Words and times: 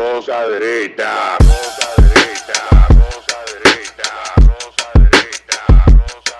rosa 0.00 0.48
derecha, 0.48 1.36
rosa 1.40 1.88
derecha, 1.98 2.58
rosa 2.88 3.36
derecha, 3.52 4.08
rosa 4.48 4.86
derecha, 4.94 5.58
rosa 5.84 6.34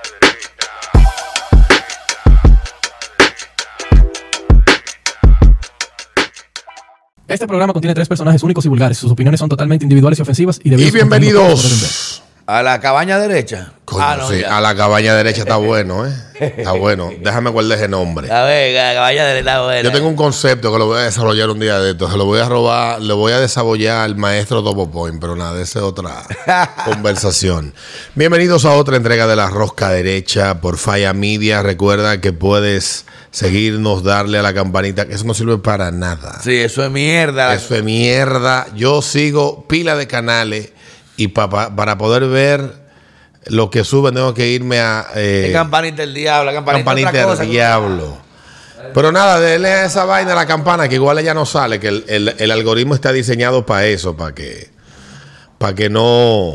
Este 7.28 7.46
programa 7.46 7.74
contiene 7.74 7.95
tres 7.95 8.09
personajes 8.09 8.42
únicos 8.42 8.65
y 8.65 8.69
vulgares. 8.69 8.96
Sus 8.96 9.13
opiniones 9.13 9.38
son 9.38 9.51
totalmente 9.51 9.85
individuales 9.85 10.19
y 10.19 10.22
ofensivas 10.22 10.58
y 10.65 10.69
Y 10.69 10.71
debido 10.71 10.88
a 10.88 10.90
su 10.90 10.99
contenido 10.99 11.40
poco 11.40 11.53
bienvenidos 11.56 12.29
A 12.51 12.64
la 12.64 12.80
cabaña 12.80 13.17
derecha. 13.21 13.74
Coño, 13.85 14.03
ah, 14.04 14.17
no, 14.17 14.28
sí, 14.28 14.40
ya. 14.40 14.56
a 14.56 14.60
la 14.60 14.74
cabaña 14.74 15.14
derecha 15.14 15.42
está 15.42 15.54
bueno, 15.54 16.05
¿eh? 16.05 16.12
Está 16.41 16.73
bueno. 16.73 17.12
Déjame 17.20 17.48
guardar 17.48 17.78
ese 17.78 17.86
nombre. 17.86 18.28
A 18.28 18.42
ver, 18.42 18.74
la 18.74 18.92
cabaña 18.92 19.24
derecha 19.24 19.50
está 19.50 19.62
buena. 19.62 19.82
Yo 19.82 19.92
tengo 19.92 20.08
un 20.08 20.16
concepto 20.16 20.72
que 20.72 20.78
lo 20.80 20.86
voy 20.86 20.98
a 20.98 21.02
desarrollar 21.02 21.48
un 21.48 21.60
día 21.60 21.78
de 21.78 21.92
esto. 21.92 22.10
Se 22.10 22.16
lo 22.16 22.24
voy 22.24 22.41
a 22.41 22.48
robar, 22.48 23.00
le 23.00 23.12
voy 23.12 23.30
a 23.30 23.38
desabollar 23.38 23.98
al 23.98 24.16
maestro 24.16 24.64
Topo 24.64 24.91
Point, 24.91 25.20
pero 25.20 25.36
nada, 25.36 25.62
esa 25.62 25.78
es 25.78 25.84
otra 25.84 26.24
conversación. 26.86 27.72
Bienvenidos 28.16 28.64
a 28.64 28.72
otra 28.72 28.96
entrega 28.96 29.28
de 29.28 29.36
La 29.36 29.46
Rosca 29.46 29.91
Derecha 29.91 30.60
por 30.60 30.77
Falla 30.77 31.12
Media. 31.12 31.62
Recuerda 31.62 32.20
que 32.20 32.32
puedes 32.32 33.05
seguirnos, 33.30 34.02
darle 34.02 34.38
a 34.38 34.42
la 34.42 34.55
campanita, 34.55 35.06
que 35.06 35.14
eso 35.14 35.24
no 35.24 35.34
sirve 35.34 35.58
para 35.58 35.92
nada. 35.92 36.41
Sí, 36.42 36.56
eso 36.56 36.84
es 36.84 36.91
mierda. 36.91 37.55
Eso 37.55 37.77
es 37.77 37.84
mierda. 37.84 38.66
Yo 38.74 39.02
sigo 39.02 39.69
pila 39.69 39.94
de 39.94 40.08
canales 40.08 40.72
y 41.23 41.29
pa- 41.29 41.48
pa- 41.51 41.74
para 41.74 41.98
poder 41.98 42.27
ver 42.27 42.73
lo 43.47 43.70
que 43.70 43.84
suben 43.84 44.15
tengo 44.15 44.33
que 44.34 44.48
irme 44.48 44.80
a 44.80 45.06
eh, 45.15 45.51
campanita 45.52 46.02
del 46.02 46.15
diablo, 46.15 46.52
campanita, 46.52 46.78
campanita 46.84 47.09
otra 47.11 47.23
cosa 47.24 47.37
del 47.42 47.47
que- 47.48 47.52
diablo. 47.52 48.19
Pero 48.95 49.12
nada, 49.12 49.38
denle 49.38 49.69
a 49.69 49.84
esa 49.84 50.05
vaina 50.06 50.33
a 50.33 50.34
la 50.34 50.47
campana 50.47 50.89
que 50.89 50.94
igual 50.94 51.19
ella 51.19 51.34
no 51.34 51.44
sale, 51.44 51.78
que 51.78 51.89
el, 51.89 52.05
el- 52.09 52.34
el 52.39 52.50
algoritmo 52.50 52.94
está 52.94 53.12
diseñado 53.12 53.67
para 53.67 53.86
eso, 53.86 54.17
para 54.17 54.34
que, 54.34 54.70
para 55.59 55.75
que 55.75 55.91
no, 55.91 56.55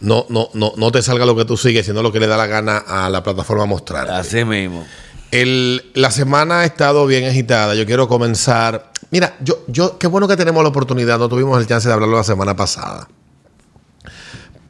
no, 0.00 0.26
no, 0.28 0.50
no, 0.54 0.72
no 0.76 0.92
te 0.92 1.00
salga 1.02 1.24
lo 1.24 1.36
que 1.36 1.44
tú 1.44 1.56
sigues, 1.56 1.86
sino 1.86 2.02
lo 2.02 2.10
que 2.10 2.18
le 2.20 2.26
da 2.26 2.36
la 2.36 2.46
gana 2.46 2.78
a 2.78 3.08
la 3.08 3.22
plataforma 3.22 3.66
mostrar. 3.66 4.10
Así 4.10 4.44
mismo. 4.44 4.84
El- 5.30 5.90
la 5.94 6.10
semana 6.10 6.60
ha 6.60 6.64
estado 6.64 7.06
bien 7.06 7.24
agitada. 7.28 7.76
Yo 7.76 7.86
quiero 7.86 8.08
comenzar. 8.08 8.90
Mira, 9.12 9.36
yo, 9.40 9.60
yo, 9.68 9.96
qué 9.96 10.08
bueno 10.08 10.26
que 10.26 10.36
tenemos 10.36 10.62
la 10.64 10.70
oportunidad. 10.70 11.18
No 11.20 11.28
tuvimos 11.28 11.60
el 11.60 11.68
chance 11.68 11.86
de 11.86 11.94
hablarlo 11.94 12.16
la 12.16 12.24
semana 12.24 12.56
pasada. 12.56 13.06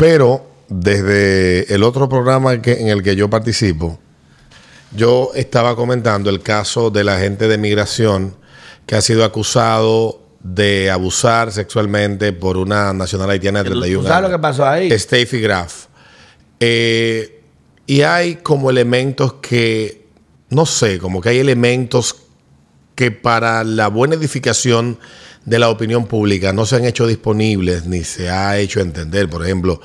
Pero 0.01 0.47
desde 0.69 1.73
el 1.75 1.83
otro 1.83 2.09
programa 2.09 2.61
que, 2.62 2.73
en 2.81 2.89
el 2.89 3.03
que 3.03 3.15
yo 3.17 3.29
participo, 3.29 3.98
yo 4.97 5.31
estaba 5.34 5.77
comentando 5.77 6.31
el 6.31 6.41
caso 6.42 6.91
de 6.91 7.05
la 7.05 7.17
agente 7.17 7.47
de 7.48 7.59
migración 7.59 8.34
que 8.87 8.97
ha 8.97 9.03
sido 9.03 9.25
acusado 9.25 10.20
de 10.42 10.91
abusar 10.91 11.53
sexualmente 11.53 12.33
por 12.33 12.57
una 12.57 12.92
nacional 12.95 13.29
haitiana 13.31 13.62
de 13.62 13.69
¿Tú- 13.69 13.75
tú 13.75 13.81
31 13.81 14.03
sabes 14.09 14.17
años. 14.17 14.31
lo 14.31 14.37
que 14.37 14.41
pasó 14.42 14.67
ahí? 14.67 14.98
Steffi 14.98 15.41
Graf. 15.41 15.84
Eh, 16.59 17.42
y 17.87 18.01
hay 18.03 18.37
como 18.37 18.70
elementos 18.70 19.35
que, 19.35 20.07
no 20.48 20.64
sé, 20.64 20.98
como 20.98 21.20
que 21.20 21.29
hay 21.29 21.39
elementos 21.41 22.17
que 22.95 23.11
para 23.11 23.64
la 23.64 23.89
buena 23.89 24.14
edificación 24.14 24.98
de 25.51 25.59
la 25.59 25.69
opinión 25.69 26.06
pública 26.06 26.53
no 26.53 26.65
se 26.65 26.77
han 26.77 26.84
hecho 26.84 27.09
disponibles 27.09 27.84
ni 27.84 28.05
se 28.05 28.31
ha 28.31 28.56
hecho 28.56 28.79
entender. 28.79 29.29
Por 29.29 29.45
ejemplo, 29.45 29.81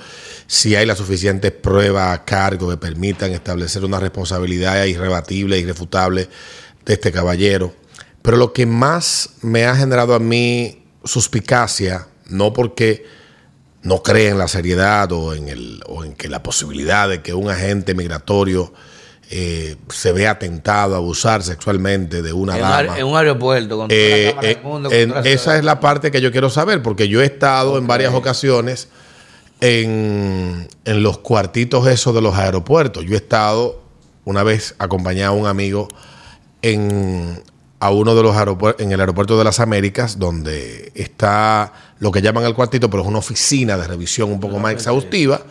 si 0.46 0.76
hay 0.76 0.86
las 0.86 1.00
suficientes 1.00 1.52
pruebas 1.52 2.14
a 2.14 2.24
cargo 2.24 2.70
que 2.70 2.78
permitan 2.78 3.32
establecer 3.32 3.84
una 3.84 4.00
responsabilidad 4.00 4.86
irrebatible 4.86 5.58
irrefutable 5.58 6.30
de 6.86 6.94
este 6.94 7.12
caballero. 7.12 7.74
Pero 8.22 8.38
lo 8.38 8.54
que 8.54 8.68
más 8.68 9.32
me 9.42 9.66
ha 9.66 9.76
generado 9.76 10.14
a 10.14 10.20
mí 10.20 10.86
suspicacia, 11.04 12.10
no 12.28 12.54
porque 12.54 13.04
no 13.82 14.04
cree 14.04 14.30
en 14.30 14.38
la 14.38 14.48
seriedad 14.48 15.12
o 15.14 15.34
en, 15.34 15.50
el, 15.50 15.82
o 15.88 16.04
en 16.04 16.14
que 16.14 16.30
la 16.30 16.44
posibilidad 16.44 17.10
de 17.10 17.24
que 17.24 17.34
un 17.34 17.50
agente 17.50 17.96
migratorio 17.96 18.72
eh, 19.32 19.76
se 19.90 20.12
vea 20.12 20.38
tentado 20.40 20.94
a 20.94 20.98
abusar 20.98 21.42
sexualmente 21.44 22.22
de 22.22 22.32
una 22.34 22.56
En, 22.56 22.62
dama. 22.62 23.00
en 23.00 23.06
un 23.08 23.18
aeropuerto 23.18 23.78
con 23.78 23.88
toda 23.88 24.00
la 24.00 24.06
Eh, 24.08 24.36
eh, 24.42 24.48
del 24.56 24.62
mundo, 24.64 24.90
con 24.90 24.98
en- 24.98 25.10
toda 25.10 25.22
la 25.22 25.30
esa 25.30 25.58
es 25.58 25.64
la 25.64 25.80
parte 25.80 26.12
que 26.12 26.22
yo 26.22 26.32
quiero 26.32 26.50
saber, 26.50 26.82
porque 26.84 27.08
yo 27.08 27.22
he 27.22 27.26
estado 27.26 27.78
en 27.78 27.88
varias 27.88 28.14
ocasiones 28.14 28.88
en, 29.62 30.68
en 30.86 31.04
los 31.04 31.18
cuartitos 31.20 31.88
esos 31.88 32.14
de 32.14 32.22
los 32.22 32.36
aeropuertos. 32.36 33.04
Yo 33.06 33.14
he 33.14 33.18
estado 33.18 33.82
una 34.26 34.44
vez 34.44 34.76
acompañado 34.80 35.34
a 35.34 35.36
un 35.38 35.48
amigo 35.48 35.88
en, 36.62 37.42
a 37.80 37.92
uno 37.92 38.16
de 38.16 38.24
los 38.24 38.36
aeropuertos, 38.36 38.84
en 38.86 38.92
el 38.92 39.00
aeropuerto 39.00 39.38
de 39.38 39.44
las 39.44 39.60
Américas, 39.60 40.20
donde 40.20 40.92
está 40.96 41.74
lo 42.00 42.12
que 42.12 42.22
llaman 42.22 42.44
el 42.46 42.54
cuartito, 42.54 42.90
pero 42.90 43.04
es 43.04 43.10
una 43.10 43.20
oficina 43.20 43.78
de 43.78 43.88
revisión 43.88 44.32
un 44.32 44.40
poco 44.40 44.60
más 44.60 44.74
exhaustiva. 44.74 45.42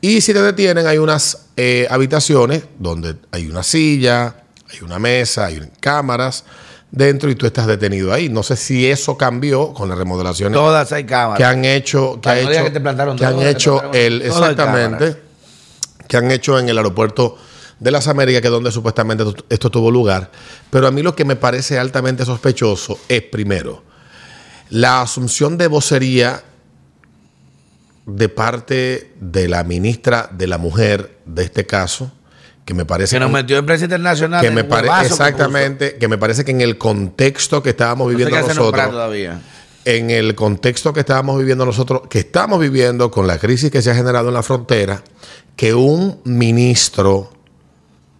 Y 0.00 0.20
si 0.20 0.32
te 0.32 0.40
detienen, 0.40 0.86
hay 0.86 0.98
unas 0.98 1.46
eh, 1.56 1.86
habitaciones 1.90 2.64
donde 2.78 3.16
hay 3.32 3.46
una 3.46 3.62
silla, 3.62 4.34
hay 4.70 4.80
una 4.82 4.98
mesa, 4.98 5.46
hay 5.46 5.60
cámaras 5.80 6.44
dentro 6.90 7.30
y 7.30 7.34
tú 7.34 7.46
estás 7.46 7.66
detenido 7.66 8.12
ahí. 8.12 8.28
No 8.28 8.42
sé 8.42 8.56
si 8.56 8.90
eso 8.90 9.16
cambió 9.16 9.72
con 9.74 9.88
las 9.88 9.98
remodelaciones 9.98 10.58
Todas 10.58 10.90
hay 10.92 11.04
cámaras. 11.04 11.38
que 11.38 11.44
han 11.44 11.64
hecho, 11.64 12.14
que, 12.14 12.20
Para 12.20 12.40
ha 12.40 12.42
no 12.42 12.48
diga 12.48 12.60
hecho, 12.60 12.64
que 12.64 12.70
te 12.70 12.80
plantaron 12.80 13.16
que 13.18 13.24
han 13.24 13.38
te 13.38 13.50
hecho 13.50 13.92
el, 13.92 14.22
exactamente, 14.22 15.16
que 16.08 16.16
han 16.16 16.30
hecho 16.30 16.58
en 16.58 16.68
el 16.68 16.78
aeropuerto 16.78 17.36
de 17.78 17.90
las 17.90 18.08
Américas, 18.08 18.42
que 18.42 18.48
es 18.48 18.52
donde 18.52 18.70
supuestamente 18.72 19.24
esto 19.48 19.70
tuvo 19.70 19.90
lugar. 19.90 20.30
Pero 20.70 20.86
a 20.86 20.90
mí 20.90 21.02
lo 21.02 21.14
que 21.14 21.24
me 21.24 21.36
parece 21.36 21.78
altamente 21.78 22.24
sospechoso 22.24 22.98
es, 23.08 23.22
primero, 23.22 23.82
la 24.70 25.02
asunción 25.02 25.58
de 25.58 25.66
vocería 25.66 26.42
de 28.16 28.28
parte 28.28 29.12
de 29.20 29.48
la 29.48 29.64
ministra 29.64 30.28
de 30.32 30.46
la 30.46 30.58
mujer 30.58 31.18
de 31.26 31.44
este 31.44 31.66
caso, 31.66 32.12
que 32.64 32.74
me 32.74 32.84
parece 32.84 33.16
que 33.16 33.20
nos 33.20 33.30
metió 33.30 33.58
en 33.58 33.66
prensa 33.66 33.84
internacional. 33.84 34.40
que 34.40 34.50
me 34.50 34.64
parece 34.64 35.00
que 35.00 35.06
exactamente, 35.06 35.96
que 35.96 36.08
me 36.08 36.18
parece 36.18 36.44
que 36.44 36.50
en 36.50 36.60
el 36.60 36.78
contexto 36.78 37.62
que 37.62 37.70
estábamos. 37.70 38.06
No 38.06 38.10
viviendo 38.10 38.40
nosotros, 38.40 38.90
todavía. 38.90 39.40
en 39.84 40.10
el 40.10 40.34
contexto 40.34 40.92
que 40.92 41.00
estábamos 41.00 41.38
viviendo 41.38 41.66
nosotros, 41.66 42.02
que 42.08 42.20
estamos 42.20 42.60
viviendo 42.60 43.10
con 43.10 43.26
la 43.26 43.38
crisis 43.38 43.70
que 43.70 43.82
se 43.82 43.90
ha 43.90 43.94
generado 43.94 44.28
en 44.28 44.34
la 44.34 44.42
frontera, 44.42 45.02
que 45.56 45.74
un 45.74 46.20
ministro 46.24 47.32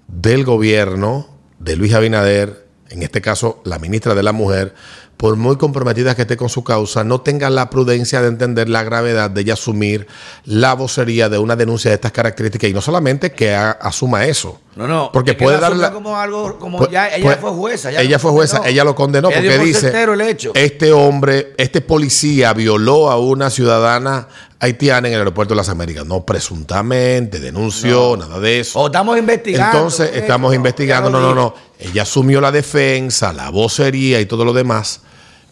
del 0.08 0.44
gobierno 0.44 1.28
de 1.58 1.76
Luis 1.76 1.94
Abinader, 1.94 2.66
en 2.88 3.02
este 3.02 3.20
caso 3.20 3.60
la 3.64 3.78
ministra 3.78 4.14
de 4.14 4.22
la 4.22 4.32
Mujer, 4.32 4.74
por 5.20 5.36
muy 5.36 5.56
comprometida 5.58 6.14
que 6.16 6.22
esté 6.22 6.38
con 6.38 6.48
su 6.48 6.64
causa, 6.64 7.04
no 7.04 7.20
tenga 7.20 7.50
la 7.50 7.68
prudencia 7.68 8.22
de 8.22 8.28
entender 8.28 8.70
la 8.70 8.82
gravedad 8.84 9.28
de 9.28 9.42
ella 9.42 9.52
asumir 9.52 10.06
la 10.46 10.72
vocería 10.72 11.28
de 11.28 11.36
una 11.36 11.56
denuncia 11.56 11.90
de 11.90 11.96
estas 11.96 12.12
características 12.12 12.70
y 12.70 12.72
no 12.72 12.80
solamente 12.80 13.30
que 13.32 13.54
asuma 13.54 14.24
eso. 14.24 14.58
No, 14.76 14.88
no. 14.88 15.10
Porque 15.12 15.34
puede 15.34 15.58
darle- 15.60 15.92
como 15.92 16.16
algo, 16.16 16.58
como 16.58 16.78
Pues- 16.78 16.90
ya, 16.90 17.08
ella 17.14 17.22
pues, 17.22 17.36
fue 17.38 17.50
jueza. 17.50 17.90
ya 17.90 18.00
ella 18.00 18.18
fue 18.18 18.30
jueza, 18.30 18.56
condenó. 18.56 18.72
ella 18.72 18.84
lo 18.84 18.94
condenó 18.94 19.28
Ella 19.30 19.36
porque 19.40 19.58
dice, 19.58 19.80
certero 19.80 20.14
el 20.14 20.22
hecho. 20.22 20.52
este 20.54 20.90
hombre, 20.92 21.52
este 21.58 21.82
policía 21.82 22.54
violó 22.54 23.10
a 23.10 23.18
una 23.18 23.50
ciudadana 23.50 24.26
haitiana 24.58 25.08
en 25.08 25.14
el 25.14 25.20
aeropuerto 25.20 25.52
de 25.52 25.56
las 25.56 25.68
Américas. 25.68 26.06
No 26.06 26.24
presuntamente, 26.24 27.40
denunció, 27.40 28.16
nada 28.16 28.40
de 28.40 28.60
eso. 28.60 28.78
O 28.78 28.86
estamos 28.86 29.18
investigando. 29.18 29.76
Entonces 29.76 30.12
estamos 30.14 30.54
investigando, 30.54 31.10
no, 31.10 31.20
no, 31.20 31.34
no. 31.34 31.54
Ella 31.78 32.02
asumió 32.02 32.40
la 32.40 32.50
defensa, 32.52 33.34
la 33.34 33.50
vocería 33.50 34.18
y 34.20 34.24
todo 34.24 34.46
lo 34.46 34.54
demás. 34.54 35.00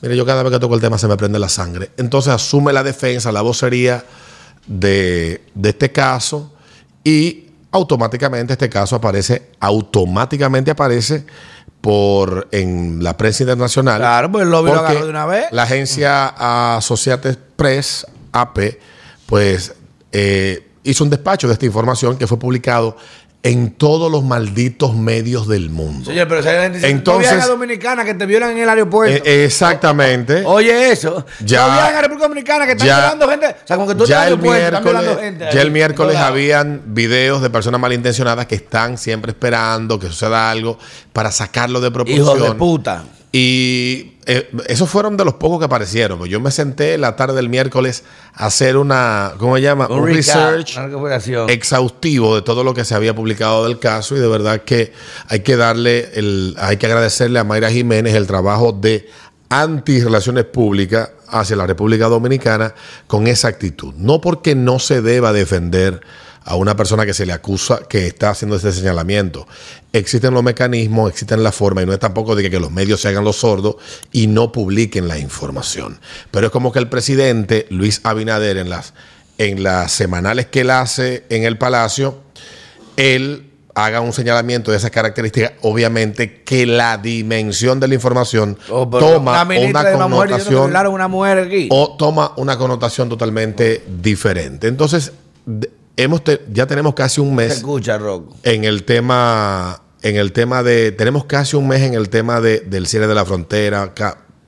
Mire, 0.01 0.17
yo 0.17 0.25
cada 0.25 0.43
vez 0.43 0.53
que 0.53 0.59
toco 0.59 0.75
el 0.75 0.81
tema 0.81 0.99
se 0.99 1.09
me 1.09 1.17
prende 1.17 1.39
la 1.39 1.49
sangre. 1.49 1.91
Entonces 1.97 2.33
asume 2.33 2.73
la 2.73 2.83
defensa, 2.83 3.33
la 3.33 3.43
vocería 3.43 4.05
de, 4.67 5.43
de 5.55 5.69
este 5.69 5.91
caso 5.91 6.53
y 7.03 7.47
automáticamente 7.73 8.53
este 8.53 8.69
caso 8.69 8.97
aparece, 8.97 9.51
automáticamente 9.61 10.71
aparece 10.71 11.25
por 11.81 12.49
en 12.51 13.03
la 13.03 13.17
prensa 13.17 13.45
internacional. 13.45 13.99
Claro, 13.99 14.33
pues 14.33 14.45
el 14.45 14.51
lobby 14.51 14.71
lo 14.71 14.81
agarró 14.81 15.05
de 15.05 15.11
una 15.11 15.27
vez. 15.27 15.47
La 15.53 15.63
agencia 15.65 16.77
Associated 16.77 17.39
Press, 17.57 18.07
AP, 18.33 18.59
pues 19.27 19.75
eh, 20.13 20.67
hizo 20.83 21.05
un 21.05 21.11
despacho 21.11 21.47
de 21.47 21.53
esta 21.55 21.67
información 21.67 22.17
que 22.17 22.27
fue 22.27 22.39
publicado 22.39 22.97
en 23.49 23.71
todos 23.71 24.13
los 24.13 24.23
malditos 24.25 24.95
medios 24.95 25.49
del 25.49 25.71
mundo. 25.71 26.05
Señor, 26.05 26.29
pero 26.29 26.43
gente 26.43 26.71
dice, 26.77 26.91
Entonces- 26.91 27.31
no 27.31 27.37
viajan 27.37 27.41
a 27.41 27.53
Dominicana 27.53 28.05
que 28.05 28.15
te 28.15 28.27
violan 28.27 28.51
en 28.51 28.59
el 28.59 28.69
aeropuerto. 28.69 29.25
Eh, 29.25 29.45
exactamente. 29.45 30.43
Oye, 30.45 30.93
eso. 30.93 31.25
Ya- 31.45 31.67
no 31.67 31.73
viajan 31.73 31.95
a 31.97 32.03
República 32.03 32.29
Dominicana 32.29 32.67
que 32.67 32.73
están 32.73 32.87
ya- 32.87 32.97
violando 32.99 33.29
gente. 33.29 33.47
O 33.47 33.67
sea, 33.67 33.77
como 33.77 33.89
que 33.89 33.95
tú 33.95 34.05
ya 34.05 34.27
el 34.27 34.35
aeropuerto, 34.35 34.67
están 34.67 34.85
miércoles, 34.85 35.19
gente. 35.25 35.45
ya 35.45 35.51
ahí, 35.51 35.59
el 35.59 35.71
miércoles 35.71 36.17
habían 36.17 36.83
videos 36.87 37.41
de 37.41 37.51
personas 37.51 37.81
malintencionadas 37.81 38.47
que 38.47 38.55
están 38.57 38.99
siempre 38.99 39.31
esperando 39.33 39.99
que 39.99 40.09
suceda 40.09 40.51
algo 40.51 40.79
para 41.13 41.33
sacarlo 41.33 41.81
de 41.81 41.91
proporción. 41.91 42.27
Hijos 42.27 42.43
de 42.43 42.55
puta. 42.55 43.05
Y 43.31 44.15
eh, 44.25 44.51
esos 44.69 44.89
fueron 44.89 45.17
de 45.17 45.25
los 45.25 45.35
pocos 45.35 45.59
que 45.59 45.67
aparecieron. 45.67 46.25
Yo 46.25 46.41
me 46.41 46.51
senté 46.51 46.97
la 46.97 47.15
tarde 47.17 47.35
del 47.37 47.49
miércoles 47.49 48.05
a 48.35 48.47
hacer 48.47 48.77
una, 48.77 49.33
¿cómo 49.39 49.57
se 49.57 49.63
llama? 49.63 49.87
Un, 49.89 50.07
research 50.07 50.79
una 50.79 51.53
exhaustivo 51.53 52.35
de 52.37 52.43
todo 52.43 52.65
lo 52.65 52.73
que 52.73 52.85
se 52.85 52.95
había 52.95 53.15
publicado 53.15 53.65
del 53.65 53.79
caso 53.79 54.17
y 54.17 54.21
de 54.21 54.29
verdad 54.29 54.63
que 54.63 54.93
hay 55.29 55.41
que 55.41 55.57
darle, 55.57 56.11
el, 56.15 56.57
hay 56.59 56.79
que 56.79 56.87
agradecerle 56.87 57.39
a 57.39 57.45
Mayra 57.45 57.71
Jiménez 57.71 58.15
el 58.15 58.27
trabajo 58.27 58.73
de 58.73 59.09
anti 59.51 60.01
relaciones 60.03 60.45
públicas 60.45 61.11
hacia 61.29 61.57
la 61.57 61.67
República 61.67 62.07
Dominicana 62.07 62.75
con 63.07 63.27
esa 63.27 63.49
actitud. 63.49 63.95
No 63.97 64.21
porque 64.21 64.55
no 64.55 64.79
se 64.79 65.03
deba 65.03 65.33
defender 65.33 66.01
a 66.49 66.57
una 66.57 66.75
persona 66.77 67.05
que 67.05 67.13
se 67.13 67.27
le 67.27 67.35
acusa 67.35 67.81
que 67.91 68.07
está 68.07 68.31
haciendo 68.31 68.57
ese 68.57 68.73
señalamiento. 68.73 69.47
Existen 69.93 70.33
los 70.33 70.43
mecanismos, 70.43 71.11
existen 71.11 71.43
las 71.43 71.55
formas, 71.55 71.85
y 71.85 71.87
no 71.87 71.93
es 71.93 71.99
tampoco 71.99 72.35
de 72.35 72.43
que, 72.43 72.51
que 72.51 72.59
los 72.59 72.71
medios 72.71 73.03
se 73.03 73.09
hagan 73.09 73.23
los 73.23 73.37
sordos 73.37 73.77
y 74.13 74.29
no 74.29 74.51
publiquen 74.51 75.09
la 75.09 75.19
información. 75.19 76.01
Pero 76.31 76.47
es 76.47 76.53
como 76.53 76.73
que 76.73 76.79
el 76.79 76.89
presidente 76.89 77.67
Luis 77.69 78.01
Abinader 78.03 78.57
en 78.57 78.71
las, 78.71 78.95
en 79.37 79.63
las 79.63 79.93
semanales 79.93 80.47
que 80.47 80.63
él 80.63 80.71
hace 80.71 81.25
en 81.29 81.45
el 81.45 81.59
Palacio, 81.59 82.19
él 82.97 83.51
haga 83.75 84.01
un 84.01 84.15
señalamiento 84.15 84.71
de 84.71 84.79
esas 84.79 84.91
características, 84.91 85.53
obviamente 85.61 86.43
que 86.45 86.65
la 86.65 86.97
dimensión 86.97 87.79
de 87.79 87.89
la 87.89 87.95
información 87.95 88.59
Oh, 88.71 88.89
toma 88.89 89.45
la 89.45 89.61
una 89.61 89.83
la 89.83 89.93
connotación 89.93 90.65
violaron 90.65 90.93
a 90.93 90.95
una 90.95 91.09
mujer 91.09 91.39
aquí. 91.41 91.69
o 91.71 91.95
toma 91.99 92.33
una 92.37 92.57
connotación 92.57 93.11
totalmente 93.11 93.85
diferente. 93.87 94.67
Entonces, 94.67 95.13
hemos 95.99 96.25
te- 96.25 96.41
ya 96.53 96.67
tenemos 96.67 96.95
casi 96.95 97.21
un 97.21 97.35
mes 97.35 97.53
escucha, 97.53 97.99
en 98.45 98.65
el 98.65 98.85
tema, 98.85 99.83
en 100.03 100.17
el 100.17 100.33
tema 100.33 100.63
de, 100.63 100.93
tenemos 100.93 101.25
casi 101.27 101.57
un 101.57 101.69
mes 101.69 101.83
en 101.83 101.93
el 101.95 102.09
tema 102.09 102.41
de, 102.41 102.61
del 102.61 102.87
cierre 102.87 103.07
de 103.09 103.15
la 103.15 103.27
frontera, 103.27 103.93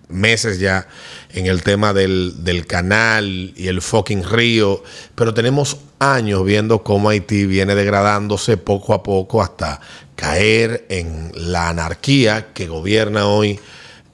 meses 0.09 0.59
ya 0.59 0.89
en 1.33 1.47
el 1.47 1.63
tema 1.63 1.93
del, 1.93 2.43
del 2.45 2.67
canal 2.67 3.53
y 3.57 3.69
el 3.69 3.83
fucking 3.83 4.25
río, 4.25 4.83
pero 5.15 5.35
tenemos 5.35 5.77
años 5.99 6.45
viendo 6.45 6.83
cómo 6.83 7.11
Haití 7.11 7.47
viene 7.47 7.75
degradándose 7.75 8.57
poco 8.57 8.95
a 8.95 9.03
poco 9.03 9.43
hasta 9.43 9.81
caer 10.17 10.87
en 10.89 11.31
la 11.35 11.69
anarquía 11.69 12.53
que 12.53 12.67
gobierna 12.67 13.27
hoy 13.27 13.59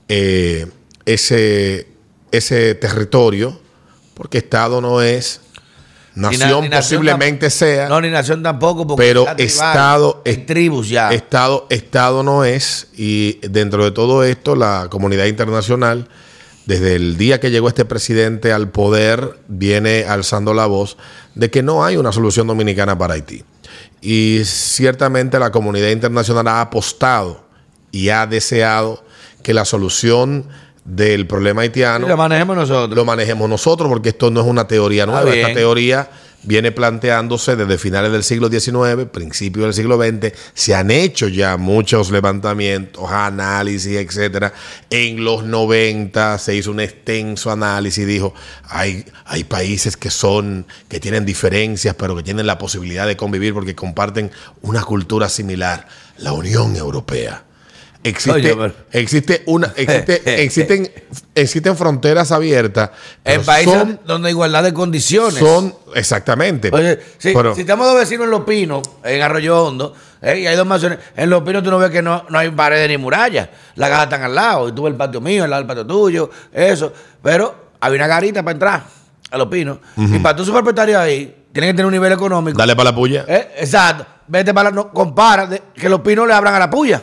eh, 0.09 0.67
ese, 1.05 1.87
ese 2.33 2.75
territorio, 2.75 3.59
porque 4.15 4.39
Estado 4.39 4.81
no 4.81 5.01
es, 5.03 5.41
Ni 6.17 6.23
na- 6.39 6.47
nación 6.47 6.65
ni 6.65 6.71
posiblemente 6.71 7.51
sea. 7.51 7.89
No, 7.89 8.01
ni 8.01 8.09
nación 8.11 8.43
tampoco. 8.43 8.87
Porque 8.87 9.05
Pero 9.05 9.23
está. 9.29 9.43
Estado 9.43 10.23
es- 10.25 10.45
tribus 10.47 10.89
ya. 10.89 11.11
Estado, 11.13 11.67
Estado 11.71 12.23
no 12.23 12.45
es, 12.45 12.89
y 12.97 13.39
dentro 13.47 13.85
de 13.85 13.91
todo 13.91 14.25
esto, 14.25 14.57
la 14.57 14.89
comunidad 14.91 15.27
internacional, 15.27 16.09
desde 16.65 16.97
el 16.97 17.17
día 17.19 17.39
que 17.39 17.51
llegó 17.51 17.69
este 17.69 17.85
presidente 17.85 18.53
al 18.53 18.71
poder, 18.71 19.39
viene 19.47 20.05
alzando 20.09 20.55
la 20.55 20.67
voz 20.67 20.97
de 21.35 21.51
que 21.51 21.63
no 21.63 21.85
hay 21.85 21.97
una 21.97 22.13
solución 22.13 22.47
dominicana 22.47 22.97
para 22.99 23.15
Haití. 23.15 23.45
Y 24.01 24.41
ciertamente 24.45 25.39
la 25.39 25.51
comunidad 25.53 25.91
internacional 25.91 26.49
ha 26.49 26.61
apostado 26.63 27.45
y 27.93 28.09
ha 28.09 28.27
deseado 28.27 29.05
que 29.43 29.55
la 29.55 29.65
solución 29.65 30.47
del 30.87 31.27
problema 31.27 31.63
haitiano 31.63 32.07
Y 32.07 32.09
lo 32.09 32.17
manejemos 32.17 32.57
nosotros. 32.57 32.97
lo 32.97 33.05
manejemos 33.05 33.49
nosotros, 33.49 33.89
porque 33.89 34.11
esto 34.11 34.31
no 34.31 34.41
es 34.41 34.47
una 34.47 34.69
teoría 34.69 35.05
nueva. 35.05 35.35
Esta 35.35 35.53
teoría 35.53 36.09
viene 36.45 36.71
planteándose 36.71 37.57
desde 37.57 37.77
finales 37.77 38.13
del 38.13 38.23
siglo 38.23 38.49
XIX, 38.49 39.09
principios 39.11 39.65
del 39.67 39.75
siglo 39.75 39.99
XX. 39.99 40.33
Se 40.55 40.75
han 40.75 40.93
hecho 40.93 41.27
ya 41.27 41.57
muchos 41.57 42.11
levantamientos, 42.11 43.11
análisis, 43.11 43.97
etcétera. 43.97 44.53
En 44.89 45.25
los 45.25 45.45
90 45.45 46.39
se 46.39 46.55
hizo 46.55 46.71
un 46.71 46.81
extenso 46.81 47.51
análisis 47.51 48.05
y 48.05 48.07
dijo: 48.07 48.33
hay, 48.69 49.05
hay 49.25 49.43
países 49.45 49.97
que 49.97 50.11
son, 50.11 50.67
que 50.89 51.01
tienen 51.01 51.27
diferencias, 51.27 51.97
pero 51.97 52.15
que 52.17 52.23
tienen 52.23 52.47
la 52.47 52.59
posibilidad 52.59 53.07
de 53.09 53.17
convivir 53.17 53.53
porque 53.53 53.75
comparten 53.75 54.31
una 54.63 54.83
cultura 54.85 55.29
similar. 55.29 55.89
La 56.19 56.33
Unión 56.33 56.77
Europea. 56.77 57.43
Existe, 58.09 58.53
Oye, 58.53 58.73
existe 58.93 59.43
una, 59.47 59.73
existe, 59.77 60.23
existen, 60.45 60.91
existen 61.35 61.77
fronteras 61.77 62.31
abiertas. 62.33 62.91
En 63.25 63.43
países 63.43 63.73
son, 63.75 64.01
donde 64.07 64.29
hay 64.29 64.33
igualdad 64.33 64.63
de 64.63 64.73
condiciones. 64.73 65.35
son 65.35 65.75
exactamente. 65.95 66.71
Oye, 66.73 66.99
si, 67.19 67.33
Pero- 67.33 67.55
si 67.55 67.63
estamos 67.63 67.87
dos 67.87 67.97
vecinos 67.97 68.25
en 68.25 68.31
Los 68.31 68.43
Pinos, 68.45 68.83
en 69.05 69.23
Arroyo 69.23 69.65
Hondo, 69.65 69.95
eh, 70.23 70.41
y 70.41 70.47
hay 70.47 70.57
dos 70.57 70.67
mansiones, 70.67 70.99
en 71.17 71.29
Los 71.31 71.43
Pinos 71.43 71.63
tú 71.63 71.71
no 71.71 71.79
ves 71.79 71.91
que 71.91 72.03
no, 72.03 72.25
no 72.29 72.39
hay 72.39 72.51
paredes 72.51 72.89
ni 72.89 72.97
murallas. 72.97 73.49
Las 73.75 73.89
cajas 73.91 74.05
están 74.05 74.23
al 74.23 74.35
lado, 74.35 74.69
y 74.69 74.73
tú 74.73 74.83
ves 74.85 74.93
el 74.93 74.97
patio 74.97 75.21
mío, 75.21 75.45
al 75.45 75.51
lado 75.51 75.63
del 75.63 75.67
patio 75.67 75.87
tuyo, 75.87 76.31
eso. 76.53 76.93
Pero 77.23 77.55
hay 77.81 77.95
una 77.95 78.07
garita 78.07 78.43
para 78.43 78.53
entrar 78.53 78.85
a 79.31 79.39
Los 79.39 79.49
Pinos. 79.49 79.79
Y 79.97 80.19
para 80.21 80.37
tú 80.37 80.45
ser 80.45 80.55
propietario 80.55 80.99
ahí, 81.01 81.45
tienes 81.53 81.69
que 81.71 81.75
tener 81.75 81.87
un 81.87 81.93
nivel 81.93 82.13
económico. 82.13 82.57
Dale 82.57 82.77
para 82.77 82.91
la 82.91 82.97
puya. 82.97 83.25
Eh, 83.27 83.55
exacto. 83.59 84.07
Vete 84.29 84.53
para 84.53 84.71
la, 84.71 84.75
no, 84.77 84.91
compara, 84.93 85.47
de- 85.47 85.63
que 85.75 85.89
Los 85.89 86.01
Pinos 86.01 86.27
le 86.27 86.35
abran 86.35 86.55
a 86.55 86.59
la 86.59 86.71
puya. 86.71 87.03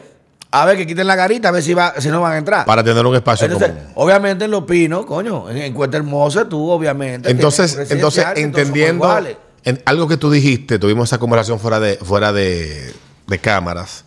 A 0.55 0.65
ver, 0.65 0.77
que 0.77 0.85
quiten 0.85 1.07
la 1.07 1.15
garita, 1.15 1.49
a 1.49 1.51
ver 1.51 1.63
si, 1.63 1.73
va, 1.73 1.95
si 1.97 2.09
no 2.09 2.21
van 2.21 2.33
a 2.33 2.37
entrar. 2.37 2.65
Para 2.65 2.83
tener 2.83 3.03
un 3.03 3.15
espacio 3.15 3.47
Entonces, 3.47 3.71
común. 3.71 3.87
obviamente 3.95 4.45
en 4.45 4.51
Los 4.51 4.65
Pinos, 4.65 5.03
coño, 5.03 5.49
en, 5.49 5.57
en 5.57 5.93
Hermosa, 5.93 6.47
tú 6.47 6.69
obviamente. 6.69 7.31
Entonces, 7.31 7.75
entonces 7.89 8.23
entendiendo 8.35 9.19
en 9.63 9.81
algo 9.85 10.07
que 10.07 10.15
tú 10.15 10.29
dijiste, 10.29 10.77
tuvimos 10.77 11.09
esa 11.09 11.17
conversación 11.17 11.59
fuera 11.59 11.79
de, 11.79 11.95
fuera 11.95 12.31
de, 12.31 12.93
de 13.25 13.39
cámaras, 13.39 14.05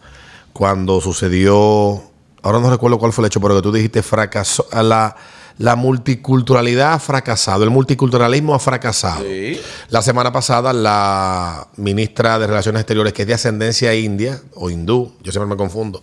cuando 0.52 1.00
sucedió, 1.00 2.00
ahora 2.43 2.60
no 2.60 2.70
recuerdo 2.70 3.00
cuál 3.00 3.12
fue 3.12 3.25
el 3.25 3.26
hecho, 3.26 3.40
pero 3.40 3.56
que 3.56 3.62
tú 3.62 3.72
dijiste 3.72 4.04
fracasó, 4.04 4.66
a 4.70 4.84
la, 4.84 5.16
la 5.58 5.75
multiculturalidad 5.76 6.93
ha 6.93 6.99
fracasado, 6.99 7.64
el 7.64 7.70
multiculturalismo 7.70 8.55
ha 8.55 8.58
fracasado. 8.58 9.23
Sí. 9.25 9.58
La 9.88 10.03
semana 10.03 10.32
pasada, 10.32 10.73
la 10.73 11.69
ministra 11.76 12.38
de 12.38 12.47
Relaciones 12.47 12.81
Exteriores, 12.81 13.12
que 13.12 13.23
es 13.23 13.29
de 13.29 13.35
ascendencia 13.35 13.94
india 13.94 14.41
o 14.55 14.70
hindú, 14.70 15.12
yo 15.23 15.32
siempre 15.32 15.49
me 15.49 15.56
confundo, 15.56 16.03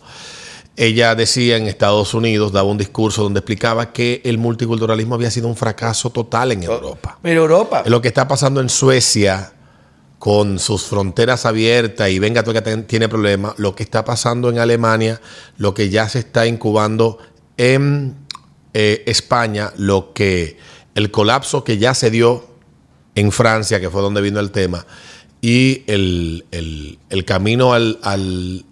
ella 0.75 1.13
decía 1.13 1.57
en 1.57 1.67
Estados 1.67 2.15
Unidos, 2.15 2.51
daba 2.51 2.69
un 2.69 2.79
discurso 2.79 3.21
donde 3.21 3.39
explicaba 3.41 3.93
que 3.93 4.21
el 4.25 4.39
multiculturalismo 4.39 5.13
había 5.13 5.29
sido 5.29 5.47
un 5.47 5.55
fracaso 5.55 6.09
total 6.09 6.51
en 6.51 6.63
Europa. 6.63 7.19
Pero 7.21 7.41
Europa. 7.41 7.83
Lo 7.85 8.01
que 8.01 8.07
está 8.07 8.27
pasando 8.27 8.59
en 8.59 8.69
Suecia 8.69 9.53
con 10.17 10.57
sus 10.57 10.85
fronteras 10.85 11.45
abiertas 11.45 12.09
y 12.09 12.17
venga 12.17 12.43
tú 12.43 12.53
que 12.53 12.61
tiene 12.61 13.07
problemas, 13.07 13.53
lo 13.57 13.75
que 13.75 13.83
está 13.83 14.03
pasando 14.03 14.49
en 14.49 14.57
Alemania, 14.57 15.21
lo 15.57 15.73
que 15.73 15.89
ya 15.89 16.09
se 16.09 16.19
está 16.19 16.47
incubando 16.47 17.19
en 17.57 18.22
eh, 18.73 19.03
España, 19.05 19.71
lo 19.77 20.13
que 20.13 20.57
el 20.95 21.11
colapso 21.11 21.63
que 21.63 21.77
ya 21.77 21.93
se 21.93 22.09
dio 22.11 22.45
en 23.15 23.31
Francia, 23.31 23.79
que 23.79 23.89
fue 23.89 24.01
donde 24.01 24.21
vino 24.21 24.39
el 24.39 24.51
tema, 24.51 24.85
y 25.41 25.83
el, 25.87 26.45
el- 26.51 27.25
camino 27.25 27.73
al, 27.73 27.99
al- 28.01 28.65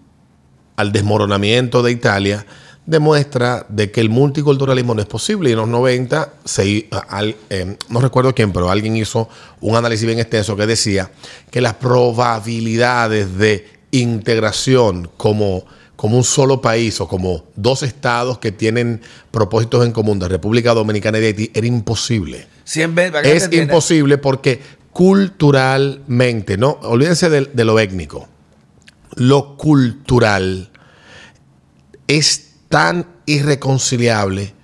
al 0.76 0.90
desmoronamiento 0.92 1.82
de 1.82 1.92
Italia 1.92 2.46
demuestra 2.86 3.64
de 3.68 3.90
que 3.92 4.00
el 4.00 4.08
multiculturalismo 4.08 4.94
no 4.94 5.00
es 5.02 5.06
posible. 5.06 5.50
Y 5.50 5.52
en 5.52 5.58
los 5.58 5.68
90, 5.68 6.32
se, 6.44 6.88
al- 7.08 7.36
eh, 7.50 7.76
no 7.88 8.00
recuerdo 8.00 8.34
quién, 8.34 8.52
pero 8.52 8.70
alguien 8.70 8.96
hizo 8.96 9.28
un 9.60 9.76
análisis 9.76 10.06
bien 10.06 10.18
extenso 10.18 10.56
que 10.56 10.66
decía 10.66 11.10
que 11.50 11.60
las 11.60 11.74
probabilidades 11.74 13.36
de 13.38 13.68
integración 13.92 15.10
como, 15.16 15.64
como 15.96 16.16
un 16.16 16.24
solo 16.24 16.60
país 16.60 17.00
o 17.00 17.08
como 17.08 17.44
dos 17.54 17.82
estados 17.82 18.38
que 18.38 18.52
tienen 18.52 19.00
propósitos 19.30 19.84
en 19.84 19.92
común 19.92 20.18
de 20.18 20.28
República 20.28 20.74
Dominicana 20.74 21.18
y 21.18 21.20
de 21.20 21.26
Haití 21.28 21.50
era 21.54 21.66
imposible. 21.66 22.46
Es 23.24 23.52
imposible 23.52 24.18
porque 24.18 24.60
culturalmente, 24.90 26.56
no, 26.56 26.78
olvídense 26.82 27.30
de, 27.30 27.46
de 27.46 27.64
lo 27.64 27.78
étnico, 27.78 28.28
lo 29.14 29.56
cultural 29.56 30.70
es 32.06 32.50
tan 32.68 33.06
irreconciliable 33.26 34.54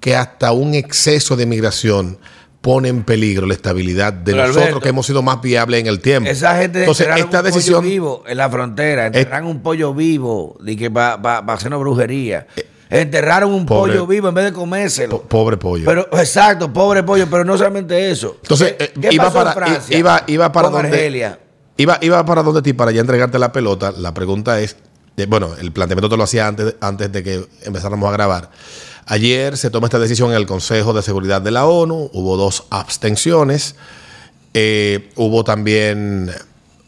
que 0.00 0.16
hasta 0.16 0.52
un 0.52 0.74
exceso 0.74 1.36
de 1.36 1.46
migración 1.46 2.18
pone 2.60 2.88
en 2.88 3.04
peligro 3.04 3.46
la 3.46 3.54
estabilidad 3.54 4.12
de 4.12 4.32
Pero, 4.32 4.38
nosotros 4.38 4.62
Alberto, 4.64 4.80
que 4.80 4.88
hemos 4.88 5.06
sido 5.06 5.22
más 5.22 5.40
viables 5.40 5.80
en 5.80 5.86
el 5.86 6.00
tiempo. 6.00 6.28
Esa 6.28 6.56
gente 6.56 6.80
Entonces, 6.80 7.06
esta 7.16 7.38
un 7.38 7.44
decisión 7.44 7.78
pollo 7.80 7.88
vivo 7.90 8.24
en 8.26 8.36
la 8.36 8.50
frontera, 8.50 9.06
enterraron 9.06 9.48
un 9.48 9.62
pollo 9.62 9.94
vivo 9.94 10.56
de 10.60 10.76
que 10.76 10.90
para 10.90 11.20
pa, 11.22 11.46
pa 11.46 11.52
hacernos 11.54 11.80
brujería. 11.80 12.46
Enterraron 12.90 13.52
un 13.52 13.66
Pobre- 13.66 13.92
pollo 13.92 14.06
vivo 14.06 14.28
en 14.28 14.34
vez 14.34 14.44
de 14.46 14.52
comérselo. 14.52 15.20
po- 15.20 15.28
pobre 15.28 15.56
pollo. 15.58 15.84
Pero, 15.84 16.08
exacto, 16.18 16.72
pobre 16.72 17.02
pollo, 17.02 17.26
pero 17.30 17.44
no 17.44 17.56
solamente 17.58 18.10
eso. 18.10 18.38
Entonces, 18.42 18.72
¿Qué- 18.78 18.84
eh, 18.84 18.92
qué 19.00 19.08
iba 19.12 19.24
pasó 19.24 19.38
en 19.38 19.44
para- 19.44 19.52
Francia 19.66 19.96
iba- 19.98 20.24
iba 20.26 20.50
para 20.52 20.70
donde- 20.70 20.88
Argelia? 20.88 21.38
Iba, 21.76 21.98
iba 22.00 22.24
para 22.24 22.42
donde 22.42 22.62
ti, 22.62 22.72
para 22.72 22.90
ya 22.90 23.00
entregarte 23.02 23.38
la 23.38 23.52
pelota. 23.52 23.92
La 23.96 24.12
pregunta 24.14 24.58
es, 24.60 24.76
de- 25.16 25.26
bueno, 25.26 25.50
el 25.60 25.70
planteamiento 25.70 26.08
te 26.08 26.16
lo 26.16 26.24
hacía 26.24 26.48
antes, 26.48 26.74
antes 26.80 27.12
de 27.12 27.22
que 27.22 27.46
empezáramos 27.62 28.08
a 28.08 28.12
grabar. 28.12 28.50
Ayer 29.10 29.56
se 29.56 29.70
toma 29.70 29.86
esta 29.86 29.98
decisión 29.98 30.30
en 30.30 30.36
el 30.36 30.46
Consejo 30.46 30.92
de 30.92 31.00
Seguridad 31.02 31.40
de 31.40 31.50
la 31.50 31.66
ONU, 31.66 32.10
hubo 32.12 32.36
dos 32.36 32.64
abstenciones, 32.70 33.74
Eh, 34.54 35.10
hubo 35.16 35.44
también 35.44 36.30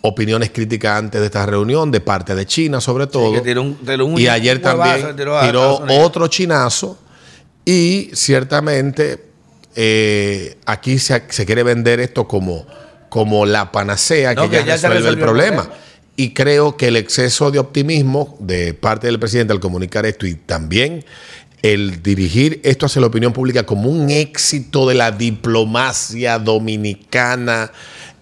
opiniones 0.00 0.50
críticas 0.50 0.98
antes 0.98 1.20
de 1.20 1.26
esta 1.26 1.44
reunión 1.44 1.90
de 1.90 2.00
parte 2.00 2.34
de 2.34 2.46
China 2.46 2.80
sobre 2.80 3.06
todo. 3.06 3.34
que 3.34 3.42
tiró 3.42 3.60
un- 3.62 3.74
tiró 3.76 4.06
un- 4.06 4.18
y 4.18 4.28
ayer 4.28 4.62
también 4.62 5.14
tiró 5.14 5.84
otro 6.02 6.26
chinazo 6.28 6.98
y 7.66 8.10
ciertamente 8.14 9.26
eh, 9.76 10.56
aquí 10.64 10.98
se, 10.98 11.22
se 11.28 11.44
quiere 11.46 11.62
vender 11.62 12.00
esto 12.00 12.26
como, 12.26 12.66
como 13.10 13.44
la 13.44 13.70
panacea 13.70 14.34
No, 14.34 14.44
que, 14.48 14.58
que 14.58 14.64
ya, 14.64 14.72
resuelve 14.72 14.96
el 14.96 15.02
resolvió 15.04 15.08
el 15.10 15.18
problema. 15.28 15.62
problema. 15.64 15.80
Y 16.16 16.32
creo 16.34 16.76
que 16.78 16.88
el 16.88 16.96
exceso 16.96 17.50
de 17.50 17.58
optimismo 17.58 18.36
de 18.40 18.74
parte 18.74 19.06
del 19.06 19.18
presidente 19.20 19.52
al 19.52 19.60
comunicar 19.60 20.06
esto 20.06 20.26
y 20.26 20.34
también 20.34 21.04
el 21.62 22.02
dirigir 22.02 22.60
esto 22.64 22.86
hacia 22.86 23.00
la 23.00 23.08
opinión 23.08 23.32
pública 23.32 23.64
como 23.64 23.90
un 23.90 24.10
éxito 24.10 24.88
de 24.88 24.94
la 24.94 25.10
diplomacia 25.10 26.38
dominicana 26.38 27.70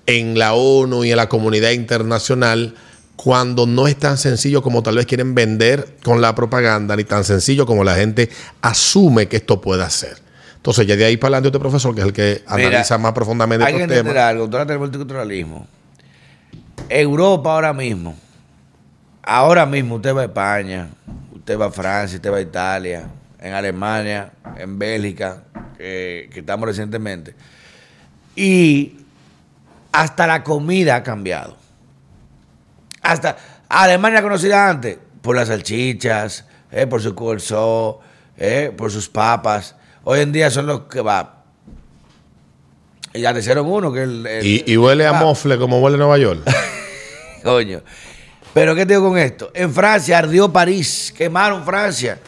en 0.06 0.38
la 0.38 0.54
ONU 0.54 1.04
y 1.04 1.10
en 1.10 1.16
la 1.16 1.28
comunidad 1.28 1.70
internacional, 1.70 2.74
cuando 3.16 3.66
no 3.66 3.86
es 3.86 3.96
tan 3.96 4.16
sencillo 4.16 4.62
como 4.62 4.82
tal 4.82 4.96
vez 4.96 5.06
quieren 5.06 5.34
vender 5.34 5.96
con 6.02 6.20
la 6.20 6.34
propaganda, 6.34 6.96
ni 6.96 7.04
tan 7.04 7.24
sencillo 7.24 7.66
como 7.66 7.84
la 7.84 7.94
gente 7.94 8.28
asume 8.62 9.28
que 9.28 9.36
esto 9.36 9.60
pueda 9.60 9.88
ser. 9.90 10.16
Entonces, 10.56 10.86
ya 10.86 10.96
de 10.96 11.04
ahí 11.04 11.16
para 11.16 11.36
adelante, 11.36 11.48
este 11.48 11.58
profesor, 11.58 11.94
que 11.94 12.00
es 12.00 12.06
el 12.06 12.12
que 12.12 12.42
Mira, 12.54 12.68
analiza 12.68 12.98
más 12.98 13.12
profundamente 13.12 13.64
Hay 13.64 13.74
que 13.74 13.82
estos 13.82 13.96
entender 13.96 14.14
temas. 14.14 14.30
algo, 14.30 14.44
hablas 14.44 14.66
del 14.66 14.78
multiculturalismo. 14.78 15.66
Europa 16.88 17.52
ahora 17.52 17.72
mismo, 17.72 18.16
ahora 19.22 19.66
mismo 19.66 19.96
usted 19.96 20.14
va 20.14 20.22
a 20.22 20.24
España, 20.24 20.88
usted 21.34 21.58
va 21.58 21.66
a 21.66 21.70
Francia, 21.70 22.16
usted 22.16 22.32
va 22.32 22.36
a 22.38 22.40
Italia, 22.40 23.08
en 23.40 23.52
Alemania, 23.52 24.32
en 24.56 24.78
Bélgica, 24.78 25.42
que, 25.76 26.28
que 26.32 26.40
estamos 26.40 26.66
recientemente. 26.68 27.34
Y 28.36 28.96
hasta 29.92 30.26
la 30.26 30.42
comida 30.44 30.96
ha 30.96 31.02
cambiado. 31.02 31.56
Hasta 33.02 33.36
Alemania 33.68 34.22
conocida 34.22 34.68
antes 34.68 34.98
por 35.22 35.36
las 35.36 35.48
salchichas, 35.48 36.44
eh, 36.70 36.86
por 36.86 37.02
su 37.02 37.14
corsó, 37.14 38.00
eh, 38.36 38.72
por 38.76 38.90
sus 38.90 39.08
papas. 39.08 39.74
Hoy 40.04 40.20
en 40.20 40.32
día 40.32 40.50
son 40.50 40.66
los 40.66 40.82
que 40.82 41.00
va. 41.00 41.44
Y 43.14 43.20
ya 43.22 43.32
te 43.32 43.40
hicieron 43.40 43.66
uno 43.66 43.92
que 43.92 44.02
el, 44.02 44.26
el- 44.26 44.46
Y, 44.46 44.64
y 44.66 44.76
huele 44.76 45.06
a 45.06 45.12
mofle 45.14 45.58
como 45.58 45.80
huele 45.80 45.96
Nueva 45.96 46.18
York. 46.18 46.40
Coño. 47.42 47.80
Pero 48.54 48.74
¿qué 48.74 48.84
te 48.86 48.94
digo 48.94 49.08
con 49.08 49.18
esto? 49.18 49.50
En 49.54 49.72
Francia 49.72 50.18
ardió 50.18 50.52
París, 50.52 51.12
quemaron 51.16 51.64
Francia 51.64 52.18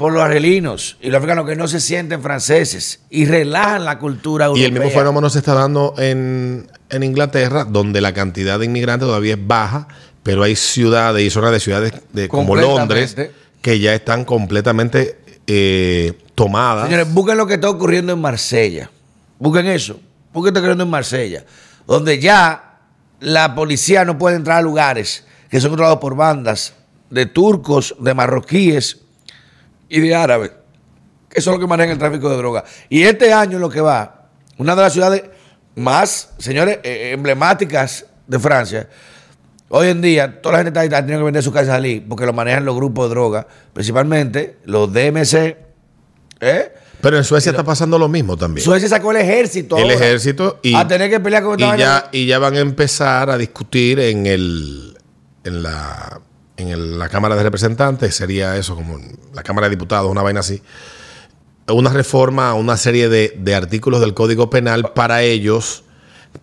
por 0.00 0.14
los 0.14 0.22
argelinos 0.22 0.96
y 1.02 1.08
los 1.08 1.18
africanos 1.18 1.46
que 1.46 1.56
no 1.56 1.68
se 1.68 1.78
sienten 1.78 2.22
franceses 2.22 3.00
y 3.10 3.26
relajan 3.26 3.84
la 3.84 3.98
cultura 3.98 4.46
Y 4.46 4.48
europea. 4.48 4.66
el 4.66 4.72
mismo 4.72 4.88
fenómeno 4.88 5.28
se 5.28 5.40
está 5.40 5.52
dando 5.52 5.92
en, 5.98 6.70
en 6.88 7.02
Inglaterra, 7.02 7.66
donde 7.66 8.00
la 8.00 8.14
cantidad 8.14 8.58
de 8.58 8.64
inmigrantes 8.64 9.06
todavía 9.06 9.34
es 9.34 9.46
baja, 9.46 9.88
pero 10.22 10.42
hay 10.42 10.56
ciudades 10.56 11.22
y 11.22 11.28
zonas 11.28 11.52
de 11.52 11.60
ciudades 11.60 11.92
de, 12.14 12.28
como. 12.28 12.56
Londres 12.56 13.14
que 13.60 13.78
ya 13.78 13.94
están 13.94 14.24
completamente 14.24 15.18
eh, 15.46 16.14
tomadas. 16.34 16.84
Señores, 16.86 17.12
busquen 17.12 17.36
lo 17.36 17.46
que 17.46 17.54
está 17.54 17.68
ocurriendo 17.68 18.14
en 18.14 18.22
Marsella. 18.22 18.90
Busquen 19.38 19.66
eso. 19.66 20.00
Busquen 20.32 20.34
lo 20.34 20.42
que 20.44 20.48
está 20.48 20.60
ocurriendo 20.60 20.84
en 20.84 20.90
Marsella. 20.90 21.44
Donde 21.86 22.18
ya 22.18 22.78
la 23.20 23.54
policía 23.54 24.06
no 24.06 24.16
puede 24.16 24.36
entrar 24.36 24.60
a 24.60 24.62
lugares 24.62 25.26
que 25.50 25.60
son 25.60 25.68
controlados 25.72 26.00
por 26.00 26.16
bandas 26.16 26.72
de 27.10 27.26
turcos, 27.26 27.94
de 28.00 28.14
marroquíes 28.14 29.00
y 29.90 30.00
de 30.00 30.14
árabes. 30.14 30.52
Que 31.28 31.40
son 31.40 31.52
los 31.52 31.60
que 31.60 31.66
manejan 31.66 31.92
el 31.92 31.98
tráfico 31.98 32.30
de 32.30 32.36
droga. 32.36 32.64
Y 32.88 33.02
este 33.02 33.32
año 33.32 33.58
lo 33.58 33.68
que 33.68 33.80
va, 33.80 34.30
una 34.56 34.74
de 34.74 34.82
las 34.82 34.92
ciudades 34.92 35.24
más, 35.74 36.30
señores, 36.38 36.78
eh, 36.82 37.10
emblemáticas 37.12 38.06
de 38.26 38.38
Francia. 38.38 38.88
Hoy 39.68 39.88
en 39.88 40.00
día, 40.00 40.40
toda 40.40 40.54
la 40.58 40.64
gente 40.64 40.82
está, 40.82 40.98
teniendo 40.98 41.20
que 41.20 41.26
vender 41.26 41.42
su 41.42 41.52
casa 41.52 41.72
salir 41.72 42.04
porque 42.08 42.26
lo 42.26 42.32
manejan 42.32 42.64
los 42.64 42.74
grupos 42.74 43.08
de 43.08 43.10
droga, 43.10 43.46
principalmente 43.72 44.56
los 44.64 44.92
DMC. 44.92 45.56
¿eh? 46.40 46.72
Pero 47.00 47.16
en 47.16 47.24
Suecia 47.24 47.50
está 47.50 47.62
pasando 47.62 47.98
lo 47.98 48.08
mismo 48.08 48.36
también. 48.36 48.64
Suecia 48.64 48.88
sacó 48.88 49.12
el 49.12 49.18
ejército. 49.18 49.76
el 49.76 49.84
ahora 49.84 49.94
ejército 49.94 50.58
y, 50.62 50.74
a 50.74 50.86
tener 50.86 51.08
que 51.08 51.20
pelear 51.20 51.42
con 51.42 51.58
y 51.58 51.62
ya, 51.62 52.08
y 52.12 52.26
ya 52.26 52.38
van 52.38 52.56
a 52.56 52.60
empezar 52.60 53.30
a 53.30 53.38
discutir 53.38 54.00
en 54.00 54.26
el 54.26 54.98
en 55.44 55.62
la 55.62 56.20
en 56.60 56.68
el- 56.68 56.98
la 56.98 57.08
Cámara 57.08 57.36
de 57.36 57.42
Representantes, 57.42 58.14
sería 58.14 58.56
eso, 58.56 58.74
como 58.76 58.98
la 59.34 59.42
Cámara 59.42 59.68
de 59.68 59.76
Diputados, 59.76 60.10
una 60.10 60.22
vaina 60.22 60.40
así, 60.40 60.62
una 61.68 61.90
reforma 61.90 62.54
una 62.54 62.76
serie 62.76 63.08
de, 63.08 63.34
de 63.38 63.54
artículos 63.54 64.00
del 64.00 64.14
Código 64.14 64.50
Penal 64.50 64.92
para 64.92 65.22
ellos 65.22 65.84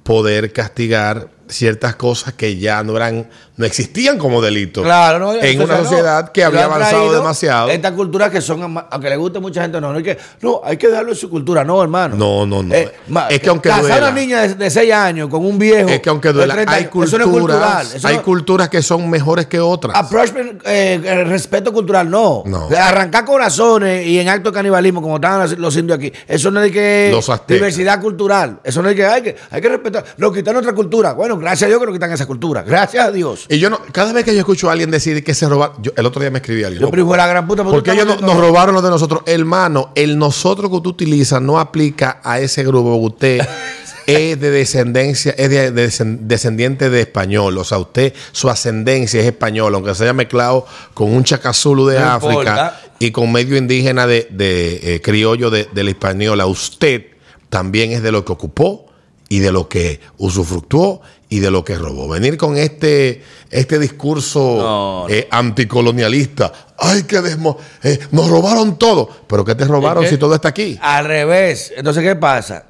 poder 0.03 0.53
castigar 0.53 1.29
ciertas 1.47 1.95
cosas 1.95 2.33
que 2.33 2.57
ya 2.57 2.83
no 2.83 2.95
eran, 2.97 3.29
no 3.57 3.65
existían 3.65 4.17
como 4.17 4.41
delito. 4.41 4.83
Claro, 4.83 5.19
no, 5.19 5.33
en 5.33 5.61
una 5.61 5.77
no. 5.77 5.83
sociedad 5.83 6.31
que 6.31 6.43
había 6.43 6.65
avanzado 6.65 7.11
demasiado. 7.11 7.69
Estas 7.69 7.91
culturas 7.93 8.29
que 8.29 8.39
son, 8.39 8.77
aunque 8.89 9.09
le 9.09 9.17
guste 9.17 9.39
a 9.39 9.41
mucha 9.41 9.61
gente, 9.63 9.81
no, 9.81 9.91
no 9.91 9.97
hay 9.97 10.03
que, 10.03 10.17
no, 10.41 10.61
hay 10.63 10.77
que 10.77 10.87
darlo 10.89 11.11
en 11.11 11.17
su 11.17 11.29
cultura, 11.29 11.63
no, 11.63 11.81
hermano. 11.81 12.15
Eh, 12.15 12.17
No, 12.19 12.45
no, 12.45 12.61
no. 12.63 12.73
Es 12.75 13.39
que 13.41 13.49
aunque 13.49 13.69
casar 13.69 13.83
a 13.85 13.87
duela. 13.87 14.07
una 14.09 14.11
niña 14.19 14.47
de, 14.47 14.69
6 14.69 14.93
años 14.93 15.27
con 15.29 15.45
un 15.45 15.57
viejo. 15.57 15.89
Es 15.89 15.99
que 16.01 16.09
aunque 16.09 16.27
de 16.29 16.33
duela, 16.35 16.53
30 16.53 16.71
hay 16.71 16.83
años, 16.83 17.07
eso 17.07 17.17
no 17.17 17.23
es 17.25 17.29
cultural. 17.31 17.59
culturas, 17.59 17.95
eso 17.95 18.07
hay 18.07 18.17
culturas 18.19 18.69
que 18.69 18.81
son 18.81 19.09
mejores 19.09 19.47
que 19.47 19.59
otras. 19.59 19.95
Approachment, 19.97 20.61
eh, 20.65 21.01
eh, 21.03 21.23
respeto 21.23 21.73
cultural, 21.73 22.09
no. 22.09 22.43
No. 22.45 22.69
Arrancar 22.77 23.25
corazones 23.25 24.05
y 24.05 24.19
en 24.19 24.29
acto 24.29 24.51
de 24.51 24.55
canibalismo, 24.55 25.01
como 25.01 25.15
estaban 25.15 25.49
los- 25.59 25.75
indios 25.77 25.97
aquí. 25.97 26.11
Eso 26.27 26.51
no 26.51 26.59
es 26.61 26.65
de 26.67 26.71
que. 26.71 27.09
Los 27.11 27.31
diversidad 27.47 27.99
cultural. 28.01 28.59
Eso 28.63 28.81
no 28.81 28.89
es 28.89 28.95
de 28.95 29.01
que 29.01 29.07
hay, 29.07 29.21
que 29.21 29.35
hay 29.49 29.61
que 29.61 29.69
respetar. 29.69 30.05
Nos 30.17 30.33
quitan 30.33 30.53
nuestra 30.53 30.73
cultura. 30.73 31.13
Bueno, 31.13 31.37
gracias 31.37 31.63
a 31.63 31.67
Dios 31.67 31.79
que 31.79 31.85
nos 31.87 31.93
quitan 31.95 32.11
esa 32.11 32.25
cultura. 32.25 32.61
Gracias 32.61 33.05
a 33.05 33.11
Dios. 33.11 33.46
Y 33.49 33.59
yo 33.59 33.69
no, 33.69 33.79
cada 33.91 34.11
vez 34.13 34.23
que 34.25 34.33
yo 34.33 34.39
escucho 34.39 34.69
a 34.69 34.73
alguien 34.73 34.91
decir 34.91 35.23
que 35.23 35.33
se 35.33 35.47
robaron, 35.47 35.81
yo- 35.81 35.91
el 35.95 36.05
otro 36.05 36.19
día 36.21 36.29
me 36.31 36.39
escribí 36.39 36.63
alguien. 36.63 36.81
Yo, 36.81 36.89
pero 36.91 37.15
la 37.15 37.27
gran 37.27 37.47
puta. 37.47 37.63
¿por 37.63 37.73
porque 37.73 37.91
ellos 37.91 38.05
no- 38.05 38.15
nos 38.27 38.37
robaron 38.37 38.75
los 38.75 38.83
de 38.83 38.89
nosotros. 38.89 39.21
Hermano, 39.25 39.91
el 39.95 40.17
nosotros 40.17 40.69
que 40.69 40.81
tú 40.81 40.89
utilizas 40.89 41.41
no 41.41 41.59
aplica 41.59 42.19
a 42.23 42.39
ese 42.39 42.63
grupo. 42.63 42.95
Usted 42.95 43.39
es 44.05 44.39
de 44.39 44.51
descendencia, 44.51 45.33
es 45.37 45.49
de, 45.49 45.71
de 45.71 45.87
descend- 45.89 46.19
descendiente 46.21 46.89
de 46.89 47.01
español. 47.01 47.57
O 47.57 47.63
sea, 47.63 47.77
usted, 47.77 48.13
su 48.31 48.49
ascendencia 48.49 49.19
es 49.21 49.25
española, 49.25 49.77
aunque 49.77 49.95
se 49.95 50.03
haya 50.03 50.13
mezclado 50.13 50.65
con 50.93 51.13
un 51.13 51.23
chacazulu 51.23 51.87
de 51.87 51.99
No 51.99 52.05
África 52.11 52.33
importa. 52.39 52.81
y 52.99 53.11
con 53.11 53.31
medio 53.31 53.55
indígena 53.57 54.07
de, 54.07 54.27
de, 54.29 54.95
eh, 54.95 55.01
criollo 55.01 55.49
de, 55.49 55.67
de 55.73 55.83
la 55.83 55.89
española. 55.91 56.45
Usted 56.47 57.05
también 57.49 57.91
es 57.93 58.03
de 58.03 58.11
lo 58.11 58.25
que 58.25 58.31
ocupó 58.33 58.85
y 59.29 59.39
de 59.39 59.51
lo 59.51 59.67
que 59.67 59.99
usufructuó 60.17 61.01
y 61.29 61.39
de 61.39 61.51
lo 61.51 61.63
que 61.63 61.75
robó. 61.75 62.07
Venir 62.07 62.37
con 62.37 62.55
este, 62.57 63.21
este 63.49 63.79
discurso 63.79 64.39
No, 64.57 65.07
no. 65.07 65.09
eh, 65.09 65.27
anticolonialista. 65.29 66.51
Ay, 66.77 67.03
que 67.03 67.21
desmo 67.21 67.57
eh, 67.83 67.99
nos 68.11 68.29
robaron 68.29 68.77
todo. 68.79 69.09
¿Pero 69.27 69.43
qué 69.43 69.55
te 69.55 69.65
robaron 69.65 70.05
si 70.07 70.17
todo 70.17 70.35
está 70.35 70.49
aquí? 70.49 70.77
Al 70.81 71.05
revés. 71.05 71.73
Entonces, 71.75 72.03
¿qué 72.03 72.15
pasa? 72.15 72.65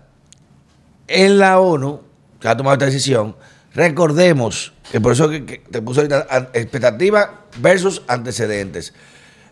En 1.07 1.37
la 1.37 1.59
ONU, 1.59 2.01
que 2.39 2.47
ha 2.47 2.57
tomado 2.57 2.73
esta 2.73 2.85
decisión, 2.85 3.35
recordemos 3.73 4.73
que 4.91 4.99
por 4.99 5.11
eso 5.13 5.29
que, 5.29 5.45
que 5.45 5.57
te 5.59 5.81
puso 5.81 6.01
ahorita 6.01 6.49
expectativa 6.53 7.41
versus 7.59 8.01
antecedentes. 8.07 8.93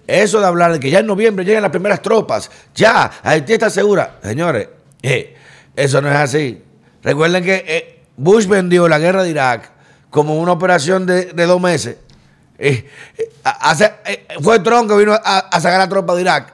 Eso 0.07 0.39
de 0.39 0.45
hablar 0.45 0.71
de 0.73 0.79
que 0.79 0.89
ya 0.89 0.99
en 0.99 1.07
noviembre 1.07 1.45
llegan 1.45 1.63
las 1.63 1.71
primeras 1.71 2.01
tropas, 2.01 2.51
ya, 2.75 3.11
Haití 3.23 3.53
está 3.53 3.69
segura. 3.69 4.19
Señores, 4.23 4.69
eh, 5.01 5.35
eso 5.75 6.01
no 6.01 6.09
es 6.09 6.15
así. 6.15 6.61
Recuerden 7.01 7.43
que 7.43 7.63
eh, 7.67 7.94
Bush 8.17 8.47
vendió 8.47 8.87
la 8.87 8.99
guerra 8.99 9.23
de 9.23 9.29
Irak 9.29 9.71
como 10.09 10.35
una 10.39 10.51
operación 10.53 11.05
de, 11.05 11.25
de 11.33 11.45
dos 11.45 11.59
meses. 11.61 11.97
Eh, 12.57 12.87
eh, 13.17 13.29
hace- 13.43 13.93
eh, 14.05 14.25
fue 14.41 14.59
Trump 14.59 14.89
que 14.89 14.97
vino 14.97 15.13
a, 15.13 15.19
a 15.39 15.59
sacar 15.59 15.77
la 15.79 15.89
tropa 15.89 16.15
de 16.15 16.21
Irak. 16.21 16.53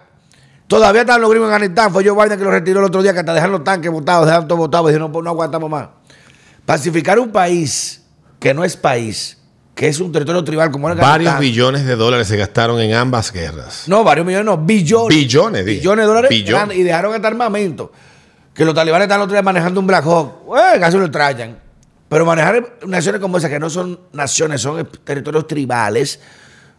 Todavía 0.67 1.01
están 1.01 1.21
los 1.21 1.29
gringos 1.29 1.49
en 1.49 1.53
Afganistán. 1.53 1.91
Fue 1.93 2.03
Joe 2.03 2.15
Biden 2.23 2.39
que 2.39 2.43
lo 2.45 2.51
retiró 2.51 2.79
el 2.79 2.85
otro 2.85 3.03
día, 3.03 3.13
que 3.13 3.19
hasta 3.19 3.33
dejaron 3.33 3.51
los 3.53 3.63
tanques 3.63 3.91
botados, 3.91 4.25
dejaron 4.25 4.47
todo 4.47 4.57
botado 4.57 4.85
y 4.89 4.93
dijeron, 4.93 5.11
no, 5.11 5.21
no 5.21 5.29
aguantamos 5.29 5.69
más. 5.69 5.87
Pacificar 6.65 7.19
un 7.19 7.31
país 7.31 8.01
que 8.39 8.53
no 8.53 8.63
es 8.63 8.77
país, 8.77 9.37
que 9.75 9.87
es 9.87 9.99
un 9.99 10.11
territorio 10.11 10.43
tribal 10.43 10.71
como 10.71 10.89
era 10.89 10.99
Varios 11.01 11.37
billones 11.39 11.85
de 11.85 11.95
dólares 11.95 12.27
se 12.27 12.37
gastaron 12.37 12.79
en 12.79 12.93
ambas 12.93 13.31
guerras. 13.31 13.83
No, 13.87 14.03
varios 14.03 14.25
millones, 14.25 14.45
no, 14.45 14.57
billones. 14.57 15.15
Billones. 15.15 15.65
Billones 15.65 16.03
de 16.03 16.07
dólares. 16.07 16.29
Billones. 16.29 16.77
Y 16.77 16.83
dejaron 16.83 17.13
este 17.13 17.27
armamento. 17.27 17.91
Que 18.61 18.65
los 18.65 18.75
talibanes 18.75 19.05
están 19.07 19.19
los 19.19 19.27
días 19.27 19.43
manejando 19.43 19.79
un 19.79 19.87
Black 19.87 20.05
Hawk. 20.05 20.45
Bueno, 20.45 20.79
casi 20.79 20.95
lo 20.95 21.09
trayan. 21.09 21.57
Pero 22.07 22.27
manejar 22.27 22.77
naciones 22.85 23.19
como 23.19 23.39
esas, 23.39 23.49
que 23.49 23.57
no 23.57 23.71
son 23.71 23.99
naciones, 24.13 24.61
son 24.61 24.87
territorios 25.03 25.47
tribales, 25.47 26.19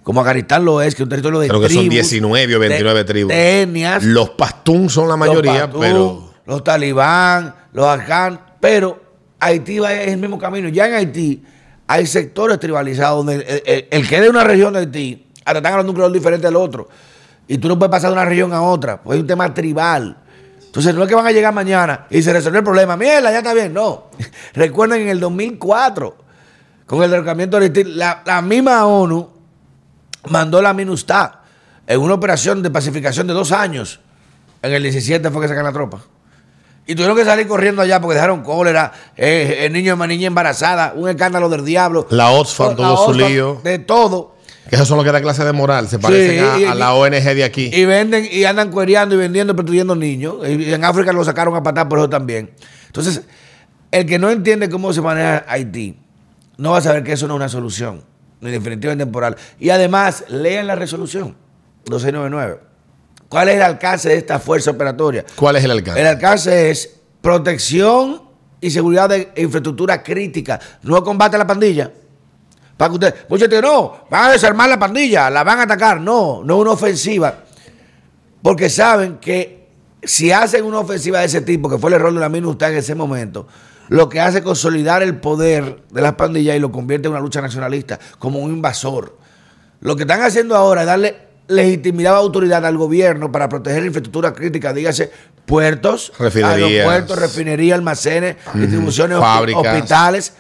como 0.05 0.21
Afganistán 0.21 0.65
lo 0.65 0.81
es, 0.81 0.95
que 0.95 1.03
es 1.03 1.07
un 1.07 1.09
territorio 1.09 1.41
de 1.41 1.49
Creo 1.49 1.61
que 1.61 1.67
son 1.71 1.79
tribus, 1.89 1.93
19 1.95 2.55
o 2.55 2.59
29 2.61 2.99
de- 3.01 3.05
tribus. 3.05 3.29
De 3.35 3.62
etnias. 3.62 4.05
Los 4.05 4.31
pastún 4.31 4.89
son 4.91 5.09
la 5.09 5.17
mayoría, 5.17 5.67
los 5.67 5.81
pero 5.81 6.33
Los 6.47 6.62
talibán, 6.62 7.53
los 7.73 7.85
afgan, 7.85 8.41
pero 8.61 9.03
Haití 9.41 9.81
va 9.81 9.93
es 9.93 10.12
el 10.12 10.19
mismo 10.21 10.39
camino. 10.39 10.69
Ya 10.69 10.87
en 10.87 10.95
Haití 10.95 11.43
hay 11.89 12.07
sectores 12.07 12.61
tribalizados 12.61 13.27
donde 13.27 13.43
el, 13.45 13.62
el- 13.67 13.89
el 13.91 14.09
que 14.09 14.15
es 14.19 14.23
de 14.23 14.31
una 14.31 14.45
región 14.45 14.73
de 14.75 14.79
Haití, 14.79 15.27
hasta 15.45 15.59
están 15.59 15.73
hablando 15.73 15.89
de 15.89 15.91
un 15.91 15.97
creador 15.97 16.12
diferente 16.17 16.47
al 16.47 16.55
otro. 16.55 16.89
Y 17.49 17.59
tú 17.59 17.67
no 17.67 17.77
puedes 17.77 17.91
pasar 17.91 18.11
de 18.11 18.15
una 18.15 18.25
región 18.25 18.53
a 18.53 18.62
otra, 18.62 19.03
pues 19.03 19.17
es 19.17 19.23
un 19.23 19.27
tema 19.27 19.53
tribal. 19.53 20.19
Entonces 20.73 20.95
no 20.95 21.02
es 21.02 21.09
que 21.11 21.14
van 21.14 21.26
a 21.26 21.33
llegar 21.33 21.52
mañana 21.52 22.07
y 22.09 22.23
se 22.23 22.33
resuelve 22.33 22.61
el 22.61 22.64
problema. 22.64 22.97
Mierda, 22.97 23.31
ya 23.31 23.38
está 23.38 23.52
bien. 23.52 23.75
No. 23.75 24.05
Recuerden 24.55 25.02
en 25.02 25.09
el 25.09 25.21
2004, 25.21 26.17
con 26.87 27.02
el 27.02 27.11
derrocamiento 27.11 27.61
de 27.61 27.85
la, 27.85 28.23
la 28.25 28.41
misma 28.41 28.87
ONU 28.87 29.29
mandó 30.31 30.62
la 30.62 30.73
MINUSTA 30.73 31.43
en 31.87 32.00
una 32.00 32.14
operación 32.14 32.62
de 32.62 32.71
pacificación 32.71 33.26
de 33.26 33.35
dos 33.35 33.52
años. 33.52 34.00
En 34.62 34.73
el 34.73 34.83
17 34.83 35.31
fue 35.31 35.43
que 35.43 35.49
sacan 35.49 35.64
la 35.64 35.73
tropa. 35.73 35.99
Y 36.87 36.95
tuvieron 36.95 37.19
que 37.19 37.26
salir 37.26 37.47
corriendo 37.47 37.83
allá 37.83 38.00
porque 38.00 38.14
dejaron 38.14 38.43
cólera, 38.43 38.95
eh, 39.14 39.67
el 39.67 39.75
niño 39.75 39.95
de 39.95 40.07
niña 40.09 40.29
embarazada, 40.29 40.95
un 40.97 41.07
escándalo 41.07 41.50
del 41.50 41.67
diablo. 41.67 42.07
La 42.09 42.31
Oxfam 42.31 42.76
tuvo 42.76 43.05
su 43.05 43.12
lío. 43.12 43.61
De 43.62 43.79
todo. 43.79 44.37
Que 44.69 44.76
eso 44.76 44.85
son 44.87 44.97
lo 44.99 45.04
que 45.04 45.11
da 45.12 45.21
clase 45.21 45.45
de 45.45 45.52
moral. 45.52 45.88
Se 45.88 45.99
parecen 45.99 46.38
Sí, 46.38 46.38
a, 46.38 46.59
y- 46.61 46.64
a 46.64 46.75
la 46.75 46.95
ONG 46.95 47.11
de 47.35 47.45
aquí. 47.45 47.71
Y 47.73 47.85
venden 47.85 48.26
y 48.31 48.45
andan 48.45 48.71
cuereando 48.71 49.14
y 49.14 49.19
vendiendo 49.19 49.52
y 49.52 49.57
prostituyendo 49.57 49.95
niños. 49.97 50.37
Y 50.49 50.73
en 50.73 50.85
África 50.85 51.12
lo 51.12 51.25
sacaron 51.25 51.54
a 51.57 51.62
patar 51.62 51.88
por 51.88 51.99
eso 51.99 52.09
también. 52.09 52.50
Entonces, 52.87 53.23
el 53.90 54.07
que 54.07 54.19
no 54.19 54.31
entiende 54.31 54.71
cómo 54.71 54.92
se 54.92 55.00
maneja 55.00 55.45
Haití, 55.49 55.99
no 56.59 56.71
va 56.73 56.78
a 56.78 56.81
saber 56.81 57.02
que 57.02 57.12
eso 57.12 57.26
no 57.26 57.35
es 57.35 57.37
una 57.37 57.49
solución, 57.49 58.04
ni 58.40 58.50
definitiva 58.50 58.95
ni 58.95 58.99
temporal. 59.00 59.37
Y 59.59 59.71
además, 59.71 60.25
lean 60.28 60.66
la 60.66 60.75
resolución 60.76 61.35
2699. 61.87 62.61
¿Cuál 63.28 63.49
es 63.49 63.57
el 63.57 63.62
alcance 63.62 64.11
de 64.11 64.16
esta 64.16 64.38
fuerza 64.38 64.71
operatoria? 64.71 65.25
¿Cuál 65.37 65.57
es 65.57 65.64
el 65.64 65.71
alcance? 65.73 66.00
El 66.00 66.07
alcance 66.07 66.71
es 66.71 66.97
protección 67.21 68.23
y 68.61 68.71
seguridad 68.71 69.09
de 69.09 69.33
infraestructura 69.37 70.02
crítica, 70.02 70.61
no 70.83 71.02
combate 71.02 71.37
a 71.37 71.38
la 71.38 71.47
pandilla. 71.47 71.90
Para 72.76 72.88
que 72.88 72.95
usted, 72.95 73.14
muchos 73.29 73.49
dicen, 73.49 73.64
no, 73.64 74.05
van 74.11 74.25
a 74.25 74.33
desarmar 74.33 74.69
la 74.69 74.79
pandilla, 74.79 75.31
la 75.31 75.45
van 75.45 75.61
a 75.61 75.62
atacar. 75.62 76.00
No, 76.00 76.43
no 76.45 76.57
es 76.57 76.61
una 76.62 76.71
ofensiva. 76.73 77.35
Porque 78.43 78.69
saben 78.69 79.19
que 79.19 79.69
si 80.02 80.33
hacen 80.33 80.64
una 80.64 80.81
ofensiva 80.81 81.21
de 81.21 81.26
ese 81.26 81.43
tipo, 81.43 81.69
que 81.69 81.79
fue 81.79 81.91
el 81.91 81.95
error 81.95 82.12
de 82.12 82.21
la 82.21 82.29
MINUSTA 82.29 82.71
en 82.71 82.76
ese 82.76 82.95
momento, 82.95 83.47
lo 83.88 84.09
que 84.09 84.21
hace 84.21 84.38
es 84.38 84.45
consolidar 84.45 85.02
el 85.02 85.17
poder 85.17 85.83
de 85.91 86.02
las 86.02 86.14
pandillas 86.14 86.57
y 86.57 86.59
lo 86.59 86.73
convierte 86.73 87.07
en 87.07 87.12
una 87.12 87.21
lucha 87.21 87.41
nacionalista, 87.41 87.99
como 88.19 88.41
un 88.41 88.50
invasor. 88.52 89.17
Lo 89.81 89.97
que 89.97 90.02
están 90.02 90.23
haciendo 90.23 90.57
ahora 90.57 90.83
es 90.83 90.87
darle 90.87 91.17
legitimidad 91.49 92.14
o 92.14 92.17
autoridad 92.17 92.64
al 92.64 92.76
gobierno 92.76 93.31
para 93.31 93.49
proteger 93.49 93.81
la 93.81 93.87
infraestructura 93.88 94.33
crítica, 94.33 94.73
dígase 94.73 95.11
puertos, 95.45 96.12
Refinerías. 96.19 96.71
aeropuertos, 96.71 97.19
refinerías, 97.19 97.76
almacenes, 97.76 98.37
distribuciones, 98.55 99.19
Fábricas. 99.19 99.62
hospitales. 99.67 100.33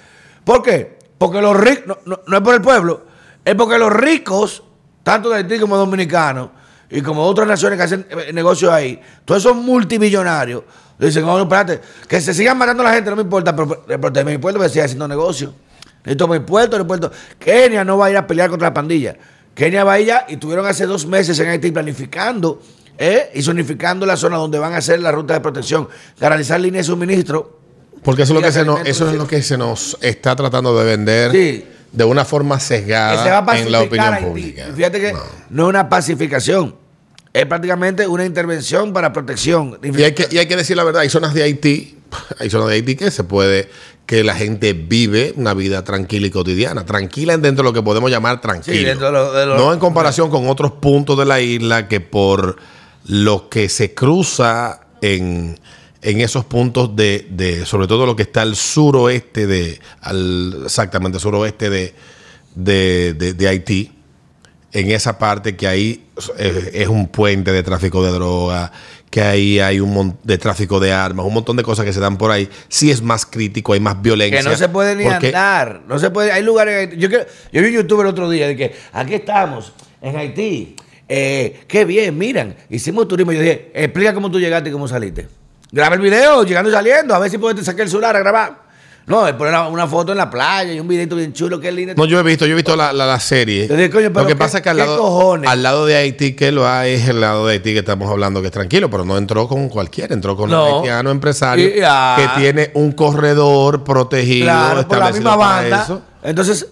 ¿Por 0.44 0.62
qué? 0.62 0.98
Porque 1.22 1.40
los 1.40 1.56
ricos, 1.56 1.98
no, 2.04 2.18
no- 2.26 2.36
es 2.36 2.42
por 2.42 2.52
el 2.54 2.60
pueblo, 2.60 3.02
es 3.44 3.54
porque 3.54 3.78
los 3.78 3.92
ricos, 3.92 4.60
tanto 5.04 5.30
de 5.30 5.36
Haití 5.36 5.60
como 5.60 5.76
dominicanos, 5.76 6.48
y 6.90 7.00
como 7.00 7.22
otras 7.24 7.46
naciones 7.46 7.76
que 7.78 7.84
hacen 7.84 8.06
eh, 8.10 8.32
negocios 8.32 8.72
ahí, 8.72 9.00
todos 9.24 9.40
esos 9.40 9.54
multimillonarios, 9.56 10.64
dicen, 10.98 11.24
no, 11.24 11.36
no, 11.36 11.44
espérate, 11.44 11.80
que 12.08 12.20
se 12.20 12.34
sigan 12.34 12.58
matando 12.58 12.82
a 12.82 12.86
la 12.86 12.94
gente, 12.94 13.08
no 13.08 13.14
me 13.14 13.22
importa, 13.22 13.54
pero 13.54 13.84
pero 13.86 14.00
protege 14.00 14.24
mi 14.24 14.38
puerto, 14.38 14.58
porque 14.58 14.72
siga 14.72 14.84
haciendo 14.86 15.06
negocio. 15.06 15.54
Necesito 16.04 16.26
mi 16.26 16.40
puerto, 16.40 16.76
mi 16.76 16.84
puerto. 16.84 17.12
Kenia 17.38 17.84
no 17.84 17.96
va 17.98 18.06
a 18.06 18.10
ir 18.10 18.16
a 18.16 18.26
pelear 18.26 18.50
contra 18.50 18.70
la 18.70 18.74
pandilla. 18.74 19.16
Kenia 19.54 19.84
va 19.84 19.92
a 19.92 20.00
ir 20.00 20.12
y 20.28 20.32
estuvieron 20.34 20.66
hace 20.66 20.86
dos 20.86 21.06
meses 21.06 21.38
en 21.38 21.50
Haití 21.50 21.70
planificando 21.70 22.60
¿eh? 22.98 23.30
y 23.32 23.42
zonificando 23.42 24.04
la 24.04 24.16
zona 24.16 24.38
donde 24.38 24.58
van 24.58 24.72
a 24.74 24.78
hacer 24.78 24.98
la 24.98 25.12
ruta 25.12 25.34
de 25.34 25.40
protección, 25.40 25.88
garantizar 26.18 26.58
líneas 26.60 26.86
de 26.86 26.92
suministro. 26.92 27.61
Porque 28.02 28.22
eso 28.22 28.32
es, 28.34 28.40
lo 28.40 28.46
que 28.46 28.52
se 28.52 28.64
nos, 28.64 28.80
eso 28.86 29.08
es 29.10 29.16
lo 29.16 29.26
que 29.26 29.42
se 29.42 29.56
nos 29.56 29.96
está 30.00 30.34
tratando 30.36 30.76
de 30.78 30.84
vender 30.84 31.30
Sí. 31.30 31.64
de 31.92 32.04
una 32.04 32.24
forma 32.24 32.58
sesgada 32.60 33.44
en 33.56 33.70
la 33.70 33.80
opinión 33.82 34.16
pública. 34.18 34.66
Fíjate 34.74 35.00
que 35.00 35.12
no. 35.50 35.62
es 35.64 35.68
una 35.68 35.88
pacificación, 35.88 36.74
es 37.32 37.46
prácticamente 37.46 38.06
una 38.06 38.24
intervención 38.24 38.92
para 38.92 39.12
protección. 39.12 39.78
Y 39.82 40.02
hay, 40.02 40.12
que, 40.12 40.26
y 40.30 40.38
hay 40.38 40.46
que 40.46 40.56
decir 40.56 40.76
la 40.76 40.84
verdad, 40.84 41.02
hay 41.02 41.10
zonas 41.10 41.32
de 41.34 41.42
Haití, 41.44 41.96
hay 42.38 42.50
zonas 42.50 42.68
de 42.68 42.74
Haití 42.74 42.96
que 42.96 43.10
se 43.10 43.22
puede, 43.24 43.68
que 44.04 44.24
la 44.24 44.34
gente 44.34 44.72
vive 44.72 45.32
una 45.36 45.54
vida 45.54 45.84
tranquila 45.84 46.26
y 46.26 46.30
cotidiana, 46.30 46.84
tranquila 46.84 47.36
dentro 47.38 47.62
de 47.62 47.70
lo 47.70 47.72
que 47.72 47.82
podemos 47.82 48.10
llamar 48.10 48.40
tranquilo. 48.40 48.76
Sí, 48.76 48.84
dentro 48.84 49.06
de 49.06 49.12
lo- 49.12 49.32
de 49.32 49.46
lo- 49.46 49.56
no 49.56 49.72
en 49.72 49.78
comparación 49.78 50.28
con 50.28 50.48
otros 50.48 50.72
puntos 50.72 51.16
de 51.16 51.24
la 51.24 51.40
isla 51.40 51.86
que 51.86 52.00
por 52.00 52.56
lo 53.06 53.48
que 53.48 53.68
se 53.68 53.94
cruza 53.94 54.80
en, 55.00 55.58
en 56.02 56.20
esos 56.20 56.44
puntos 56.44 56.94
de, 56.96 57.26
de, 57.30 57.64
sobre 57.64 57.86
todo 57.86 58.06
lo 58.06 58.16
que 58.16 58.22
está 58.24 58.42
al 58.42 58.56
suroeste 58.56 59.46
de, 59.46 59.80
al, 60.00 60.62
exactamente, 60.64 61.18
suroeste 61.18 61.70
de, 61.70 61.94
de, 62.54 63.14
de- 63.14 63.32
de 63.34 63.48
Haití, 63.48 63.92
en 64.72 64.90
esa 64.90 65.18
parte 65.18 65.54
que 65.56 65.66
ahí 65.68 66.06
eh, 66.38 66.70
es 66.74 66.88
un 66.88 67.06
puente 67.08 67.52
de 67.52 67.62
tráfico 67.62 68.04
de 68.04 68.10
droga, 68.10 68.72
que 69.10 69.20
ahí 69.20 69.60
hay 69.60 69.78
un 69.80 69.92
montón 69.92 70.18
de 70.24 70.38
tráfico 70.38 70.80
de 70.80 70.90
armas, 70.92 71.26
un 71.26 71.34
montón 71.34 71.56
de 71.56 71.62
cosas 71.62 71.84
que 71.84 71.92
se 71.92 72.00
dan 72.00 72.16
por 72.16 72.30
ahí, 72.30 72.48
sí 72.68 72.90
es 72.90 73.02
más 73.02 73.26
crítico, 73.26 73.74
hay 73.74 73.80
más 73.80 74.00
violencia. 74.00 74.42
Que 74.42 74.48
no 74.48 74.56
se 74.56 74.68
puede 74.70 74.96
ni 74.96 75.04
porque- 75.04 75.26
andar. 75.28 75.82
No 75.86 75.98
se 75.98 76.08
puede. 76.10 76.32
Hay 76.32 76.42
lugares. 76.42 76.88
Yo, 76.96 77.10
quiero- 77.10 77.26
yo 77.52 77.60
vi 77.62 77.68
un 77.68 77.74
youtuber 77.74 78.06
el 78.06 78.10
otro 78.12 78.30
día 78.30 78.46
de 78.48 78.56
que 78.56 78.74
aquí 78.94 79.14
estamos, 79.14 79.72
en 80.00 80.16
Haití. 80.16 80.74
Eh, 81.08 81.60
qué 81.68 81.84
bien, 81.84 82.16
miran. 82.16 82.56
Hicimos 82.70 83.06
turismo. 83.06 83.32
Yo 83.32 83.40
dije, 83.42 83.70
explica 83.74 84.14
cómo 84.14 84.30
tú 84.30 84.40
llegaste 84.40 84.70
y 84.70 84.72
cómo 84.72 84.88
saliste. 84.88 85.28
Graba 85.72 85.94
el 85.96 86.02
video, 86.02 86.44
llegando 86.44 86.68
y 86.70 86.72
saliendo. 86.72 87.14
A 87.14 87.18
ver 87.18 87.30
si 87.30 87.38
puedes 87.38 87.64
sacar 87.64 87.80
el 87.82 87.88
celular 87.88 88.14
a 88.14 88.18
grabar. 88.20 88.62
No, 89.06 89.26
es 89.26 89.32
poner 89.34 89.52
una, 89.54 89.66
una 89.68 89.86
foto 89.88 90.12
en 90.12 90.18
la 90.18 90.30
playa 90.30 90.72
y 90.72 90.78
un 90.78 90.86
videito 90.86 91.16
bien 91.16 91.32
chulo, 91.32 91.58
qué 91.58 91.72
lindo. 91.72 91.94
No, 91.96 92.04
yo 92.04 92.20
he 92.20 92.22
visto, 92.22 92.46
yo 92.46 92.52
he 92.52 92.54
visto 92.54 92.76
la, 92.76 92.92
la- 92.92 93.04
la 93.06 93.18
serie. 93.18 93.66
Dije, 93.66 93.90
coño, 93.90 94.10
lo 94.10 94.26
que 94.26 94.36
pasa 94.36 94.58
es 94.58 94.62
que 94.62 94.68
al 94.68 94.76
lado, 94.76 94.96
cojones. 94.98 95.50
al 95.50 95.60
lado 95.62 95.86
de 95.86 95.96
Haití, 95.96 96.34
que 96.34 96.52
lo 96.52 96.68
hay, 96.68 96.92
es 96.92 97.08
el 97.08 97.20
lado 97.20 97.46
de 97.48 97.54
Haití 97.54 97.72
que 97.72 97.80
estamos 97.80 98.08
hablando 98.08 98.40
que 98.42 98.46
es 98.46 98.52
tranquilo, 98.52 98.88
pero 98.90 99.04
no 99.04 99.18
entró 99.18 99.48
con 99.48 99.68
cualquiera, 99.68 100.14
entró 100.14 100.36
con 100.36 100.50
No. 100.50 100.66
un 100.68 100.74
haitiano 100.82 101.10
empresario 101.10 101.66
Y- 101.76 101.80
ah. 101.84 102.14
que 102.16 102.40
tiene 102.40 102.70
un 102.74 102.92
corredor 102.92 103.82
protegido, 103.82 104.44
Claro, 104.44 104.86
por 104.86 104.98
la 104.98 105.10
misma 105.10 105.34
banda. 105.36 105.82
eso. 105.82 106.02
Entonces, 106.22 106.68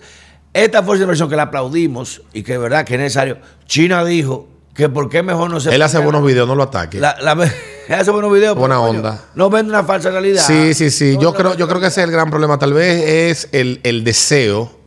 esta 0.52 0.84
fuerza 0.84 1.00
de 1.00 1.04
inversión 1.06 1.28
que 1.28 1.34
la 1.36 1.44
aplaudimos 1.44 2.22
y 2.32 2.44
que 2.44 2.52
de 2.52 2.58
verdad 2.58 2.84
que 2.84 2.94
es 2.94 3.00
necesario, 3.00 3.38
China 3.66 4.04
dijo 4.04 4.46
que 4.80 4.88
por 4.88 5.08
qué 5.08 5.22
mejor 5.22 5.50
no 5.50 5.60
se 5.60 5.74
Él 5.74 5.82
hace 5.82 5.98
buenos 5.98 6.24
videos, 6.24 6.48
no 6.48 6.54
lo 6.54 6.64
ataque. 6.64 6.98
La, 6.98 7.16
la- 7.20 7.32
él 7.88 7.94
hace 7.94 8.10
buenos 8.10 8.32
videos. 8.32 8.56
Buena 8.56 8.76
pero, 8.76 8.86
coño, 8.88 8.98
onda. 8.98 9.24
No 9.34 9.48
vende 9.50 9.70
una 9.72 9.84
falsa 9.84 10.10
realidad. 10.10 10.42
Sí, 10.44 10.74
sí, 10.74 10.90
sí. 10.90 11.14
No 11.14 11.20
Yo 11.22 11.34
creo, 11.34 11.54
yo 11.56 11.68
creo 11.68 11.80
que 11.80 11.86
ese 11.86 12.00
es 12.00 12.06
el 12.06 12.12
gran 12.12 12.30
problema. 12.30 12.58
Tal 12.58 12.72
vez 12.72 13.02
es 13.06 13.48
el, 13.52 13.80
el 13.84 14.02
deseo, 14.04 14.78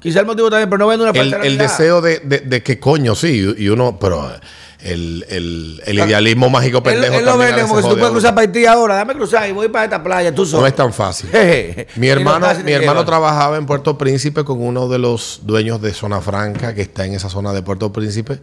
Quizá 0.00 0.20
el 0.20 0.26
motivo 0.26 0.48
también, 0.48 0.70
pero 0.70 0.78
no 0.78 0.86
vende 0.86 1.04
una 1.04 1.12
falsa 1.12 1.26
el, 1.26 1.34
el 1.34 1.40
realidad. 1.58 1.64
deseo 1.64 2.00
de, 2.00 2.20
de, 2.20 2.38
de 2.38 2.62
que 2.62 2.80
coño, 2.80 3.14
sí, 3.14 3.54
y 3.58 3.68
uno, 3.68 3.98
pero 4.00 4.32
el, 4.78 5.26
el, 5.28 5.82
el 5.84 5.98
idealismo 5.98 6.48
mágico 6.48 6.78
Él, 6.78 6.84
pendejo. 6.84 7.16
él 7.18 7.24
lo 7.26 7.32
también 7.32 7.50
vende 7.54 7.68
como 7.68 7.82
si 7.82 7.88
tú 7.90 7.94
puedes 7.96 8.10
cruzar 8.10 8.34
para 8.34 8.46
Haití 8.46 8.64
ahora, 8.64 8.94
dame 8.94 9.12
cruzar 9.14 9.46
y 9.46 9.52
voy 9.52 9.68
para 9.68 9.84
esta 9.84 10.02
playa, 10.02 10.34
tú 10.34 10.46
solo. 10.46 10.62
No 10.62 10.66
es 10.68 10.74
tan 10.74 10.94
fácil. 10.94 11.28
Mi 11.96 12.08
hermano, 12.08 12.46
mi 12.64 12.72
hermano 12.72 13.04
trabajaba 13.04 13.58
en 13.58 13.66
Puerto 13.66 13.98
Príncipe 13.98 14.42
con 14.42 14.62
uno 14.62 14.88
de 14.88 14.98
los 14.98 15.40
dueños 15.42 15.82
de 15.82 15.92
Zona 15.92 16.22
Franca, 16.22 16.74
que 16.74 16.80
está 16.80 17.04
en 17.04 17.12
esa 17.12 17.28
zona 17.28 17.52
de 17.52 17.60
Puerto 17.60 17.92
Príncipe. 17.92 18.40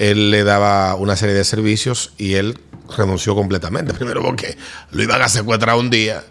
Él 0.00 0.30
le 0.30 0.44
daba 0.44 0.94
una 0.94 1.14
serie 1.14 1.34
de 1.34 1.44
servicios 1.44 2.14
y 2.16 2.34
él 2.34 2.58
renunció 2.96 3.34
completamente. 3.34 3.92
Primero 3.92 4.22
porque 4.22 4.56
lo 4.92 5.02
iban 5.02 5.20
a 5.20 5.28
secuestrar 5.28 5.76
un 5.76 5.90
día 5.90 6.24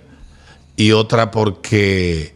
y 0.76 0.92
otra 0.92 1.30
porque 1.30 2.34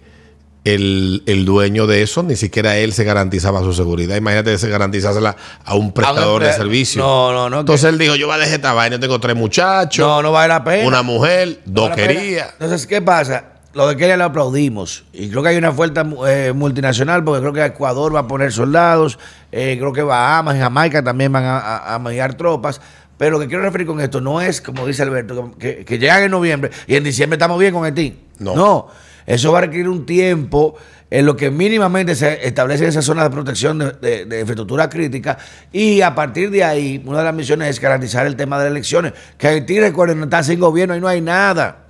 el, 0.64 1.24
el 1.26 1.44
dueño 1.44 1.88
de 1.88 2.04
eso 2.04 2.22
ni 2.22 2.36
siquiera 2.36 2.78
él 2.78 2.94
se 2.94 3.04
garantizaba 3.04 3.62
su 3.62 3.74
seguridad. 3.74 4.16
Imagínate 4.16 4.56
se 4.60 4.70
garantizársela 4.70 5.36
a 5.66 5.74
un 5.74 5.92
prestador 5.92 6.44
de 6.44 6.54
servicio. 6.54 7.02
No, 7.02 7.34
no, 7.34 7.50
no. 7.50 7.62
Entonces 7.62 7.90
él 7.90 7.98
dijo, 7.98 8.16
yo 8.16 8.28
voy 8.28 8.36
a 8.36 8.40
dejar 8.40 8.54
esta 8.54 8.74
vaina, 8.74 9.00
tengo 9.00 9.20
tres 9.20 9.36
muchachos, 9.36 10.06
no, 10.08 10.22
no 10.22 10.32
vale 10.32 10.50
la 10.50 10.64
pena. 10.64 10.88
una 10.88 11.02
mujer, 11.02 11.62
No 11.66 11.82
dos 11.82 11.90
vale. 11.90 12.40
Entonces, 12.40 12.86
¿qué 12.86 13.02
pasa? 13.02 13.53
Lo 13.74 13.88
de 13.88 13.98
Kenia 13.98 14.18
lo 14.18 14.26
aplaudimos. 14.26 15.04
Y 15.14 15.30
creo 15.30 15.42
que 15.42 15.50
hay 15.50 15.58
una 15.58 15.72
fuerza 15.72 16.06
eh, 16.28 16.54
multinacional, 16.54 17.24
porque 17.24 17.42
creo 17.42 17.54
que 17.54 17.66
Ecuador 17.66 18.14
va 18.16 18.20
a 18.20 18.28
poner 18.28 18.52
soldados, 18.52 19.18
eh, 19.52 19.76
creo 19.80 19.92
que 19.92 20.04
Bahamas 20.04 20.56
y 20.56 20.60
Jamaica 20.60 21.04
también 21.04 21.32
van 21.32 21.44
a, 21.46 21.96
a, 21.96 22.28
tropas. 22.38 22.80
Pero 23.18 23.32
lo 23.32 23.40
que 23.40 23.48
quiero 23.48 23.64
referir 23.64 23.88
con 23.88 24.00
esto 24.00 24.22
no 24.22 24.42
es, 24.42 24.62
como 24.62 24.86
dice 24.86 25.02
Alberto, 25.04 25.54
que, 25.58 25.86
que 25.86 25.98
llegan 25.98 26.24
en 26.24 26.32
noviembre 26.32 26.70
y 26.88 26.96
en 26.96 27.04
diciembre 27.04 27.36
estamos 27.36 27.60
bien 27.60 27.74
con 27.74 27.84
Haití. 27.84 28.20
No. 28.40 28.56
No, 28.56 28.88
eso 29.26 29.52
va 29.52 29.60
a 29.60 29.62
requerir 29.62 29.88
un 29.90 30.06
tiempo 30.06 30.76
en 31.10 31.26
lo 31.26 31.36
que 31.36 31.50
mínimamente 31.52 32.16
se 32.16 32.46
establece 32.46 32.88
esa 32.88 33.02
zona 33.04 33.24
de 33.24 33.30
protección 33.30 33.78
de, 33.80 33.92
de- 33.94 34.26
de 34.26 34.40
infraestructura 34.40 34.90
crítica 34.90 35.38
y 35.72 36.02
a 36.02 36.14
partir 36.16 36.50
de 36.50 36.64
ahí, 36.64 37.02
una 37.06 37.20
de 37.20 37.24
las 37.26 37.34
misiones 37.36 37.70
es 37.70 37.80
garantizar 37.80 38.26
el 38.26 38.36
tema 38.36 38.58
de 38.58 38.66
las 38.66 38.72
elecciones. 38.72 39.14
Que 39.38 39.48
Haití, 39.48 39.80
recuerden, 39.80 40.22
está 40.24 40.44
sin 40.44 40.60
gobierno 40.60 40.96
y 40.96 41.00
no 41.00 41.08
hay 41.08 41.22
nada. 41.22 41.83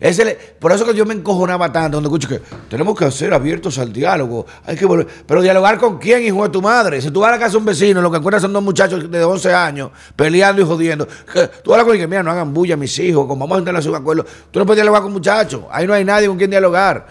Es 0.00 0.18
el- 0.18 0.34
por 0.58 0.72
eso 0.72 0.86
que 0.86 0.94
yo 0.94 1.04
me 1.04 1.12
encojonaba 1.12 1.70
tanto 1.70 1.98
cuando 1.98 2.08
escucho 2.08 2.26
que 2.26 2.40
tenemos 2.70 2.98
que 2.98 3.10
ser 3.10 3.34
abiertos 3.34 3.78
al 3.78 3.92
diálogo. 3.92 4.46
Hay 4.64 4.74
que 4.74 4.86
volver. 4.86 5.06
Pero 5.26 5.42
dialogar 5.42 5.76
con 5.78 5.98
quién, 5.98 6.22
hijo 6.24 6.42
de 6.42 6.48
tu 6.48 6.62
madre. 6.62 7.02
Si 7.02 7.10
tú 7.10 7.20
vas 7.20 7.28
a 7.28 7.32
la 7.32 7.38
casa 7.38 7.52
de 7.52 7.58
un 7.58 7.66
vecino, 7.66 8.00
lo 8.00 8.10
que 8.10 8.16
encuentras 8.16 8.40
son 8.40 8.52
dos 8.52 8.62
muchachos 8.62 9.10
de 9.10 9.22
11 9.22 9.52
años 9.52 9.90
peleando 10.16 10.62
y 10.62 10.64
jodiendo. 10.64 11.06
que 11.06 11.48
Tú 11.62 11.72
hablas 11.72 11.84
con 11.84 11.94
el 11.94 12.00
que, 12.00 12.06
mira, 12.08 12.22
no 12.22 12.30
hagan 12.30 12.54
bulla 12.54 12.76
mis 12.78 12.98
hijos, 12.98 13.26
como 13.26 13.46
vamos 13.46 13.56
a 13.56 13.58
entrar 13.58 13.76
a 13.76 13.88
un 13.90 13.94
acuerdo. 13.94 14.24
Tú 14.50 14.58
no 14.58 14.64
puedes 14.64 14.78
dialogar 14.78 15.02
con 15.02 15.12
muchachos. 15.12 15.62
Ahí 15.70 15.86
no 15.86 15.92
hay 15.92 16.04
nadie 16.04 16.28
con 16.28 16.38
quien 16.38 16.50
dialogar. 16.50 17.06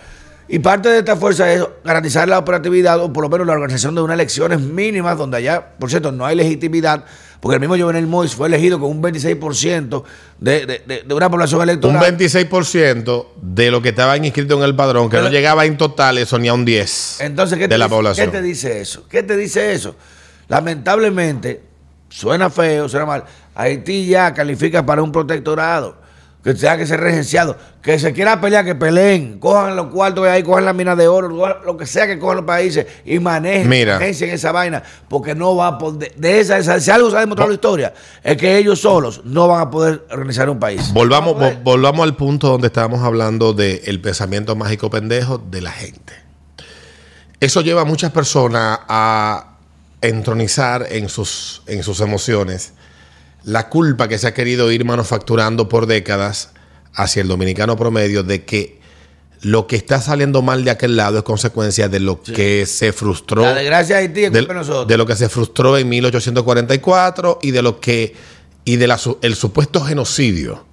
Y 0.52 0.58
parte 0.58 0.90
de 0.90 0.98
esta 0.98 1.16
fuerza 1.16 1.54
es 1.54 1.64
garantizar 1.84 2.28
la 2.28 2.40
operatividad 2.40 3.00
o 3.00 3.14
por 3.14 3.22
lo 3.24 3.30
menos 3.30 3.46
la 3.46 3.54
organización 3.54 3.94
de 3.94 4.02
unas 4.02 4.16
elecciones 4.16 4.60
mínimas 4.60 5.16
donde 5.16 5.38
allá, 5.38 5.64
por 5.78 5.92
cierto, 5.92 6.12
no 6.12 6.26
hay 6.26 6.36
legitimidad, 6.36 7.06
porque 7.40 7.56
el 7.56 7.60
mismo 7.62 7.78
Jovenel 7.78 8.06
Mois 8.08 8.36
fue 8.36 8.48
elegido 8.50 8.80
con 8.80 8.90
un 8.92 9.02
26% 9.02 10.04
de, 10.40 10.66
de, 11.08 11.14
una 11.14 11.30
población 11.30 11.62
Un 11.62 11.70
electoral. 11.70 12.18
26% 12.18 13.26
de 13.42 13.72
lo 13.72 13.82
que 13.82 13.90
estaban 13.90 14.24
inscritos 14.26 14.58
en 14.58 14.64
el 14.66 14.76
padrón, 14.76 15.10
que 15.10 15.18
Pero- 15.18 15.24
no 15.28 15.32
llegaba 15.32 15.66
en 15.66 15.78
total, 15.78 16.18
eso 16.18 16.38
ni 16.38 16.48
a 16.50 16.54
un 16.54 16.66
10% 16.66 17.22
Entonces, 17.22 17.58
¿qué 17.58 17.68
te, 17.68 17.76
de 17.76 17.78
la 17.78 17.86
dice, 17.86 17.96
población. 17.96 18.26
¿qué 18.32 18.38
te 18.38 18.42
dice 18.44 18.82
eso? 18.82 19.06
¿Qué 19.10 19.24
te 19.24 19.38
dice 19.38 19.74
eso? 19.74 19.96
Lamentablemente, 20.50 21.62
suena 22.10 22.50
feo, 22.50 22.90
suena 22.90 23.06
mal. 23.06 23.24
Haití 23.56 24.08
ya 24.08 24.34
califica 24.34 24.86
para 24.86 25.02
un 25.02 25.12
protectorado. 25.12 25.98
Que 26.44 26.54
tenga 26.54 26.78
que 26.78 26.86
ser 26.88 27.02
regenciado, 27.02 27.58
que 27.82 28.00
se 28.00 28.14
quiera 28.14 28.40
pelear, 28.40 28.64
que 28.64 28.74
peleen, 28.74 29.40
cojan 29.40 29.76
los 29.76 29.88
cuartos 29.88 30.24
de 30.24 30.32
ahí, 30.32 30.42
cojan 30.42 30.64
las 30.64 30.74
minas 30.74 30.98
de 30.98 31.06
oro, 31.08 31.28
lo 31.28 31.76
que 31.78 31.86
sea 31.86 32.08
que 32.08 32.18
cojan 32.18 32.38
los 32.38 32.46
países 32.46 32.86
y 33.04 33.20
manejen, 33.20 33.68
Mira. 33.68 33.98
esa 34.08 34.52
vaina, 34.54 34.82
porque 35.10 35.36
no 35.36 35.58
va 35.58 35.68
a 35.68 35.78
poder, 35.78 36.14
de 36.16 36.40
esa, 36.40 36.58
esa- 36.58 36.80
si 36.80 36.92
algo 36.92 37.12
se 37.12 37.18
ha 37.18 37.20
demostrado 37.20 37.50
la 37.50 37.56
historia, 37.56 37.94
es 38.24 38.38
que 38.38 38.58
ellos 38.58 38.80
solos 38.80 39.22
no 39.26 39.50
van 39.50 39.62
a 39.62 39.70
poder 39.70 40.06
organizar 40.12 40.50
un 40.50 40.60
país. 40.60 40.94
Volvamos, 40.94 41.36
vo- 41.36 41.62
volvamos 41.62 42.04
al 42.04 42.16
punto 42.16 42.48
donde 42.48 42.68
estábamos 42.68 43.04
hablando 43.04 43.52
del 43.54 44.00
pensamiento 44.00 44.56
mágico 44.56 44.90
pendejo 44.90 45.40
de 45.40 45.60
la 45.62 45.72
gente. 45.72 46.14
Eso 47.42 47.62
lleva 47.62 47.82
a 47.82 47.86
muchas 47.86 48.12
personas 48.12 48.80
a 48.88 49.58
entronizar 50.02 50.88
en 50.90 51.10
sus, 51.10 51.62
en 51.68 51.84
sus 51.84 52.00
emociones 52.02 52.74
la 53.50 53.70
culpa 53.70 54.08
que 54.08 54.18
se 54.18 54.28
ha 54.28 54.34
querido 54.34 54.72
ir 54.72 54.86
manufacturando 54.86 55.68
por 55.70 55.86
décadas 55.86 56.52
hacia 56.94 57.22
el 57.22 57.28
dominicano 57.28 57.76
promedio 57.78 58.24
de 58.24 58.44
que 58.46 58.80
lo 59.42 59.68
que 59.68 59.76
está 59.78 60.02
saliendo 60.02 60.42
mal 60.42 60.66
de 60.66 60.72
aquel 60.72 60.98
lado 60.98 61.18
es 61.18 61.24
consecuencia 61.24 61.88
de 61.88 62.00
lo 62.02 62.22
que 62.22 62.66
se 62.66 62.92
frustró 62.92 63.44
La 63.44 63.54
desgracia 63.56 63.96
de 63.96 64.02
Haití 64.02 64.26
es 64.26 64.32
de, 64.34 64.40
culpa 64.40 64.54
de 64.54 64.60
nosotros. 64.60 64.88
de 64.88 64.98
lo 64.98 65.06
que 65.06 65.16
se 65.16 65.30
frustró 65.30 65.78
en 65.78 65.88
1844 65.88 67.40
y 67.42 67.52
de 67.52 67.62
lo 67.62 67.80
que 67.80 68.16
y 68.66 68.76
de 68.76 68.88
la 68.88 68.98
su- 68.98 69.18
el 69.22 69.36
supuesto 69.36 69.82
genocidio 69.82 70.66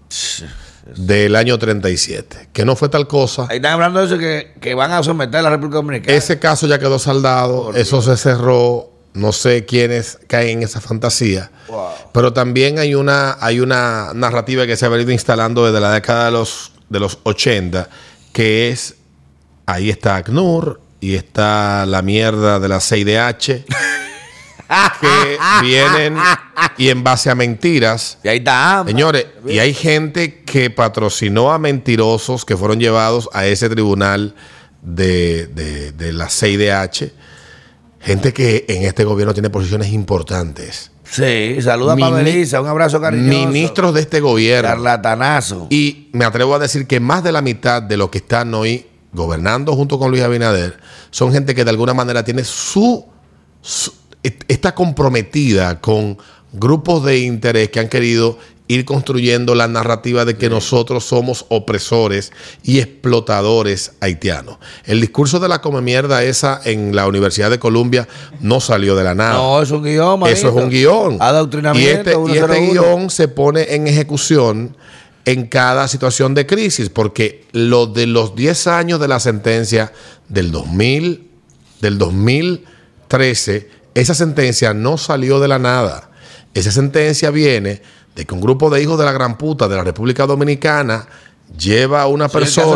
del 0.96 1.34
año 1.36 1.58
37, 1.58 2.48
que 2.52 2.64
no 2.64 2.76
fue 2.76 2.88
tal 2.88 3.06
cosa. 3.08 3.46
Ahí 3.48 3.56
están 3.56 3.72
hablando 3.72 4.00
de 4.00 4.06
eso 4.06 4.18
que, 4.18 4.54
que 4.60 4.74
van 4.74 4.92
a 4.92 5.02
someter 5.02 5.40
a 5.40 5.42
la 5.42 5.50
República 5.50 5.76
Dominicana. 5.76 6.16
Ese 6.16 6.38
caso 6.38 6.66
ya 6.66 6.78
quedó 6.78 6.98
saldado, 6.98 7.72
eso 7.74 8.02
se 8.02 8.16
cerró, 8.16 8.92
no 9.16 9.33
sé 9.33 9.64
quiénes 9.64 10.18
caen 10.26 10.59
en 10.59 10.64
esa 10.64 10.81
fantasía. 10.81 11.50
Wow. 11.68 11.88
Pero 12.12 12.33
también 12.33 12.79
hay 12.79 12.94
una, 12.94 13.37
hay 13.40 13.61
una 13.61 14.12
narrativa 14.14 14.66
que 14.66 14.76
se 14.76 14.87
ha 14.87 14.88
venido 14.88 15.11
instalando 15.11 15.66
desde 15.66 15.81
la 15.81 15.92
década 15.92 16.26
de 16.26 16.31
los, 16.33 16.72
de 16.88 17.00
los 17.00 17.18
80, 17.24 17.88
que 18.33 18.68
es, 18.68 18.96
ahí 19.64 19.90
está 19.90 20.16
ACNUR 20.16 20.81
y 21.00 21.14
está 21.14 21.87
la 21.87 22.02
mierda 22.02 22.61
de 22.61 22.68
la 22.68 22.79
6DH, 22.79 23.64
que 25.00 25.38
vienen 25.62 26.16
y 26.76 26.90
en 26.90 27.02
base 27.02 27.31
a 27.31 27.35
mentiras. 27.35 28.18
Y 28.22 28.29
ahí 28.29 28.38
está. 28.38 28.85
Señores, 28.87 29.26
y 29.46 29.59
hay 29.59 29.72
gente 29.72 30.42
que 30.42 30.70
patrocinó 30.70 31.52
a 31.52 31.59
mentirosos 31.59 32.44
que 32.44 32.57
fueron 32.57 32.81
llevados 32.81 33.29
a 33.33 33.46
ese 33.46 33.68
tribunal 33.68 34.35
de, 34.83 35.46
de, 35.46 35.92
de 35.92 36.12
la 36.12 36.26
6DH. 36.26 37.12
Gente 38.00 38.32
que 38.32 38.64
en 38.68 38.82
este 38.85 39.04
gobierno 39.04 39.32
tiene 39.35 39.50
posiciones 39.50 39.88
importantes. 39.92 40.90
Sí, 41.04 41.56
saluda 41.62 41.94
a 41.94 41.96
Pabeliza, 41.96 42.61
un 42.61 42.66
abrazo 42.68 43.00
cariñoso. 43.00 43.28
Ministros 43.48 43.94
de 43.94 44.00
este 44.00 44.20
gobierno. 44.20 44.68
Charlatanazo. 44.68 45.66
Y 45.70 46.09
me 46.12 46.24
atrevo 46.24 46.54
a 46.54 46.59
decir 46.59 46.87
que 46.87 47.00
más 47.00 47.22
de 47.24 47.32
la 47.32 47.42
mitad 47.42 47.80
de 47.82 47.96
los 47.96 48.11
que 48.11 48.18
están 48.18 48.52
hoy 48.54 48.87
gobernando 49.12 49.74
junto 49.74 49.98
con 49.98 50.11
Luis 50.11 50.22
Abinader 50.22 50.78
son 51.11 51.32
gente 51.32 51.54
que 51.54 51.64
de 51.64 51.70
alguna 51.70 51.94
manera 51.94 52.24
tiene 52.24 52.44
su, 52.44 53.06
su- 53.62 53.92
est- 54.22 54.42
está 54.48 54.74
comprometida 54.74 55.80
con 55.80 56.18
grupos 56.52 57.04
de 57.04 57.18
interés 57.20 57.70
que 57.70 57.80
han 57.80 57.88
querido 57.88 58.38
ir 58.68 58.85
construyendo 58.85 59.55
la 59.55 59.68
narrativa 59.68 60.24
de 60.24 60.37
que 60.37 60.50
nosotros 60.50 61.05
somos 61.05 61.46
opresores 61.48 62.33
y 62.62 62.81
explotadores 62.81 63.92
haitianos. 64.00 64.59
El 64.85 65.00
discurso 65.00 65.38
de 65.38 65.48
la 65.48 65.61
come 65.61 65.81
mierda 65.81 66.24
esa 66.24 66.61
en 66.64 66.94
la 66.96 67.07
Universidad 67.07 67.50
de 67.50 67.59
Columbia 67.59 68.09
no 68.40 68.61
salió 68.61 68.96
de 68.96 69.05
la 69.05 69.14
nada. 69.14 69.35
No, 69.35 69.62
es 69.62 69.70
un 69.70 69.85
guion, 69.85 70.26
Eso 70.26 70.48
es 70.48 70.55
un 70.55 70.70
guion. 70.70 71.18
Adoctrinamiento. 71.20 71.90
Y 71.90 71.92
este, 71.92 72.11
y 72.11 72.38
este 72.38 72.55
101. 72.55 72.72
guion 72.72 73.11
se 73.11 73.29
pone 73.29 73.74
en 73.74 73.87
ejecución 73.87 74.76
en 75.24 75.46
cada 75.46 75.88
situación 75.88 76.35
de 76.35 76.46
crisis, 76.46 76.88
porque 76.88 77.44
lo 77.50 77.87
de 77.87 78.07
los 78.07 78.37
10 78.37 78.68
años 78.68 79.00
de 79.00 79.09
la 79.09 79.18
sentencia 79.18 79.92
del 80.29 80.52
2000, 80.52 81.29
del 81.81 81.98
2013, 81.98 83.68
esa 83.94 84.14
sentencia 84.14 84.72
no 84.72 84.98
salió 84.98 85.40
de 85.40 85.48
la 85.48 85.59
nada. 85.59 86.11
Esa 86.55 86.70
sentencia 86.70 87.31
viene 87.31 87.83
de 88.16 88.24
que 88.24 88.35
un 88.35 88.40
grupo 88.40 88.68
de 88.70 88.83
hijos 88.83 88.98
de 88.98 89.05
la 89.05 89.12
gran 89.12 89.38
puta 89.38 89.68
de 89.68 89.76
la 89.76 89.85
República 89.85 90.26
Dominicana 90.26 91.07
lleva 91.57 92.02
a 92.02 92.07
una 92.09 92.29
Sí, 92.29 92.38
persona 92.38 92.72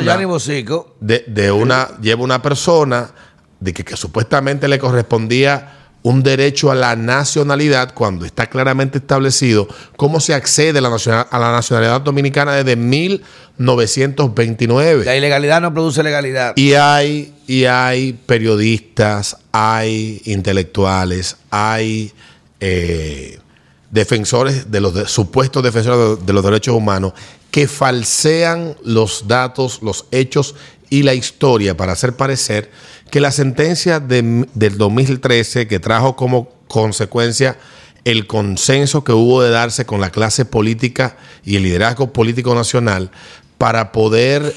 de, 1.00 1.24
de 1.26 1.50
una, 1.50 1.88
lleva 2.00 2.22
una 2.22 2.40
persona 2.40 3.11
de 3.59 3.74
que, 3.74 3.83
que 3.85 3.96
supuestamente 3.96 4.68
le 4.68 4.79
correspondía 4.79 5.76
un 6.03 6.22
derecho 6.22 6.70
a 6.70 6.74
la 6.74 6.96
nacionalidad 6.96 7.92
cuando 7.92 8.24
está 8.24 8.46
claramente 8.48 8.96
establecido 8.98 9.68
cómo 9.96 10.18
se 10.20 10.33
accede 10.33 10.79
a 10.79 10.83
la, 10.83 10.88
nacional- 10.88 11.26
a 11.31 11.38
la 11.38 11.53
nacionalidad 11.53 12.00
dominicana 12.00 12.55
desde 12.55 12.74
1929. 12.76 15.05
La 15.05 15.14
ilegalidad 15.16 15.61
no 15.61 15.74
produce 15.74 16.03
legalidad. 16.03 16.55
Y 16.57 16.72
hay, 16.74 17.35
y 17.46 17.66
hay 17.66 18.14
periodistas, 18.14 19.37
hay 19.53 20.22
intelectuales, 20.24 21.37
hay 21.50 22.12
eh, 22.61 23.38
defensores 23.90 24.70
de 24.70 24.81
los 24.81 25.11
supuestos 25.11 25.62
defensores 25.62 26.20
de, 26.20 26.26
de 26.26 26.33
los 26.33 26.44
derechos 26.44 26.74
humanos 26.74 27.12
que 27.50 27.66
falsean 27.66 28.76
los 28.85 29.26
datos, 29.26 29.81
los 29.83 30.07
hechos 30.12 30.55
y 30.88 31.03
la 31.03 31.14
historia 31.14 31.76
para 31.76 31.92
hacer 31.92 32.14
parecer 32.16 32.70
que 33.11 33.20
la 33.20 33.33
sentencia 33.33 33.98
de- 34.00 34.46
del 34.55 34.79
2013 34.79 35.66
que 35.66 35.81
trajo 35.81 36.14
como 36.16 36.48
consecuencia 36.68 37.59
el 38.05 38.26
consenso 38.26 39.05
que 39.05 39.12
hubo 39.12 39.42
de 39.42 39.50
darse 39.50 39.85
con 39.85 40.00
la 40.00 40.11
clase 40.11 40.44
política 40.44 41.16
y 41.44 41.57
el 41.57 41.64
liderazgo 41.64 42.12
político 42.12 42.55
nacional 42.55 43.11
para 43.59 43.92
poder 43.92 44.55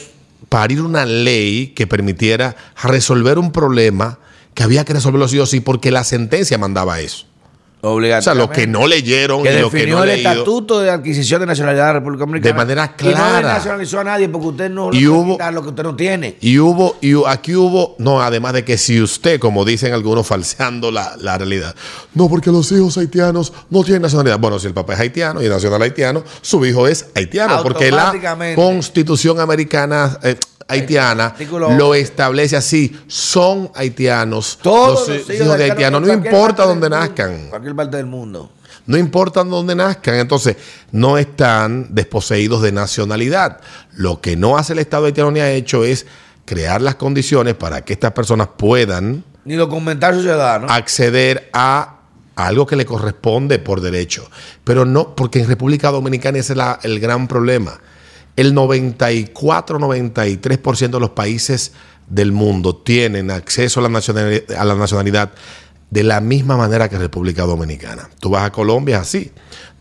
parir 0.50 0.82
una 0.82 1.06
ley 1.06 1.74
que 1.76 1.88
permitiera 1.88 2.56
resolver 2.84 3.40
un 3.40 3.52
problema 3.52 4.20
que 4.54 4.64
había 4.64 4.86
que 4.86 4.94
resolverlo 4.94 5.28
sí 5.28 5.40
o 5.40 5.46
sí 5.48 5.60
porque 5.60 5.90
la 5.92 6.04
sentencia 6.04 6.58
mandaba 6.60 7.00
eso. 7.02 7.26
O 7.86 7.88
sea, 7.88 7.92
Obligatoriamente. 7.96 8.48
los 8.48 8.58
que 8.58 8.68
no 8.68 8.88
leyeron 8.88 9.44
que 9.44 9.54
y 9.58 9.60
los 9.60 9.70
que 9.70 9.88
no 9.88 10.04
el 10.04 10.10
leído. 10.12 10.32
estatuto 10.32 10.80
de 10.80 10.90
adquisición 10.90 11.42
de 11.42 11.48
nacionalidad 11.48 11.88
de 11.88 11.90
la 11.90 12.00
República 12.00 12.22
Dominicana. 12.22 12.54
De 12.54 12.58
manera 12.58 12.96
Y 12.98 13.04
no 13.04 13.12
clara. 13.12 13.42
nacionalizó 13.56 14.00
a 14.00 14.04
nadie 14.06 14.30
porque 14.30 14.48
usted 14.48 14.70
no 14.70 14.90
Y 14.94 15.06
hubo- 15.06 15.38
lo 15.52 15.62
que 15.62 15.68
usted 15.68 15.84
no 15.84 15.94
tiene. 15.94 16.38
Y 16.40 16.60
hubo, 16.60 16.96
y 17.02 17.14
aquí 17.28 17.54
hubo, 17.58 17.96
no, 18.00 18.22
además 18.22 18.54
de 18.54 18.64
que 18.64 18.78
si 18.78 19.02
usted, 19.02 19.38
como 19.38 19.66
dicen 19.66 19.94
algunos, 19.94 20.26
falseando 20.26 20.92
la, 20.92 21.18
la 21.20 21.38
realidad, 21.38 21.76
no, 22.14 22.30
porque 22.30 22.52
los 22.52 22.72
hijos 22.72 22.98
haitianos 22.98 23.52
no 23.70 23.84
tienen 23.84 24.04
nacionalidad. 24.04 24.40
Bueno, 24.40 24.60
si 24.60 24.68
el 24.68 24.74
papá 24.74 24.94
es 24.94 25.02
haitiano 25.02 25.44
y 25.44 25.50
nacional 25.50 25.82
haitiano, 25.82 26.24
su 26.42 26.66
hijo 26.66 26.88
es 26.88 27.08
haitiano, 27.16 27.62
porque 27.64 27.92
la 27.92 28.14
constitución 28.56 29.42
americana 29.42 30.18
eh, 30.24 30.38
haitiana 30.68 31.36
lo 31.52 31.90
11. 31.90 32.00
establece 32.02 32.56
así: 32.56 32.96
son 33.08 33.72
haitianos, 33.76 34.60
Todos 34.62 35.08
los 35.08 35.28
los 35.28 35.30
hijos 35.40 35.58
de 35.58 35.64
haitianos, 35.66 36.02
no 36.02 36.12
importa 36.14 36.66
dónde 36.66 36.90
nazcan. 36.90 37.48
Cualquier 37.50 37.76
parte 37.76 37.98
del 37.98 38.06
mundo. 38.06 38.52
No 38.86 38.98
importa 38.98 39.44
dónde 39.46 39.76
nazcan, 39.76 40.16
entonces 40.16 40.58
no 40.92 41.18
están 41.18 41.88
desposeídos 41.96 42.62
de 42.62 42.74
nacionalidad. 42.74 43.62
Lo 43.94 44.20
que 44.20 44.36
no 44.36 44.58
hace 44.58 44.74
el 44.74 44.80
Estado 44.80 45.06
haitiano 45.06 45.32
ni 45.32 45.40
ha 45.40 45.50
hecho 45.52 45.86
es 45.86 46.06
crear 46.46 46.82
las 46.82 46.96
condiciones 46.96 47.54
para 47.54 47.86
que 47.86 47.94
estas 47.94 48.12
personas 48.12 48.50
puedan 48.58 49.24
Ni 49.46 49.56
documentar 49.56 50.14
su 50.16 50.22
ciudadano. 50.22 50.68
acceder 50.70 51.50
a 51.54 52.00
algo 52.36 52.66
que 52.68 52.76
le 52.76 52.86
corresponde 52.86 53.58
por 53.60 53.80
derecho. 53.80 54.30
Pero 54.66 54.84
no, 54.84 55.16
porque 55.16 55.40
en 55.40 55.48
República 55.48 55.90
Dominicana 55.92 56.40
ese 56.40 56.52
es 56.54 56.58
la- 56.58 56.80
el 56.84 57.00
gran 57.00 57.28
problema. 57.30 57.80
El 58.36 58.56
94-93% 58.56 60.90
de 60.92 61.00
los 61.00 61.12
países 61.12 61.74
del 62.08 62.32
mundo 62.32 62.76
tienen 62.76 63.32
acceso 63.32 63.80
a 63.80 63.84
la, 63.84 63.90
nacionalidad, 63.90 64.52
a 64.58 64.66
la 64.66 64.76
nacionalidad 64.76 65.32
de 65.90 66.04
la 66.04 66.22
misma 66.22 66.58
manera 66.58 66.90
que 66.90 66.98
República 66.98 67.44
Dominicana. 67.44 68.10
Tú 68.20 68.30
vas 68.32 68.44
a 68.46 68.52
Colombia 68.52 68.98
es 68.98 69.02
así. 69.04 69.32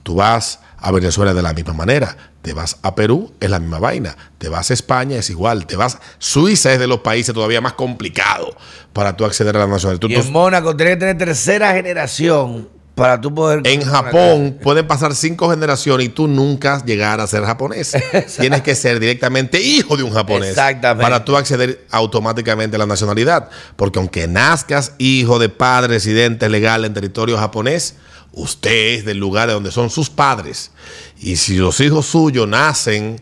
Tú 0.03 0.17
vas 0.17 0.61
a 0.79 0.91
Venezuela 0.91 1.33
de 1.33 1.43
la 1.43 1.53
misma 1.53 1.73
manera. 1.73 2.17
Te 2.43 2.53
vas 2.53 2.77
a 2.83 2.95
Perú, 2.95 3.33
es 3.41 3.49
la 3.49 3.61
misma 3.61 3.79
vaina. 3.79 4.17
Te 4.38 4.49
vas 4.49 4.71
a 4.71 4.75
España, 4.75 5.17
es 5.17 5.31
igual. 5.31 5.67
Te 5.67 5.77
vas. 5.77 5.99
Suiza 6.19 6.73
es 6.73 6.79
de 6.81 6.88
los 6.88 7.01
países 7.01 7.33
todavía 7.35 7.61
más 7.61 7.75
complicado 7.75 8.55
para 8.93 9.17
tú 9.17 9.25
acceder 9.25 9.57
a 9.57 9.61
la 9.61 9.67
nacionalidad. 9.69 10.01
Tú- 10.01 10.09
y 10.09 10.15
tú- 10.15 10.21
en 10.21 10.33
Mónaco 10.33 10.77
tiene 10.77 10.93
que 10.93 10.97
tener 10.99 11.19
tercera 11.19 11.73
generación 11.73 12.69
para 12.95 13.21
tú 13.21 13.35
poder. 13.35 13.63
en 13.65 13.83
Japón 13.83 14.59
pueden 14.63 14.87
pasar 14.87 15.15
cinco 15.15 15.49
generaciones 15.49 16.07
y 16.07 16.09
tú 16.11 16.29
nunca 16.29 16.85
llegar 16.85 17.21
a 17.21 17.27
ser 17.27 17.45
japonés. 17.45 17.97
Tienes 18.39 18.63
que 18.63 18.75
ser 18.75 19.01
directamente 19.01 19.61
hijo 19.61 19.97
de 19.97 20.03
un 20.03 20.13
japonés 20.13 20.51
Exactamente. 20.51 21.03
para 21.03 21.25
tú 21.25 21.37
acceder 21.37 21.87
automáticamente 21.91 22.77
a 22.77 22.79
la 22.79 22.87
nacionalidad. 22.87 23.49
Porque 23.77 23.99
aunque 23.99 24.29
nazcas 24.29 24.93
hijo 24.99 25.39
de 25.39 25.49
padre 25.49 25.95
residente 25.95 26.49
legal 26.49 26.85
en 26.85 26.93
territorio 26.93 27.39
japonés, 27.39 27.97
usted 28.33 28.95
es 28.99 29.05
del 29.05 29.19
lugar 29.19 29.49
de 29.49 29.55
donde 29.55 29.71
son 29.71 29.89
sus 29.89 30.11
padres. 30.11 30.71
Y 31.19 31.37
si 31.37 31.57
los 31.57 31.81
hijos 31.81 32.07
suyos 32.07 32.47
nacen 32.47 33.21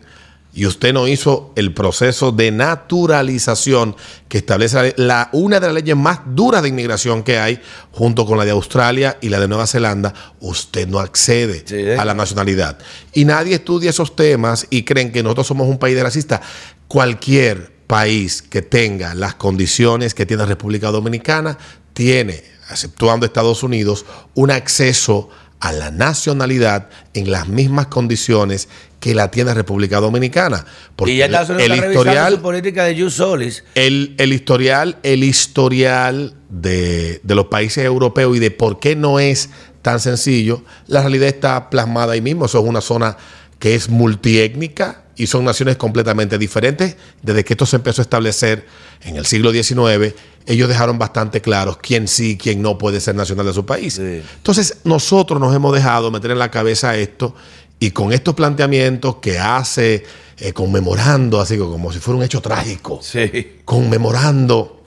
y 0.53 0.65
usted 0.65 0.93
no 0.93 1.07
hizo 1.07 1.53
el 1.55 1.73
proceso 1.73 2.31
de 2.31 2.51
naturalización 2.51 3.95
que 4.27 4.39
establece 4.39 4.93
la, 4.97 5.29
una 5.31 5.59
de 5.59 5.67
las 5.67 5.75
leyes 5.75 5.95
más 5.95 6.19
duras 6.25 6.61
de 6.61 6.69
inmigración 6.69 7.23
que 7.23 7.37
hay, 7.37 7.61
junto 7.91 8.25
con 8.25 8.37
la 8.37 8.43
de 8.43 8.51
Australia 8.51 9.17
y 9.21 9.29
la 9.29 9.39
de 9.39 9.47
Nueva 9.47 9.65
Zelanda, 9.65 10.13
usted 10.41 10.87
no 10.87 10.99
accede 10.99 11.63
Sí, 11.65 11.75
¿eh? 11.75 11.97
a 11.97 12.03
la 12.03 12.13
nacionalidad. 12.13 12.77
Y 13.13 13.23
nadie 13.23 13.55
estudia 13.55 13.91
esos 13.91 14.15
temas 14.15 14.67
y 14.69 14.83
creen 14.83 15.11
que 15.11 15.23
nosotros 15.23 15.47
somos 15.47 15.67
un 15.67 15.77
país 15.77 15.95
de 15.95 16.03
racista. 16.03 16.41
Cualquier 16.87 17.71
país 17.87 18.41
que 18.41 18.61
tenga 18.61 19.15
las 19.15 19.35
condiciones 19.35 20.13
que 20.13 20.25
tiene 20.25 20.45
República 20.45 20.91
Dominicana 20.91 21.57
tiene, 21.93 22.43
exceptuando 22.69 23.25
Estados 23.25 23.63
Unidos, 23.63 24.05
un 24.33 24.51
acceso 24.51 25.29
a 25.61 25.71
la 25.71 25.91
nacionalidad 25.91 26.89
en 27.13 27.31
las 27.31 27.47
mismas 27.47 27.87
condiciones 27.87 28.67
que 28.99 29.15
la 29.15 29.31
tiene 29.31 29.53
República 29.53 29.99
Dominicana. 29.99 30.65
Porque 30.95 31.13
y 31.13 31.17
ya 31.17 31.27
Unidos 31.27 31.49
el 31.49 31.71
está 31.71 31.87
historial, 31.87 32.33
su 32.33 32.41
política 32.41 32.83
de 32.83 32.99
Jus 32.99 33.13
Solis. 33.13 33.63
el, 33.75 34.15
el 34.17 34.33
historial, 34.33 34.97
el 35.03 35.23
historial 35.23 36.33
de, 36.49 37.21
de 37.23 37.35
los 37.35 37.45
países 37.45 37.85
europeos 37.85 38.35
y 38.35 38.39
de 38.39 38.51
por 38.51 38.79
qué 38.79 38.95
no 38.95 39.19
es 39.19 39.49
tan 39.81 39.99
sencillo, 39.99 40.63
la 40.87 41.01
realidad 41.01 41.29
está 41.29 41.69
plasmada 41.69 42.13
ahí 42.13 42.21
mismo. 42.21 42.45
Eso 42.45 42.59
es 42.59 42.65
una 42.65 42.81
zona 42.81 43.17
que 43.59 43.75
es 43.75 43.89
multiétnica 43.89 45.00
y 45.15 45.27
son 45.27 45.45
naciones 45.45 45.77
completamente 45.77 46.37
diferentes. 46.37 46.95
Desde 47.21 47.43
que 47.43 47.53
esto 47.53 47.65
se 47.65 47.75
empezó 47.77 48.01
a 48.01 48.03
establecer 48.03 48.65
en 49.03 49.15
el 49.17 49.25
siglo 49.25 49.51
XIX, 49.51 50.13
ellos 50.45 50.67
dejaron 50.69 50.97
bastante 50.97 51.41
claros 51.41 51.77
quién 51.77 52.07
sí 52.07 52.31
y 52.31 52.37
quién 52.37 52.61
no 52.61 52.77
puede 52.77 52.99
ser 53.01 53.15
nacional 53.15 53.45
de 53.45 53.53
su 53.53 53.65
país. 53.65 53.95
Sí. 53.95 54.21
Entonces, 54.37 54.77
nosotros 54.83 55.39
nos 55.39 55.55
hemos 55.55 55.73
dejado 55.73 56.11
meter 56.11 56.31
en 56.31 56.39
la 56.39 56.49
cabeza 56.51 56.95
esto 56.97 57.35
y 57.79 57.91
con 57.91 58.13
estos 58.13 58.35
planteamientos 58.35 59.17
que 59.17 59.39
hace 59.39 60.03
eh, 60.37 60.53
conmemorando, 60.53 61.39
así 61.39 61.57
como 61.57 61.91
si 61.91 61.99
fuera 61.99 62.17
un 62.17 62.23
hecho 62.23 62.41
trágico 62.41 62.99
Sí. 63.01 63.57
conmemorando 63.65 64.81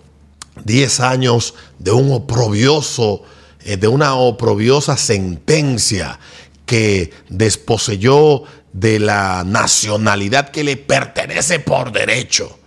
10 0.65 1.01
años 1.01 1.55
de 1.79 1.91
un 1.91 2.13
oprobioso, 2.13 3.23
eh, 3.65 3.77
de 3.77 3.89
una 3.89 4.15
oprobiosa 4.15 4.97
sentencia 4.97 6.19
que 6.67 7.13
desposeyó 7.29 8.45
de 8.75 8.99
la 8.99 9.45
nacionalidad 9.47 10.51
que 10.51 10.65
le 10.65 10.77
pertenece 10.77 11.61
por 11.61 11.93
derecho 11.93 12.59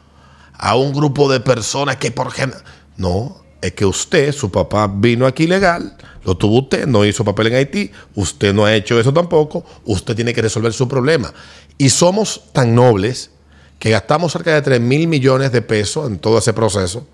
a 0.53 0.75
un 0.75 0.93
grupo 0.93 1.29
de 1.31 1.39
personas 1.41 1.97
que 1.97 2.09
por 2.11 2.31
gen- 2.31 2.53
no 2.95 3.43
es 3.61 3.73
que 3.73 3.85
usted, 3.85 4.31
su 4.33 4.49
papá 4.49 4.89
vino 4.91 5.25
aquí 5.27 5.47
legal, 5.47 5.97
lo 6.23 6.35
tuvo 6.37 6.59
usted, 6.61 6.87
no 6.87 7.03
hizo 7.05 7.25
papel 7.25 7.47
en 7.47 7.55
Haití, 7.55 7.91
usted 8.15 8.53
no 8.53 8.65
ha 8.65 8.73
hecho 8.73 8.99
eso 8.99 9.11
tampoco, 9.13 9.65
usted 9.85 10.15
tiene 10.15 10.33
que 10.33 10.41
resolver 10.41 10.71
su 10.73 10.87
problema. 10.87 11.33
Y 11.77 11.89
somos 11.89 12.41
tan 12.53 12.73
nobles 12.73 13.29
que 13.77 13.89
gastamos 13.91 14.31
cerca 14.31 14.53
de 14.53 14.61
3 14.61 14.79
mil 14.79 15.07
millones 15.07 15.51
de 15.51 15.61
pesos 15.61 16.07
en 16.09 16.17
todo 16.19 16.37
ese 16.39 16.53
proceso. 16.53 17.05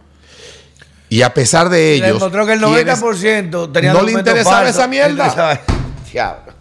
Y 1.09 1.21
a 1.23 1.33
pesar 1.33 1.69
de 1.69 1.93
ellos, 1.95 2.17
encontró 2.17 2.45
que 2.45 2.53
el 2.53 2.59
quienes- 2.61 2.99
90% 3.01 3.71
tenía 3.71 3.93
no 3.93 4.01
le 4.03 4.11
interesaba 4.13 4.69
esa 4.69 4.87
mierda. 4.87 5.61
Diablo. 6.11 6.53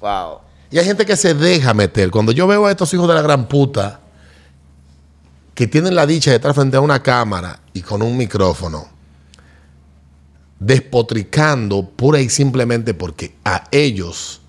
Wow. 0.00 0.40
Y 0.76 0.78
hay 0.78 0.84
gente 0.84 1.06
que 1.06 1.16
se 1.16 1.32
deja 1.32 1.72
meter. 1.72 2.10
Cuando 2.10 2.32
yo 2.32 2.46
veo 2.46 2.66
a 2.66 2.70
estos 2.70 2.92
hijos 2.92 3.08
de 3.08 3.14
la 3.14 3.22
gran 3.22 3.48
puta 3.48 4.00
que 5.54 5.66
tienen 5.66 5.94
la 5.94 6.04
dicha 6.04 6.28
de 6.28 6.36
estar 6.36 6.52
frente 6.52 6.76
a 6.76 6.82
una 6.82 7.02
cámara 7.02 7.60
y 7.72 7.80
con 7.80 8.02
un 8.02 8.14
micrófono, 8.14 8.86
despotricando 10.60 11.82
pura 11.82 12.20
y 12.20 12.28
simplemente 12.28 12.92
porque 12.92 13.36
a 13.42 13.64
ellos 13.70 14.42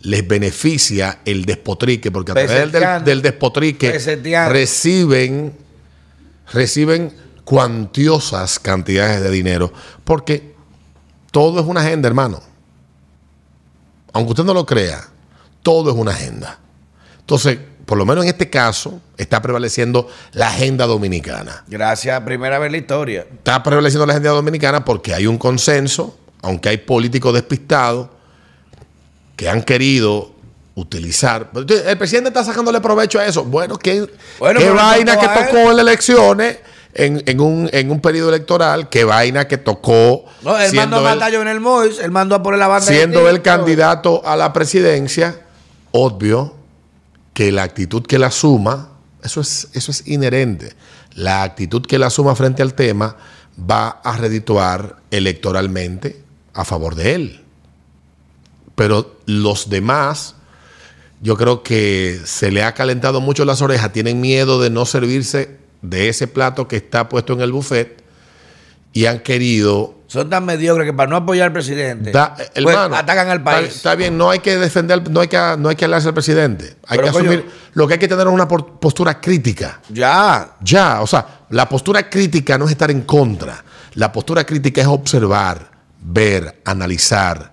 les 0.00 0.26
beneficia 0.26 1.18
el 1.26 1.44
despotrique, 1.44 2.10
porque 2.10 2.32
a 2.32 2.36
través 2.36 3.04
del, 3.04 3.20
despotrique 3.20 3.98
reciben, 4.48 5.52
reciben 6.54 7.12
cuantiosas 7.44 8.58
cantidades 8.58 9.20
de 9.20 9.30
dinero, 9.30 9.70
porque 10.04 10.54
todo 11.30 11.60
es 11.60 11.66
una 11.66 11.82
agenda, 11.82 12.08
hermano. 12.08 12.40
Aunque 14.14 14.30
usted 14.30 14.44
no 14.44 14.54
lo 14.54 14.64
crea, 14.64 15.10
todo 15.62 15.90
es 15.90 15.96
una 15.96 16.12
agenda. 16.12 16.58
Entonces, 17.20 17.58
por 17.86 17.98
lo 17.98 18.06
menos 18.06 18.24
en 18.24 18.30
este 18.30 18.48
caso, 18.48 19.00
está 19.16 19.42
prevaleciendo 19.42 20.08
la 20.32 20.48
agenda 20.48 20.86
dominicana. 20.86 21.64
Gracias, 21.66 22.20
primera 22.20 22.58
vez 22.58 22.66
en 22.66 22.72
la 22.72 22.78
historia. 22.78 23.26
Está 23.32 23.62
prevaleciendo 23.62 24.06
la 24.06 24.12
agenda 24.12 24.30
dominicana 24.30 24.84
porque 24.84 25.12
hay 25.12 25.26
un 25.26 25.38
consenso, 25.38 26.16
aunque 26.42 26.68
hay 26.68 26.76
políticos 26.76 27.34
despistados 27.34 28.08
que 29.34 29.48
han 29.48 29.62
querido 29.62 30.32
utilizar. 30.74 31.50
El 31.54 31.98
presidente 31.98 32.28
está 32.28 32.44
sacándole 32.44 32.80
provecho 32.80 33.18
a 33.18 33.26
eso. 33.26 33.44
Bueno, 33.44 33.76
¿qué, 33.76 34.06
Bueno, 34.38 34.60
qué 34.60 34.70
vaina 34.70 35.16
que 35.18 35.26
tocó 35.26 35.70
en 35.70 35.76
las 35.76 35.80
elecciones? 35.80 36.58
En, 36.92 37.22
en 37.26 37.40
un, 37.40 37.70
en 37.72 37.90
un 37.90 38.00
periodo 38.00 38.30
electoral, 38.30 38.88
qué 38.88 39.04
vaina 39.04 39.46
que 39.46 39.58
tocó. 39.58 40.24
No, 40.42 40.58
él 40.58 40.72
mandó 40.74 40.96
a 40.96 41.00
matar 41.02 41.30
a 41.30 41.32
Jovenel 41.32 41.60
Mois, 41.60 42.00
él 42.00 42.10
mandó 42.10 42.34
a 42.34 42.42
poner 42.42 42.58
la 42.58 42.66
banda. 42.66 42.86
siendo 42.86 43.28
el 43.28 43.42
candidato 43.42 44.22
a 44.24 44.36
la 44.36 44.52
presidencia, 44.52 45.40
obvio 45.92 46.54
que 47.34 47.52
la 47.52 47.62
actitud 47.62 48.06
que 48.06 48.16
él 48.16 48.24
asuma, 48.24 48.90
eso 49.22 49.40
es, 49.40 49.68
eso 49.72 49.90
es 49.90 50.06
inherente, 50.06 50.74
la 51.14 51.42
actitud 51.42 51.84
que 51.86 51.96
él 51.96 52.02
asuma 52.02 52.34
frente 52.34 52.62
al 52.62 52.74
tema 52.74 53.16
va 53.58 53.88
a 53.88 54.16
redituar 54.16 55.02
electoralmente 55.10 56.22
a 56.54 56.64
favor 56.64 56.94
de 56.94 57.14
él. 57.14 57.40
Pero 58.74 59.18
los 59.26 59.68
demás, 59.68 60.36
yo 61.20 61.36
creo 61.36 61.62
que 61.62 62.20
se 62.24 62.50
le 62.50 62.62
ha 62.62 62.74
calentado 62.74 63.20
mucho 63.20 63.44
las 63.44 63.62
orejas, 63.62 63.92
tienen 63.92 64.20
miedo 64.20 64.60
de 64.60 64.70
no 64.70 64.86
servirse 64.86 65.58
de 65.82 66.08
ese 66.08 66.26
plato 66.26 66.68
que 66.68 66.76
está 66.76 67.08
puesto 67.08 67.32
en 67.32 67.40
el 67.40 67.52
buffet 67.52 68.02
y 68.92 69.06
han 69.06 69.20
querido 69.20 69.99
Son 70.10 70.28
tan 70.28 70.44
mediocres 70.44 70.86
que 70.86 70.92
para 70.92 71.08
no 71.08 71.14
apoyar 71.14 71.46
al 71.46 71.52
presidente, 71.52 72.10
Da- 72.10 72.34
pues, 72.34 72.76
atacan 72.76 73.28
al 73.28 73.44
país. 73.44 73.76
Está, 73.76 73.94
bien, 73.94 74.18
no 74.18 74.28
hay 74.28 74.40
que 74.40 74.56
defender, 74.56 75.08
no 75.08 75.20
hay 75.20 75.28
que, 75.28 75.38
no 75.56 75.68
hay 75.68 75.76
que 75.76 75.84
hablarse 75.84 76.08
al 76.08 76.14
presidente. 76.14 76.74
Hay 76.88 76.98
Pero, 76.98 77.12
que 77.12 77.12
coño- 77.12 77.30
asumir. 77.30 77.50
Lo 77.74 77.86
que 77.86 77.92
hay 77.94 78.00
que 78.00 78.08
tener 78.08 78.26
es 78.26 78.32
una 78.32 78.48
postura 78.48 79.20
crítica. 79.20 79.80
Ya. 79.88 80.56
Ya, 80.62 81.00
o 81.00 81.06
sea, 81.06 81.42
la 81.50 81.68
postura 81.68 82.10
crítica 82.10 82.58
no 82.58 82.64
es 82.64 82.72
estar 82.72 82.90
en 82.90 83.02
contra. 83.02 83.62
La 83.94 84.10
postura 84.10 84.42
crítica 84.42 84.80
es 84.80 84.88
observar, 84.88 85.70
ver, 86.00 86.60
analizar. 86.64 87.52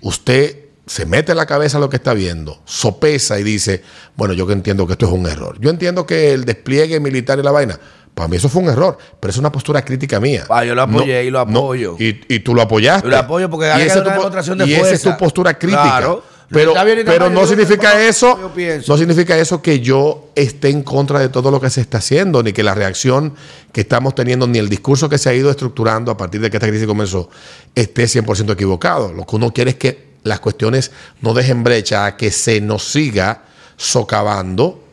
Usted 0.00 0.56
se 0.86 1.04
mete 1.04 1.32
en 1.32 1.36
la 1.38 1.44
cabeza 1.46 1.78
lo 1.78 1.90
que 1.90 1.96
está 1.96 2.14
viendo, 2.14 2.62
sopesa 2.64 3.38
y 3.38 3.42
dice, 3.42 3.82
bueno, 4.16 4.32
yo 4.32 4.46
que 4.46 4.54
entiendo 4.54 4.86
que 4.86 4.94
esto 4.94 5.04
es 5.04 5.12
un 5.12 5.26
error. 5.26 5.58
Yo 5.60 5.68
entiendo 5.68 6.06
que 6.06 6.32
el 6.32 6.46
despliegue 6.46 6.98
militar 7.00 7.38
y 7.38 7.42
la 7.42 7.50
vaina, 7.50 7.78
para 8.14 8.28
mí 8.28 8.36
eso 8.36 8.48
fue 8.48 8.62
un 8.62 8.68
error, 8.68 8.96
pero 9.18 9.30
es 9.30 9.38
una 9.38 9.50
postura 9.50 9.82
crítica 9.82 10.20
mía. 10.20 10.44
Ah, 10.48 10.64
yo 10.64 10.74
lo 10.74 10.82
apoyé 10.82 11.24
y 11.24 11.30
lo 11.30 11.44
no, 11.46 11.58
apoyo. 11.60 11.96
y, 11.98 12.20
y 12.28 12.40
tú 12.40 12.54
lo 12.54 12.62
apoyaste. 12.62 13.06
Yo 13.06 13.10
lo 13.10 13.18
apoyo 13.18 13.50
porque 13.50 13.66
hay 13.66 13.88
una 13.88 14.00
demostración 14.00 14.58
de 14.58 14.66
y 14.66 14.74
esa 14.74 14.82
es 14.82 14.88
fuerza. 14.88 15.12
tu 15.12 15.18
postura 15.18 15.58
crítica. 15.58 15.82
Claro. 15.82 16.34
Pero, 16.50 17.30
no 17.30 17.46
significa 17.46 18.00
eso, 18.06 18.52
no 18.86 18.96
significa 18.96 19.36
eso 19.36 19.62
que 19.62 19.80
yo 19.80 20.28
esté 20.34 20.68
en 20.68 20.82
contra 20.82 21.18
de 21.18 21.28
todo 21.28 21.50
lo 21.50 21.60
que 21.60 21.70
se 21.70 21.80
está 21.80 21.98
haciendo, 21.98 22.42
ni 22.42 22.52
que 22.52 22.62
la 22.62 22.74
reacción 22.74 23.34
que 23.72 23.80
estamos 23.80 24.14
teniendo, 24.14 24.46
ni 24.46 24.58
el 24.58 24.68
discurso 24.68 25.08
que 25.08 25.18
se 25.18 25.30
ha 25.30 25.34
ido 25.34 25.50
estructurando 25.50 26.12
a 26.12 26.16
partir 26.16 26.40
de 26.40 26.50
que 26.50 26.58
esta 26.58 26.68
crisis 26.68 26.86
comenzó, 26.86 27.28
esté 27.74 28.04
100% 28.04 28.52
equivocado. 28.52 29.12
Lo 29.12 29.26
que 29.26 29.36
uno 29.36 29.52
quiere 29.52 29.70
es 29.70 29.76
que 29.76 30.14
las 30.22 30.40
cuestiones 30.40 30.92
no 31.22 31.34
dejen 31.34 31.64
brecha 31.64 32.06
a 32.06 32.16
que 32.16 32.30
se 32.30 32.60
nos 32.60 32.84
siga 32.84 33.44
socavando 33.76 34.83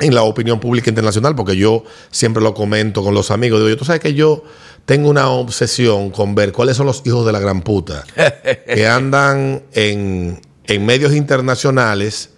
en 0.00 0.14
la 0.14 0.22
opinión 0.22 0.58
pública 0.60 0.90
internacional, 0.90 1.34
porque 1.34 1.56
yo 1.56 1.84
siempre 2.10 2.42
lo 2.42 2.54
comento 2.54 3.02
con 3.02 3.14
los 3.14 3.30
amigos. 3.30 3.60
Digo, 3.60 3.70
yo, 3.70 3.76
tú 3.76 3.84
sabes 3.84 4.00
que 4.00 4.14
yo 4.14 4.44
tengo 4.84 5.08
una 5.08 5.28
obsesión 5.28 6.10
con 6.10 6.34
ver 6.34 6.52
cuáles 6.52 6.76
son 6.76 6.86
los 6.86 7.02
hijos 7.04 7.24
de 7.24 7.32
la 7.32 7.38
gran 7.38 7.62
puta 7.62 8.04
que 8.66 8.86
andan 8.86 9.62
en, 9.72 10.40
en 10.64 10.86
medios 10.86 11.12
internacionales 11.12 12.30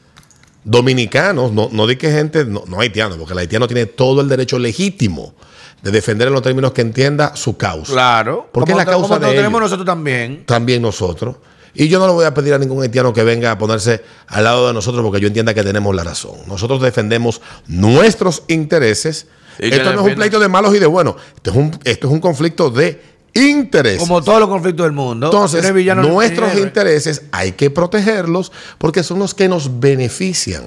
dominicanos, 0.64 1.52
no, 1.52 1.68
no 1.70 1.86
di 1.86 1.96
que 1.96 2.10
gente, 2.10 2.44
no, 2.44 2.64
no 2.66 2.80
haitianos, 2.80 3.18
porque 3.18 3.32
el 3.32 3.38
haitiano 3.38 3.66
tiene 3.66 3.86
todo 3.86 4.20
el 4.20 4.28
derecho 4.28 4.58
legítimo 4.58 5.34
de 5.82 5.90
defender 5.90 6.28
en 6.28 6.34
los 6.34 6.42
términos 6.42 6.72
que 6.72 6.80
entienda 6.80 7.36
su 7.36 7.58
causa. 7.58 7.92
Claro. 7.92 8.48
Porque 8.50 8.72
es 8.72 8.76
la 8.76 8.86
causa 8.86 9.18
de 9.18 9.26
lo 9.26 9.32
tenemos 9.32 9.50
ellos. 9.50 9.60
nosotros 9.60 9.86
también. 9.86 10.44
También 10.46 10.80
nosotros. 10.80 11.36
Y 11.74 11.88
yo 11.88 11.98
no 11.98 12.06
le 12.06 12.12
voy 12.12 12.24
a 12.24 12.32
pedir 12.32 12.54
a 12.54 12.58
ningún 12.58 12.82
haitiano 12.82 13.12
que 13.12 13.24
venga 13.24 13.50
a 13.50 13.58
ponerse 13.58 14.02
al 14.28 14.44
lado 14.44 14.68
de 14.68 14.72
nosotros 14.72 15.04
porque 15.04 15.20
yo 15.20 15.26
entienda 15.26 15.54
que 15.54 15.62
tenemos 15.62 15.94
la 15.94 16.04
razón. 16.04 16.36
Nosotros 16.46 16.80
defendemos 16.80 17.40
nuestros 17.66 18.44
intereses. 18.48 19.26
Esto 19.58 19.92
no 19.92 20.00
es 20.06 20.12
un 20.12 20.14
pleito 20.14 20.38
de 20.38 20.48
malos 20.48 20.74
y 20.74 20.78
de 20.78 20.86
buenos. 20.86 21.16
Esto 21.36 21.50
es 21.50 21.56
un, 21.56 21.78
esto 21.84 22.06
es 22.06 22.12
un 22.12 22.20
conflicto 22.20 22.70
de 22.70 23.00
intereses. 23.34 24.00
Como 24.00 24.22
todos 24.22 24.40
los 24.40 24.48
conflictos 24.48 24.84
del 24.84 24.92
mundo. 24.92 25.26
Entonces, 25.26 25.64
nuestros 25.96 26.54
intereses 26.56 27.22
hay 27.32 27.52
que 27.52 27.70
protegerlos 27.70 28.52
porque 28.78 29.02
son 29.02 29.18
los 29.18 29.34
que 29.34 29.48
nos 29.48 29.80
benefician. 29.80 30.64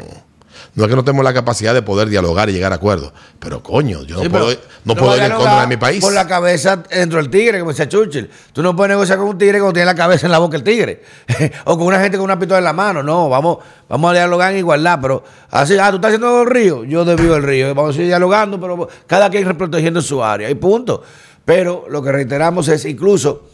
No 0.78 0.84
es 0.84 0.90
que 0.92 0.96
no 0.96 1.04
tenemos 1.04 1.24
la 1.24 1.34
capacidad 1.34 1.74
de 1.74 1.82
poder 1.82 2.08
dialogar 2.08 2.52
y 2.52 2.54
llegar 2.54 2.72
a 2.72 2.76
acuerdos. 2.76 3.12
Pero 3.40 3.63
coño, 3.63 4.04
yo 4.04 4.18
no 4.18 4.22
Sí, 4.22 4.30
puedo, 4.30 4.56
no 4.86 4.96
puedo 4.96 5.18
ir 5.18 5.24
en 5.24 5.32
contra 5.32 5.62
de 5.62 5.68
mi 5.68 5.78
país. 5.78 6.00
Por 6.00 6.13
la 6.13 6.28
cabeza 6.28 6.76
dentro 6.76 7.18
del 7.18 7.32
tigre, 7.32 7.58
como 7.58 7.72
decía 7.72 7.90
Churchill. 7.90 8.30
Tú 8.54 8.62
no 8.62 8.76
puedes 8.76 8.92
negociar 8.92 9.18
con 9.18 9.28
un 9.28 9.40
tigre 9.40 9.58
cuando 9.58 9.74
tiene 9.74 9.88
la 9.88 9.96
cabeza 9.96 10.28
en 10.28 10.32
la 10.32 10.38
boca 10.38 10.56
el 10.56 10.62
tigre. 10.62 11.02
o 11.66 11.80
con 11.80 11.88
una 11.88 12.00
gente 12.00 12.18
con 12.18 12.26
una 12.26 12.38
pistola 12.38 12.60
en 12.60 12.63
la 12.63 12.74
mano. 12.74 13.02
No, 13.02 13.28
vamos, 13.28 13.58
vamos 13.90 14.12
a 14.12 14.13
dialogar 14.13 14.52
en 14.52 14.60
igualdad. 14.60 15.00
Pero 15.02 15.24
así, 15.50 15.80
ah, 15.80 15.90
tú 15.90 15.96
estás 15.96 16.10
haciendo 16.10 16.44
el 16.44 16.48
río. 16.48 16.84
Yo 16.84 17.04
desvío 17.04 17.36
el 17.38 17.42
río. 17.42 17.74
Vamos 17.74 17.90
a 17.90 17.94
seguir 17.94 18.10
dialogando, 18.10 18.62
pero 18.62 18.88
cada 19.08 19.32
quien 19.32 19.58
protegiendo 19.58 20.00
su 20.04 20.24
área. 20.24 20.48
Y 20.48 20.54
punto. 20.54 21.02
Pero 21.44 21.86
lo 21.90 22.04
que 22.04 22.12
reiteramos 22.12 22.68
es 22.68 22.86
incluso, 22.86 23.50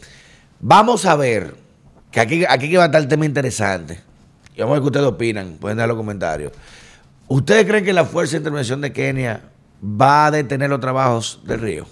vamos 0.60 1.06
a 1.06 1.16
ver, 1.16 1.54
que 2.10 2.20
aquí, 2.20 2.44
aquí 2.46 2.68
que 2.68 2.76
va 2.76 2.82
a 2.82 2.86
estar 2.86 3.00
el 3.00 3.08
tema 3.08 3.24
interesante. 3.24 3.98
Y 4.54 4.60
vamos 4.60 4.72
a 4.72 4.74
ver 4.74 4.82
qué 4.82 4.86
ustedes 4.88 5.06
opinan. 5.06 5.56
Pueden 5.58 5.78
dar 5.78 5.88
los 5.88 5.96
comentarios. 5.96 6.52
¿Ustedes 7.28 7.66
creen 7.66 7.84
que 7.84 7.92
la 7.92 8.04
Fuerza 8.04 8.32
de 8.32 8.38
Intervención 8.38 8.80
de 8.80 8.92
Kenia 8.92 9.40
va 9.82 10.26
a 10.26 10.30
detener 10.30 10.70
los 10.70 10.80
trabajos 10.80 11.40
del 11.44 11.60
río? 11.60 11.86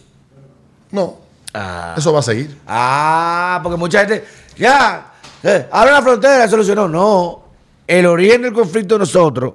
No, 0.91 1.23
Ah, 1.55 1.95
eso 1.99 2.13
va 2.13 2.21
a 2.21 2.23
seguir. 2.23 2.57
Ah, 2.67 3.61
porque 3.63 3.77
mucha 3.77 4.01
gente, 4.01 4.25
ya, 4.57 5.13
eh, 5.43 5.67
ahora 5.71 5.93
la 5.93 6.03
frontera 6.03 6.49
solucionó. 6.49 6.89
No, 6.89 7.45
el 7.87 8.07
origen 8.07 8.43
del 8.43 8.53
conflicto 8.53 8.95
de 8.95 9.01
nosotros 9.01 9.55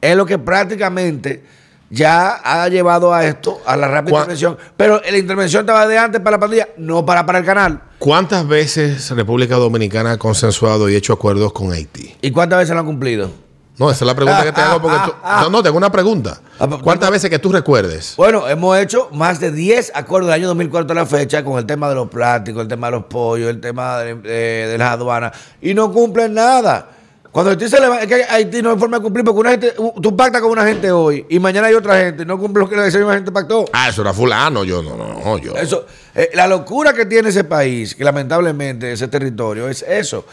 es 0.00 0.16
lo 0.16 0.24
que 0.24 0.38
prácticamente 0.38 1.44
ya 1.90 2.40
ha 2.44 2.68
llevado 2.68 3.12
a 3.12 3.24
esto, 3.24 3.60
a 3.66 3.76
la 3.76 3.88
rápida 3.88 4.18
intervención. 4.18 4.56
Pero 4.76 5.00
la 5.08 5.18
intervención 5.18 5.62
estaba 5.62 5.86
de 5.86 5.98
antes 5.98 6.20
para 6.20 6.36
la 6.36 6.40
pandilla, 6.40 6.68
no 6.76 7.04
para, 7.04 7.26
para 7.26 7.38
el 7.40 7.44
canal. 7.44 7.82
¿Cuántas 7.98 8.46
veces 8.46 9.10
República 9.10 9.56
Dominicana 9.56 10.12
ha 10.12 10.18
consensuado 10.18 10.88
y 10.88 10.94
hecho 10.94 11.12
acuerdos 11.12 11.52
con 11.52 11.72
Haití? 11.72 12.14
¿Y 12.22 12.30
cuántas 12.30 12.60
veces 12.60 12.74
lo 12.74 12.80
han 12.80 12.86
cumplido? 12.86 13.30
No, 13.78 13.90
esa 13.90 14.04
es 14.04 14.06
la 14.06 14.14
pregunta 14.14 14.42
que 14.42 14.52
te 14.52 14.60
hago 14.60 14.80
porque 14.80 14.96
tú- 15.04 15.12
No, 15.22 15.50
no, 15.50 15.62
tengo 15.62 15.76
una 15.76 15.92
pregunta. 15.92 16.40
Ah, 16.58 16.66
pues, 16.66 16.80
¿Cuántas 16.82 17.10
veces 17.10 17.28
que 17.28 17.38
tú 17.38 17.52
recuerdes? 17.52 18.14
Bueno, 18.16 18.48
hemos 18.48 18.78
hecho 18.78 19.08
más 19.12 19.38
de 19.38 19.52
10 19.52 19.92
acuerdos 19.94 20.28
del 20.28 20.40
año 20.40 20.48
2004 20.48 20.92
a 20.92 20.94
la 20.94 21.06
fecha 21.06 21.44
con 21.44 21.58
el 21.58 21.66
tema 21.66 21.88
de 21.90 21.94
los 21.96 22.08
plásticos, 22.08 22.62
el 22.62 22.68
tema 22.68 22.86
de 22.86 22.92
los 22.92 23.04
pollos, 23.04 23.50
el 23.50 23.60
tema 23.60 23.98
de, 23.98 24.14
de- 24.14 24.66
de 24.68 24.78
las 24.78 24.92
aduanas 24.92 25.32
y 25.60 25.74
no 25.74 25.92
cumplen 25.92 26.32
nada. 26.32 26.88
Cuando 27.30 27.50
Haití 27.50 27.68
se 27.68 27.78
levanta, 27.78 28.02
es 28.04 28.08
que 28.08 28.24
Haití 28.24 28.62
no 28.62 28.70
hay 28.70 28.78
forma 28.78 28.96
de 28.96 29.02
cumplir 29.02 29.22
porque 29.22 29.40
una 29.40 29.50
gente, 29.50 29.74
tú 30.00 30.16
pactas 30.16 30.40
con 30.40 30.50
una 30.52 30.64
gente 30.64 30.90
hoy 30.90 31.26
y 31.28 31.38
mañana 31.38 31.66
hay 31.66 31.74
otra 31.74 31.98
gente 31.98 32.24
no 32.24 32.38
cumple 32.38 32.62
lo 32.62 32.68
que 32.70 32.86
esa 32.86 32.96
misma 32.96 33.12
gente 33.12 33.30
pactó. 33.30 33.66
Ah, 33.74 33.90
eso 33.90 34.00
era 34.00 34.14
fulano. 34.14 34.64
Yo 34.64 34.82
no, 34.82 34.96
no, 34.96 35.20
no, 35.22 35.36
yo. 35.36 35.54
Eso, 35.54 35.84
eh, 36.14 36.30
la 36.32 36.46
locura 36.46 36.94
que 36.94 37.04
tiene 37.04 37.28
ese 37.28 37.44
país, 37.44 37.94
que 37.94 38.04
lamentablemente 38.04 38.90
ese 38.90 39.06
territorio, 39.08 39.68
es 39.68 39.82
eso. 39.86 40.24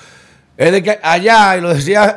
Es 0.56 0.72
de 0.72 0.82
que 0.82 0.98
allá, 1.04 1.58
y 1.58 1.62
lo 1.62 1.74
decía 1.74 2.16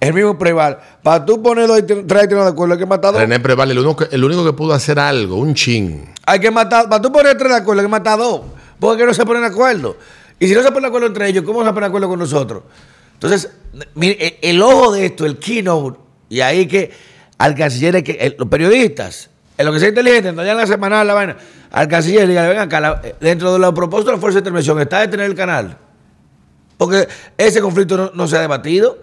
el 0.00 0.14
mismo 0.14 0.38
Preval, 0.38 0.78
para 1.02 1.24
tú 1.24 1.42
poner 1.42 1.66
dos 1.68 1.78
y 1.78 1.82
tre- 1.82 2.04
tres 2.06 2.28
de 2.28 2.40
acuerdo, 2.40 2.72
hay 2.74 2.80
que 2.80 2.86
matar 2.86 3.12
dos. 3.12 3.20
René 3.20 3.38
Preval, 3.38 3.70
el 3.70 3.78
único, 3.78 3.96
que, 3.96 4.14
el 4.14 4.24
único 4.24 4.44
que 4.44 4.52
pudo 4.54 4.72
hacer 4.72 4.98
algo, 4.98 5.36
un 5.36 5.54
chin. 5.54 6.06
Hay 6.26 6.40
que 6.40 6.50
matar, 6.50 6.88
para 6.88 7.02
tú 7.02 7.12
poner 7.12 7.36
tres 7.36 7.50
de 7.50 7.56
acuerdo, 7.58 7.80
hay 7.82 7.86
que 7.86 7.90
matar 7.90 8.18
dos. 8.18 8.40
Porque 8.78 9.04
no 9.04 9.12
se 9.12 9.24
ponen 9.26 9.42
de 9.42 9.48
acuerdo. 9.48 9.96
Y 10.38 10.48
si 10.48 10.54
no 10.54 10.62
se 10.62 10.68
ponen 10.68 10.82
de 10.82 10.88
acuerdo 10.88 11.06
entre 11.08 11.28
ellos, 11.28 11.44
¿cómo 11.44 11.60
se 11.60 11.66
ponen 11.66 11.80
de 11.82 11.86
acuerdo 11.88 12.08
con 12.08 12.18
nosotros? 12.18 12.62
Entonces, 13.12 13.50
mire, 13.94 14.38
el, 14.40 14.56
el 14.56 14.62
ojo 14.62 14.92
de 14.92 15.04
esto, 15.06 15.26
el 15.26 15.38
keynote, 15.38 15.98
y 16.30 16.40
ahí 16.40 16.66
que 16.66 16.90
al 17.36 17.54
canciller, 17.54 18.02
que, 18.02 18.12
el- 18.12 18.36
los 18.38 18.48
periodistas, 18.48 19.28
en 19.58 19.66
lo 19.66 19.72
que 19.74 19.80
sea 19.80 19.90
inteligente, 19.90 20.32
no 20.32 20.42
en 20.42 20.56
la 20.56 20.66
semanal 20.66 21.06
la 21.06 21.12
vaina, 21.12 21.36
al 21.70 21.86
canciller, 21.88 22.26
diga, 22.26 22.48
venga 22.48 22.62
acá, 22.62 22.80
la- 22.80 23.02
dentro 23.20 23.52
de 23.52 23.58
los 23.58 23.74
propósitos 23.74 24.12
de 24.12 24.16
la 24.16 24.20
Fuerza 24.20 24.36
de 24.36 24.40
Intervención, 24.40 24.80
está 24.80 25.00
detener 25.00 25.26
el 25.26 25.34
canal. 25.34 25.76
Porque 26.78 27.06
ese 27.36 27.60
conflicto 27.60 27.96
no, 27.98 28.10
no 28.14 28.26
se 28.26 28.38
ha 28.38 28.40
debatido. 28.40 28.98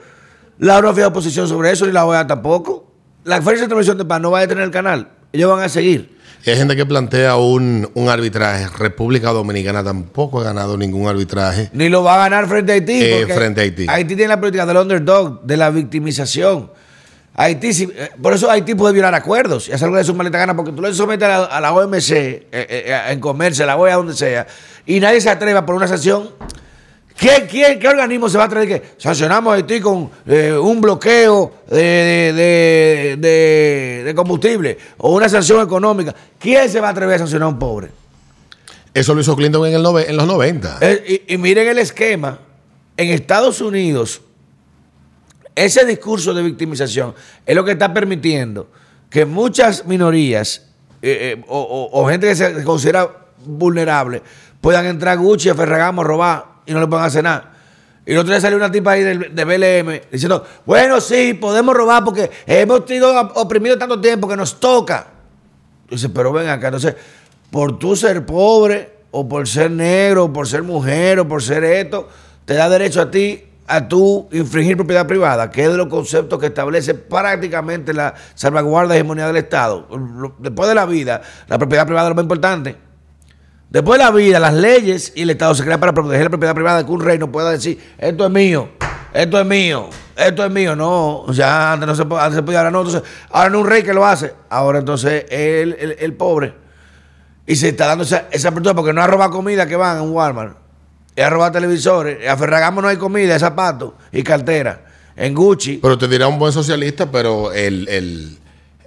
La 0.60 0.78
ONU 0.78 0.90
ha 0.90 0.94
fijado 0.94 1.14
posición 1.14 1.48
sobre 1.48 1.72
eso, 1.72 1.86
ni 1.86 1.92
la 1.92 2.06
OEA 2.06 2.26
tampoco. 2.26 2.92
La 3.24 3.42
Fuerza 3.42 3.62
de 3.62 3.66
Intervención 3.66 3.98
de 3.98 4.06
Paz 4.06 4.22
no 4.22 4.32
va 4.32 4.40
a 4.40 4.42
detener 4.42 4.64
el 4.64 4.72
canal. 4.72 5.10
Ellos 5.32 5.52
van 5.52 5.64
a 5.64 5.70
seguir. 5.70 6.18
Y 6.46 6.50
hay 6.50 6.58
gente 6.58 6.76
que 6.76 6.86
plantea 6.86 7.36
un, 7.36 7.90
un 7.94 8.10
arbitraje. 8.10 8.68
República 8.78 9.32
Dominicana 9.32 9.84
tampoco 9.84 10.40
ha 10.40 10.44
ganado 10.44 10.78
ningún 10.78 11.08
arbitraje. 11.08 11.70
Ni 11.74 11.90
lo 11.90 12.04
va 12.04 12.16
a 12.16 12.18
ganar 12.20 12.48
frente 12.48 12.72
a 12.72 12.76
Haití. 12.76 13.02
Eh, 13.04 13.28
frente 13.28 13.62
a 13.62 13.64
Haití. 13.64 13.86
Haití 13.90 14.16
tiene 14.16 14.30
la 14.30 14.40
política 14.40 14.66
del 14.66 14.78
underdog, 14.78 15.44
de 15.44 15.58
la 15.58 15.70
victimización. 15.70 16.72
Haití, 17.40 17.72
sí, 17.72 17.88
eh, 17.96 18.10
por 18.20 18.34
eso 18.34 18.50
Haití 18.50 18.74
puede 18.74 18.96
violar 18.96 19.14
acuerdos 19.14 19.70
y 19.70 19.72
hacer 19.72 19.86
algo 19.86 19.98
de 19.98 20.04
su 20.04 20.16
maleta 20.16 20.40
gana, 20.40 20.56
porque 20.56 20.72
tú 20.72 20.82
le 20.82 20.92
sometes 20.92 21.28
a 21.28 21.38
la, 21.38 21.46
a 21.46 21.62
la 21.62 21.72
OMC, 21.72 22.12
eh, 22.12 22.48
eh, 22.52 23.02
en 23.10 23.20
comercio, 23.20 23.64
a 23.64 23.68
la 23.68 23.78
OEA, 23.78 23.96
donde 23.96 24.16
sea, 24.16 24.48
y 24.88 25.00
nadie 25.00 25.22
se 25.22 25.30
atreva 25.30 25.64
por 25.64 25.76
una 25.76 25.88
sanción. 25.88 26.32
¿Qué, 27.18 27.48
quién- 27.50 27.80
qué 27.80 27.88
organismo 27.88 28.30
se 28.30 28.38
va 28.38 28.44
a 28.44 28.48
atrever 28.48 28.68
que 28.68 28.88
sancionamos 28.98 29.52
a 29.52 29.56
Haití 29.56 29.80
con 29.82 30.10
eh, 30.28 30.54
un 30.54 30.80
bloqueo 30.80 31.52
de, 31.68 31.78
de- 32.34 33.18
de- 33.20 34.04
de 34.06 34.16
combustible 34.16 34.78
o 34.98 35.16
una 35.16 35.28
sanción 35.28 35.62
económica? 35.62 36.14
¿Quién 36.38 36.70
se 36.70 36.80
va 36.80 36.90
a 36.90 36.92
atrever 36.92 37.16
a 37.16 37.20
sancionar 37.20 37.48
a 37.48 37.50
un 37.50 37.58
pobre? 37.60 37.90
Eso 38.94 39.14
lo 39.16 39.22
hizo 39.22 39.36
Clinton 39.36 39.66
en, 39.68 39.74
el 39.74 39.82
nove- 39.84 40.06
en 40.08 40.16
los 40.16 40.28
90. 40.28 40.78
Eh, 40.82 41.24
y, 41.28 41.34
y 41.34 41.38
miren 41.38 41.68
el 41.68 41.80
esquema. 41.80 42.40
En 42.96 43.10
Estados 43.10 43.62
Unidos, 43.62 44.22
ese 45.56 45.86
discurso 45.86 46.34
de 46.34 46.44
victimización 46.44 47.16
es 47.46 47.56
lo 47.56 47.64
que 47.66 47.72
está 47.72 47.94
permitiendo 47.94 48.70
que 49.10 49.26
muchas 49.26 49.86
minorías 49.86 50.68
eh, 51.02 51.36
eh, 51.38 51.44
o, 51.48 51.60
o- 51.60 52.02
o 52.02 52.08
gente 52.10 52.28
que 52.28 52.36
se 52.36 52.64
considera 52.64 53.10
vulnerable 53.46 54.22
puedan 54.62 54.86
entrar 54.86 55.14
a 55.18 55.22
Gucci, 55.22 55.50
a 55.50 55.56
Ferragamo, 55.56 56.02
a 56.02 56.04
robar 56.06 56.46
y 56.68 56.74
no 56.74 56.80
le 56.80 56.88
puedan 56.88 57.06
hacer 57.06 57.24
nada. 57.24 57.54
Y 58.06 58.12
el 58.14 58.20
otro 58.20 58.32
día 58.32 58.40
salió 58.40 58.58
una 58.58 58.72
tipa 58.72 58.92
ahí 58.92 59.04
del- 59.04 59.36
de, 59.36 59.44
BLM 59.44 60.02
diciendo, 60.12 60.46
bueno, 60.66 61.02
sí, 61.02 61.34
podemos 61.34 61.76
robar 61.76 62.04
porque 62.04 62.30
hemos 62.46 62.84
sido 62.88 63.20
oprimidos 63.36 63.80
tanto 63.80 64.00
tiempo 64.00 64.28
que 64.28 64.38
nos 64.38 64.60
toca. 64.60 65.08
Dice, 65.90 66.10
pero 66.10 66.32
ven 66.32 66.48
acá, 66.48 66.68
entonces, 66.68 66.96
por 67.52 67.80
tú 67.80 67.96
ser 67.96 68.26
pobre, 68.26 68.98
o 69.12 69.28
por 69.28 69.48
ser 69.48 69.72
negro, 69.72 70.26
o 70.26 70.34
por 70.34 70.48
ser 70.48 70.64
mujer, 70.64 71.20
o 71.20 71.28
por 71.28 71.42
ser 71.42 71.64
esto, 71.64 72.08
te 72.46 72.54
da 72.54 72.70
derecho 72.70 73.02
a 73.02 73.10
ti 73.12 73.44
a 73.70 73.86
tú 73.88 74.30
infringir 74.32 74.78
propiedad 74.78 75.06
privada, 75.06 75.50
que 75.50 75.64
es 75.66 75.70
de 75.72 75.76
los 75.78 75.88
conceptos 75.88 76.40
que 76.40 76.46
establece 76.48 76.94
prácticamente 76.94 77.94
la 77.94 78.14
salvaguarda 78.36 78.94
y 78.96 78.98
hegemonía 79.00 79.28
del 79.28 79.38
Estado. 79.38 79.88
Después 80.40 80.70
de 80.70 80.76
la 80.76 80.86
vida, 80.86 81.22
la 81.48 81.58
propiedad 81.58 81.86
privada 81.86 82.08
es 82.08 82.10
lo 82.10 82.16
más 82.16 82.24
importante. 82.24 82.87
Después 83.70 84.00
de 84.00 84.06
la 84.06 84.12
vida, 84.12 84.40
las 84.40 84.54
leyes 84.54 85.12
y 85.16 85.24
el 85.24 85.30
Estado 85.32 85.54
se 85.54 85.64
crean 85.64 85.80
para 85.80 85.94
proteger 85.94 86.24
la 86.24 86.30
propiedad 86.30 86.56
privada, 86.56 86.86
que 86.86 86.92
un 86.92 87.02
rey 87.02 87.18
no 87.18 87.32
pueda 87.32 87.52
decir, 87.52 87.78
esto 87.98 88.26
es 88.26 88.32
mío, 88.32 88.70
esto 89.14 89.40
es 89.40 89.46
mío, 89.46 89.90
esto 90.16 90.46
es 90.46 90.52
mío. 90.52 90.76
No, 90.76 91.26
sea, 91.34 91.74
antes 91.74 91.86
no 91.88 91.96
se, 91.96 92.02
antes 92.04 92.36
se 92.36 92.44
podía, 92.44 92.60
ahora 92.60 92.72
no. 92.72 92.80
Entonces, 92.82 93.04
ahora 93.30 93.50
no 93.50 93.60
un 93.60 93.68
rey 93.68 93.84
que 93.84 93.94
lo 93.94 94.06
hace, 94.06 94.34
ahora 94.50 94.80
entonces 94.80 95.26
es 95.30 95.64
el, 95.64 95.96
el- 96.00 96.14
pobre. 96.14 96.54
Y 97.46 97.56
se 97.58 97.70
está 97.70 97.88
dando 97.88 98.04
esa, 98.06 98.26
esa 98.32 98.50
apertura 98.50 98.74
porque 98.74 98.94
no 98.94 99.02
ha 99.02 99.08
robado 99.08 99.32
comida 99.32 99.66
que 99.68 99.76
van 99.76 99.98
a 99.98 100.02
un 100.02 100.12
Walmart. 100.12 100.58
Es 101.16 101.26
a 101.26 101.30
robar 101.30 101.52
televisores. 101.52 102.28
A 102.28 102.38
Ferragamo 102.38 102.82
no 102.82 102.88
hay 102.88 102.98
comida, 102.98 103.38
zapatos 103.40 103.94
y 104.12 104.22
cartera. 104.24 104.82
En 105.16 105.34
Gucci. 105.34 105.78
Pero 105.82 105.98
te 105.98 106.08
dirá 106.08 106.28
un 106.28 106.38
buen 106.40 106.54
socialista, 106.54 107.10
pero 107.12 107.52
el, 107.52 107.88
el- 107.90 108.38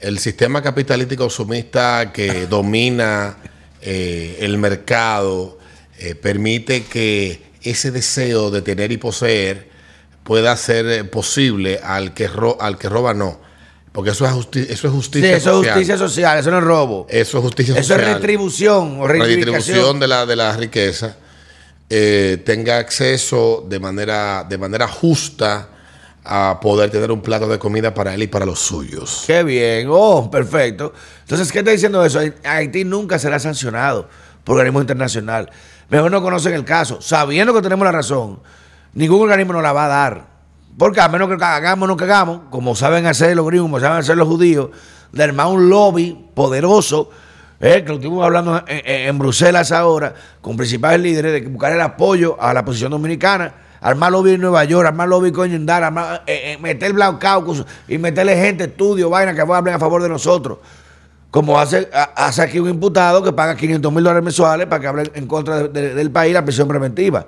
el 0.00 0.18
sistema 0.18 0.62
capitalístico 0.62 1.28
sumista 1.28 2.10
que 2.12 2.46
domina 2.46 3.36
eh, 3.82 4.38
el 4.40 4.58
mercado 4.58 5.58
eh, 5.98 6.14
permite 6.14 6.84
que 6.84 7.42
ese 7.62 7.90
deseo 7.90 8.50
de 8.50 8.62
tener 8.62 8.90
y 8.92 8.96
poseer 8.96 9.68
pueda 10.24 10.56
ser 10.56 10.86
eh, 10.86 11.04
posible 11.04 11.80
al 11.82 12.14
que, 12.14 12.28
ro- 12.28 12.56
al 12.60 12.78
que 12.78 12.88
roba 12.88 13.14
no. 13.14 13.40
Porque 13.92 14.10
eso 14.10 14.24
es, 14.24 14.32
justi- 14.32 14.66
eso 14.68 14.72
es 14.72 14.80
Sí, 14.80 14.88
justicia 14.88 15.28
eso 15.36 15.50
es 15.50 15.56
social. 15.56 15.74
justicia 15.74 15.98
social, 15.98 16.38
eso 16.38 16.50
no 16.52 16.58
es 16.58 16.64
robo. 16.64 17.06
Eso 17.10 17.38
es 17.38 17.42
justicia 17.44 17.74
Eso 17.74 17.82
social. 17.94 18.00
es 18.08 18.14
retribución 18.14 19.00
o 19.00 19.08
redistribución 19.08 19.98
de 19.98 20.06
la, 20.08 20.26
de 20.26 20.36
la 20.36 20.56
riqueza 20.56 21.16
eh, 21.88 22.40
tenga 22.46 22.78
acceso 22.78 23.66
de 23.68 23.80
manera, 23.80 24.46
de 24.48 24.56
manera 24.58 24.86
justa 24.86 25.70
a 26.24 26.58
poder 26.60 26.90
tener 26.90 27.10
un 27.10 27.20
plato 27.22 27.48
de 27.48 27.58
comida 27.58 27.94
para 27.94 28.14
él 28.14 28.22
y 28.22 28.26
para 28.26 28.44
los 28.46 28.58
suyos. 28.60 29.24
Qué 29.26 29.42
bien, 29.42 29.88
oh, 29.90 30.30
perfecto. 30.30 30.92
Entonces, 31.22 31.50
¿qué 31.50 31.60
está 31.60 31.70
diciendo 31.70 32.04
eso? 32.04 32.20
Haití 32.44 32.84
nunca 32.84 33.18
será 33.18 33.38
sancionado 33.38 34.08
por 34.44 34.56
organismo 34.56 34.80
internacional. 34.80 35.50
Mejor 35.88 36.10
no 36.10 36.22
conocen 36.22 36.52
el 36.54 36.64
caso, 36.64 37.00
sabiendo 37.00 37.54
que 37.54 37.62
tenemos 37.62 37.84
la 37.84 37.92
razón. 37.92 38.40
Ningún 38.92 39.22
organismo 39.22 39.54
nos 39.54 39.62
la 39.62 39.72
va 39.72 39.86
a 39.86 39.88
dar. 39.88 40.26
Porque 40.78 41.00
a 41.00 41.08
menos 41.08 41.28
que 41.28 41.42
hagamos 41.44 41.88
no 41.88 41.96
que 41.96 42.04
hagamos, 42.04 42.42
como 42.50 42.74
saben 42.76 43.06
hacer 43.06 43.34
los 43.34 43.46
gringos, 43.46 43.66
como 43.66 43.80
saben 43.80 43.98
hacer 43.98 44.16
los 44.16 44.28
judíos, 44.28 44.70
de 45.12 45.22
armar 45.24 45.48
un 45.48 45.68
lobby 45.68 46.26
poderoso, 46.34 47.10
eh, 47.60 47.82
que 47.82 47.88
lo 47.88 47.94
estuvimos 47.96 48.24
hablando 48.24 48.62
en- 48.66 49.08
en 49.08 49.18
Bruselas 49.18 49.72
ahora, 49.72 50.14
con 50.40 50.56
principales 50.56 51.00
líderes, 51.00 51.32
de 51.32 51.48
buscar 51.48 51.72
el 51.72 51.80
apoyo 51.80 52.40
a 52.40 52.54
la 52.54 52.64
posición 52.64 52.92
dominicana, 52.92 53.52
armar 53.80 54.12
lobby 54.12 54.32
en 54.34 54.40
Nueva 54.40 54.64
York, 54.64 54.86
armar 54.86 55.08
lobby 55.08 55.32
en 55.54 55.66
Dallas, 55.66 55.86
armar, 55.88 56.22
eh, 56.26 56.52
eh, 56.52 56.58
meter 56.58 56.92
Black 56.92 57.18
Caucus 57.18 57.64
y 57.88 57.98
meterle 57.98 58.36
gente, 58.36 58.64
estudio, 58.64 59.08
vaina, 59.10 59.34
que 59.34 59.40
hablen 59.40 59.74
a 59.74 59.78
favor 59.78 60.02
de 60.02 60.08
nosotros. 60.08 60.58
Como 61.30 61.58
hace, 61.60 61.88
a- 61.92 62.26
hace 62.26 62.42
aquí 62.42 62.58
un 62.58 62.68
imputado 62.68 63.22
que 63.22 63.32
paga 63.32 63.54
500 63.56 63.92
mil 63.92 64.02
dólares 64.02 64.24
mensuales 64.24 64.66
para 64.66 64.80
que 64.80 64.86
hable 64.88 65.10
en 65.14 65.26
contra 65.26 65.58
de- 65.62 65.68
de- 65.68 65.94
del 65.94 66.10
país 66.10 66.34
la 66.34 66.44
prisión 66.44 66.66
preventiva. 66.66 67.24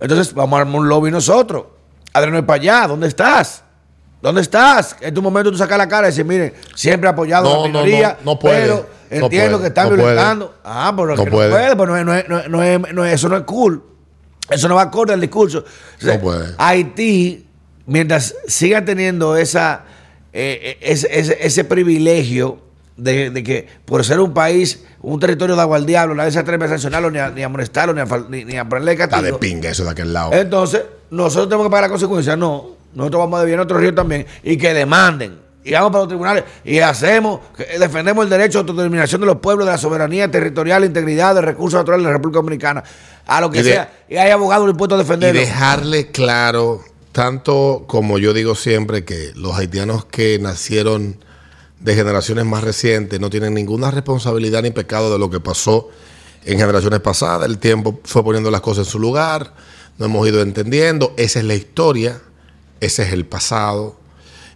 Entonces, 0.00 0.32
vamos 0.34 0.56
a 0.58 0.62
armar 0.62 0.80
un 0.80 0.88
lobby 0.88 1.10
nosotros. 1.10 1.64
Adriano, 2.12 2.44
para 2.46 2.60
allá, 2.60 2.86
¿dónde 2.88 3.08
estás? 3.08 3.62
¿Dónde 4.22 4.40
estás? 4.40 4.96
En 5.02 5.12
tu 5.12 5.20
momento 5.20 5.50
tú 5.52 5.58
sacas 5.58 5.76
la 5.76 5.86
cara 5.86 6.08
y 6.08 6.10
dices, 6.10 6.24
miren, 6.24 6.54
siempre 6.74 7.08
he 7.08 7.12
apoyado 7.12 7.46
a 7.46 7.50
No, 7.50 7.56
la 7.56 7.60
no, 7.60 7.66
minoría, 7.68 8.16
no, 8.24 8.32
no 8.32 8.38
puede, 8.38 8.62
pero 8.62 8.86
entiendo 9.10 9.58
puede, 9.58 9.60
que 9.62 9.68
están 9.68 9.88
puede. 9.88 10.02
violentando. 10.02 10.54
Ah, 10.64 10.92
pero 10.96 11.14
No 11.14 11.24
que 11.24 11.30
puede. 11.30 11.48
no 11.50 11.54
puede, 11.56 11.76
pues 11.76 11.88
no 11.90 11.96
es, 11.98 12.04
no 12.06 12.14
es- 12.14 12.28
no 12.28 12.38
es- 12.40 12.48
no 12.48 12.62
es- 12.62 12.94
no 12.94 13.04
es- 13.04 13.14
eso 13.14 13.28
no 13.28 13.36
es 13.36 13.42
cool. 13.44 13.82
Eso 14.50 14.68
no 14.68 14.74
va 14.76 14.82
acorde 14.82 15.12
al 15.12 15.20
discurso. 15.20 15.64
O 15.98 16.00
sea, 16.04 16.14
No 16.16 16.20
puede. 16.20 16.54
Haití, 16.58 17.46
mientras 17.86 18.34
siga 18.46 18.84
teniendo 18.84 19.36
esa, 19.36 19.84
eh, 20.32 20.60
eh, 20.62 20.78
ese, 20.80 21.08
ese- 21.18 21.38
ese 21.40 21.64
privilegio 21.64 22.60
de, 22.96 23.30
de 23.30 23.42
que 23.42 23.66
por 23.84 24.04
ser 24.04 24.20
un 24.20 24.32
país, 24.32 24.84
un 25.02 25.18
territorio 25.20 25.54
de 25.56 25.62
agua 25.62 25.76
al 25.76 25.86
diablo, 25.86 26.14
nadie 26.14 26.30
se 26.30 26.38
atreve 26.38 26.64
a 26.64 26.68
sancionarlo, 26.68 27.10
ni 27.10 27.18
a, 27.18 27.30
ni 27.30 27.42
a 27.42 27.48
molestarlo, 27.48 27.92
ni 27.92 28.00
a, 28.00 28.06
ni, 28.28 28.44
ni 28.44 28.56
a 28.56 28.64
ponerle 28.68 28.92
Está 28.92 29.04
de 29.06 29.10
castigo. 29.10 29.38
pinga 29.40 29.70
eso 29.70 29.84
de 29.84 29.90
aquel 29.90 30.12
lado. 30.12 30.32
Entonces, 30.32 30.82
nosotros 31.10 31.48
tenemos 31.48 31.66
que 31.66 31.70
pagar 31.70 31.82
las 31.84 31.90
consecuencias. 31.90 32.38
No, 32.38 32.70
nosotros 32.94 33.20
vamos 33.20 33.38
a 33.38 33.40
debir 33.40 33.54
en 33.54 33.60
otro 33.60 33.78
río 33.78 33.94
también 33.94 34.26
y 34.42 34.56
que 34.56 34.72
demanden. 34.74 35.38
Y 35.66 35.72
vamos 35.72 35.90
para 35.90 36.00
los 36.02 36.08
tribunales 36.08 36.44
y 36.64 36.78
hacemos, 36.78 37.40
defendemos 37.78 38.22
el 38.24 38.30
derecho 38.30 38.58
a 38.58 38.60
autodeterminación 38.60 39.20
de 39.20 39.26
los 39.26 39.36
pueblos, 39.38 39.66
de 39.66 39.72
la 39.72 39.78
soberanía 39.78 40.30
territorial, 40.30 40.84
integridad 40.84 41.34
de 41.34 41.40
recursos 41.42 41.78
naturales 41.78 42.04
de 42.04 42.10
la 42.12 42.16
República 42.18 42.38
Dominicana, 42.38 42.84
a 43.26 43.40
lo 43.40 43.50
que 43.50 43.58
Y 43.58 43.62
de- 43.62 43.72
sea. 43.72 43.92
Y 44.08 44.16
hay 44.16 44.30
abogados 44.30 44.66
dispuestos 44.68 44.98
a 44.98 45.02
y 45.02 45.04
defenderlo. 45.04 45.40
dejarle 45.40 46.10
claro, 46.12 46.82
tanto 47.10 47.84
como 47.88 48.18
yo 48.18 48.32
digo 48.32 48.54
siempre, 48.54 49.04
que 49.04 49.32
los 49.34 49.56
haitianos 49.58 50.04
que 50.04 50.38
nacieron 50.38 51.16
de 51.80 51.94
generaciones 51.94 52.44
más 52.44 52.62
recientes 52.62 53.18
no 53.20 53.28
tienen 53.28 53.52
ninguna 53.54 53.90
responsabilidad 53.90 54.62
ni 54.62 54.70
pecado 54.70 55.12
de 55.12 55.18
lo 55.18 55.30
que 55.30 55.40
pasó 55.40 55.88
en 56.44 56.58
generaciones 56.58 57.00
pasadas. 57.00 57.48
El 57.48 57.58
tiempo 57.58 57.98
fue 58.04 58.22
poniendo 58.22 58.50
las 58.52 58.60
cosas 58.60 58.86
en 58.86 58.92
su 58.92 58.98
lugar, 59.00 59.52
no 59.98 60.06
hemos 60.06 60.28
ido 60.28 60.42
entendiendo. 60.42 61.12
Esa 61.16 61.40
es 61.40 61.44
la 61.44 61.54
historia, 61.54 62.20
ese 62.80 63.02
es 63.02 63.12
el 63.12 63.26
pasado. 63.26 63.96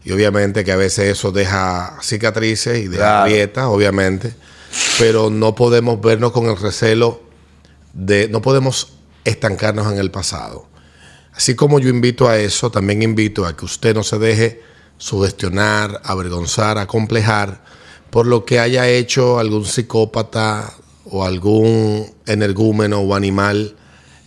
Y 0.05 0.13
obviamente 0.13 0.65
que 0.65 0.73
a 0.73 0.77
veces 0.77 1.07
eso 1.11 1.31
deja 1.33 1.99
cicatrices 2.03 2.79
y 2.79 2.89
deja 2.89 3.03
Claro. 3.03 3.31
grietas, 3.31 3.65
obviamente. 3.67 4.35
Pero 4.99 5.31
no 5.31 5.55
podemos 5.55 6.01
vernos 6.01 6.33
con 6.33 6.47
el 6.47 6.57
recelo 6.57 7.21
de. 7.93 8.29
No 8.29 8.41
podemos 8.41 8.95
estancarnos 9.25 9.93
en 9.93 9.99
el 9.99 10.11
pasado. 10.11 10.67
Así 11.35 11.55
como 11.55 11.79
yo 11.81 11.89
invito 11.89 12.29
a 12.29 12.39
eso, 12.39 12.71
también 12.71 13.03
invito 13.03 13.45
a 13.47 13.57
que 13.57 13.65
usted 13.65 13.95
no 13.95 14.03
se 14.03 14.19
deje 14.19 14.63
sugestionar, 14.99 16.01
avergonzar, 16.05 16.79
acomplejar 16.79 17.63
por 18.11 18.27
lo 18.27 18.45
que 18.45 18.59
haya 18.59 18.89
hecho 18.89 19.39
algún 19.39 19.65
psicópata 19.65 20.75
o 21.05 21.25
algún 21.25 22.13
energúmeno 22.27 23.01
o 23.01 23.15
animal 23.15 23.77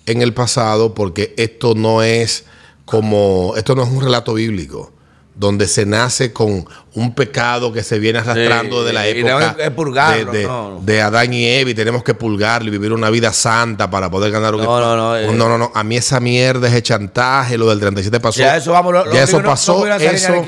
en 0.05 0.21
el 0.21 0.33
pasado, 0.33 0.93
porque 0.93 1.33
esto 1.37 1.75
no 1.75 2.01
es 2.01 2.45
como, 2.85 3.53
esto 3.57 3.75
no 3.75 3.83
es 3.83 3.89
un 3.89 4.01
relato 4.01 4.33
bíblico, 4.33 4.91
donde 5.35 5.67
se 5.67 5.85
nace 5.85 6.31
con 6.31 6.65
un 6.93 7.15
pecado 7.15 7.73
que 7.73 7.81
se 7.81 7.97
viene 7.97 8.19
arrastrando 8.19 8.81
Sí, 8.81 8.85
de 8.87 8.93
la 8.93 9.07
y 9.09 9.11
época 9.19 9.55
que 9.55 9.71
purgarlo, 9.71 10.31
de, 10.31 10.37
de- 10.39 10.45
no. 10.47 10.79
de 10.83 11.01
Adán 11.01 11.33
y 11.33 11.45
Eva 11.47 11.71
y 11.71 11.73
tenemos 11.73 12.03
que 12.03 12.13
pulgarlo 12.13 12.67
y 12.67 12.71
vivir 12.71 12.93
una 12.93 13.09
vida 13.09 13.33
santa 13.33 13.89
para 13.89 14.11
poder 14.11 14.31
ganar 14.31 14.53
un 14.53 14.61
No, 14.63 14.79
no, 14.79 14.95
no, 14.95 15.17
eh. 15.17 15.25
no, 15.33 15.49
no, 15.49 15.57
no. 15.57 15.71
A 15.73 15.83
mí 15.83 15.97
esa 15.97 16.19
mierda, 16.19 16.67
ese 16.67 16.83
chantaje, 16.83 17.57
lo 17.57 17.67
del 17.67 17.79
37 17.79 18.19
pasó. 18.19 18.39
Ya 18.39 18.57
eso 18.57 18.73
vamos, 18.73 18.93
lo- 18.93 19.05
lo 19.05 19.13
ya 19.13 19.23
eso 19.23 19.41
pasó. 19.41 19.85
eso, 19.87 20.43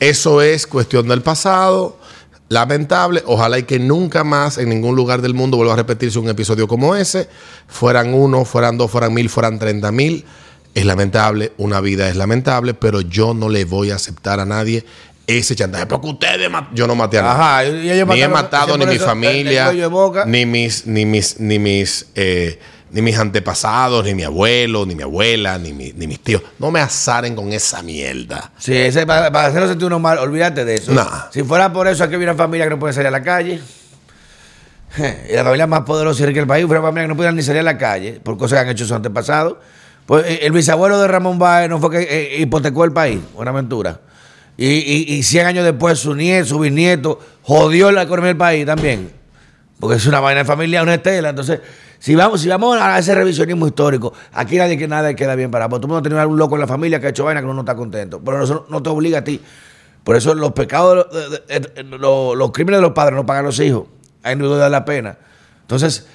eso 0.00 0.42
es 0.42 0.66
cuestión 0.66 1.06
del 1.06 1.22
pasado. 1.22 1.96
Lamentable. 2.48 3.22
Ojalá 3.26 3.58
y 3.58 3.64
que 3.64 3.78
nunca 3.78 4.24
más 4.24 4.56
en 4.58 4.70
ningún 4.70 4.96
lugar 4.96 5.20
del 5.20 5.34
mundo 5.34 5.58
vuelva 5.58 5.74
a 5.74 5.76
repetirse 5.76 6.18
un 6.18 6.28
episodio 6.30 6.66
como 6.66 6.96
ese. 6.96 7.28
Fueran 7.66 8.14
uno, 8.14 8.44
fueran 8.46 8.78
dos, 8.78 8.90
fueran 8.90 9.12
mil, 9.12 9.28
fueran 9.28 9.58
treinta 9.58 9.92
mil. 9.92 10.24
Es 10.74 10.84
lamentable, 10.84 11.52
una 11.58 11.80
vida 11.80 12.08
es 12.08 12.16
lamentable, 12.16 12.74
pero 12.74 13.00
yo 13.00 13.34
no 13.34 13.48
le 13.48 13.64
voy 13.64 13.90
a 13.90 13.96
aceptar 13.96 14.38
a 14.40 14.44
nadie 14.44 14.84
ese 15.26 15.54
chantaje. 15.56 15.86
Porque 15.86 16.06
ustedes, 16.08 16.48
yo 16.72 16.86
no 16.86 16.94
maté 16.94 17.18
a 17.18 17.22
nadie. 17.22 17.34
Ajá, 17.42 17.64
y 17.64 17.90
ellos 17.90 18.08
ni 18.08 18.22
he 18.22 18.28
matado 18.28 18.78
ni 18.78 18.86
mi 18.86 18.92
el 18.94 19.00
familia, 19.00 19.72
ni 20.26 20.46
mis, 20.46 20.86
ni 20.86 21.04
mis, 21.04 21.40
ni 21.40 21.58
mis, 21.58 22.06
eh, 22.14 22.58
ni 22.90 23.02
mis 23.02 23.18
antepasados, 23.18 24.04
ni 24.04 24.14
mi 24.14 24.22
abuelo, 24.22 24.86
ni 24.86 24.94
mi 24.94 25.02
abuela, 25.02 25.58
ni, 25.58 25.72
mi- 25.72 25.92
ni 25.94 26.06
mis 26.06 26.20
tíos. 26.20 26.42
No 26.58 26.70
me 26.70 26.80
azaren 26.80 27.34
con 27.34 27.52
esa 27.52 27.82
mierda. 27.82 28.52
Sí, 28.58 28.74
ese, 28.74 29.04
para, 29.06 29.30
para 29.32 29.48
hacerlo 29.48 29.68
sentir 29.68 29.86
uno 29.86 29.98
mal, 29.98 30.16
olvídate 30.18 30.64
de 30.64 30.76
eso. 30.76 30.92
Nah. 30.92 31.24
Si 31.30 31.42
fuera 31.42 31.72
por 31.72 31.88
eso, 31.88 32.04
aquí 32.04 32.16
hubiera 32.16 32.34
familia 32.34 32.64
que 32.66 32.70
no 32.70 32.78
puede 32.78 32.94
salir 32.94 33.08
a 33.08 33.10
la 33.10 33.22
calle. 33.22 33.60
Y 35.30 35.34
la 35.34 35.44
familia 35.44 35.66
más 35.66 35.82
poderosa 35.82 36.22
y 36.22 36.26
rica 36.26 36.40
del 36.40 36.46
país, 36.46 36.64
hubiera 36.64 36.80
familia 36.80 37.02
que 37.04 37.08
no 37.08 37.16
pudieran 37.16 37.36
ni 37.36 37.42
salir 37.42 37.60
a 37.60 37.64
la 37.64 37.76
calle 37.76 38.20
por 38.22 38.38
cosas 38.38 38.58
que 38.58 38.62
han 38.62 38.68
hecho 38.70 38.84
sus 38.84 38.92
antepasados. 38.92 39.56
Pues 40.08 40.24
eh, 40.26 40.38
el 40.46 40.52
bisabuelo 40.52 40.98
de 40.98 41.06
Ramón 41.06 41.38
Báez 41.38 41.68
no 41.68 41.78
fue 41.78 41.90
que 41.90 41.98
eh, 42.38 42.40
hipotecó 42.40 42.84
el 42.86 42.92
país, 42.92 43.20
Buenaventura. 43.34 44.00
Y, 44.56 44.66
y, 44.66 45.12
y 45.16 45.22
100 45.22 45.46
años 45.46 45.64
después, 45.66 45.98
su 45.98 46.14
nieto, 46.14 46.46
su 46.48 46.58
bisnieto, 46.58 47.20
jodió 47.42 47.92
la 47.92 48.04
economía 48.04 48.28
del 48.28 48.38
país 48.38 48.64
también. 48.64 49.12
Porque 49.78 49.96
es 49.96 50.06
una 50.06 50.18
vaina 50.20 50.38
de 50.40 50.44
familia, 50.46 50.82
una 50.82 50.94
estela. 50.94 51.28
Entonces, 51.28 51.60
si 51.98 52.14
vamos, 52.14 52.40
si 52.40 52.48
vamos 52.48 52.78
a 52.80 52.98
ese 52.98 53.14
revisionismo 53.14 53.66
histórico, 53.66 54.14
aquí 54.32 54.56
nadie, 54.56 54.78
que 54.78 54.88
nada 54.88 55.12
queda 55.14 55.34
bien. 55.34 55.50
Porque 55.50 55.66
todo 55.66 55.76
el 55.82 55.86
mundo 55.88 56.00
tiene 56.02 56.18
algún 56.18 56.38
loco 56.38 56.54
en 56.56 56.62
la 56.62 56.66
familia 56.66 56.98
que 57.00 57.08
ha 57.08 57.10
hecho 57.10 57.24
vaina 57.24 57.40
que 57.40 57.44
uno 57.44 57.54
no 57.56 57.60
está 57.60 57.76
contento. 57.76 58.18
Pero 58.24 58.42
eso 58.42 58.64
no 58.70 58.82
te 58.82 58.88
obliga 58.88 59.18
a 59.18 59.24
ti. 59.24 59.42
Por 60.04 60.16
eso 60.16 60.34
los 60.34 60.52
pecados, 60.52 61.06
de- 61.12 61.58
de- 61.60 61.82
de- 61.84 61.98
los, 61.98 62.34
los 62.34 62.50
crímenes 62.50 62.78
de 62.78 62.82
los 62.82 62.92
padres 62.92 63.14
no 63.14 63.26
pagan 63.26 63.44
los 63.44 63.60
hijos. 63.60 63.84
Ahí 64.22 64.34
no 64.36 64.48
vale 64.48 64.70
la 64.70 64.86
pena. 64.86 65.18
Entonces, 65.60 66.08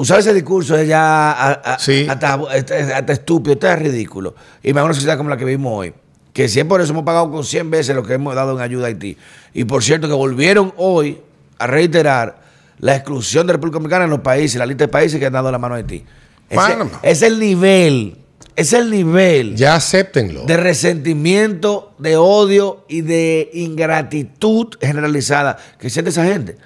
usar 0.00 0.20
ese 0.20 0.32
discurso 0.32 0.76
es 0.76 0.86
ya 0.88 1.32
a- 1.32 1.52
a- 1.74 1.78
Sí. 1.78 2.06
hasta, 2.08 2.34
hasta- 2.34 2.96
hasta 2.96 3.12
estúpido, 3.12 3.54
esto 3.54 3.68
es 3.68 3.78
ridículo. 3.78 4.34
Y 4.62 4.72
más 4.72 4.84
una 4.84 4.94
sociedad 4.94 5.16
como 5.16 5.28
la 5.28 5.36
que 5.36 5.44
vivimos 5.44 5.72
hoy. 5.74 5.92
Que 6.32 6.48
si 6.48 6.60
es 6.60 6.64
por 6.66 6.80
eso 6.80 6.92
hemos 6.92 7.04
pagado 7.04 7.30
con 7.30 7.44
100 7.44 7.70
veces 7.70 7.96
lo 7.96 8.02
que 8.04 8.14
hemos 8.14 8.34
dado 8.34 8.54
en 8.56 8.62
ayuda 8.62 8.84
a 8.84 8.88
Haití. 8.88 9.16
Y 9.54 9.64
por 9.64 9.82
cierto, 9.82 10.06
que 10.08 10.14
volvieron 10.14 10.72
hoy 10.76 11.18
a 11.58 11.66
reiterar 11.66 12.40
la 12.78 12.94
exclusión 12.94 13.46
de 13.46 13.52
la 13.52 13.56
República 13.56 13.74
Dominicana 13.74 14.04
en 14.04 14.10
los 14.10 14.20
países, 14.20 14.56
la 14.56 14.66
lista 14.66 14.84
de 14.84 14.88
países 14.88 15.18
que 15.18 15.26
han 15.26 15.32
dado 15.32 15.50
la 15.50 15.58
mano 15.58 15.74
a 15.74 15.78
Haití. 15.78 16.04
Ese- 16.48 16.76
es 17.02 17.22
el 17.22 17.40
nivel, 17.40 18.18
es 18.54 18.72
el 18.72 18.90
nivel 18.90 19.56
Ya 19.56 19.74
acéptenlo. 19.74 20.44
de 20.44 20.56
resentimiento, 20.56 21.92
de 21.98 22.16
odio 22.16 22.84
y 22.88 23.00
de 23.00 23.50
ingratitud 23.52 24.68
generalizada 24.80 25.56
que 25.78 25.90
siente 25.90 26.10
esa 26.10 26.24
gente. 26.24 26.56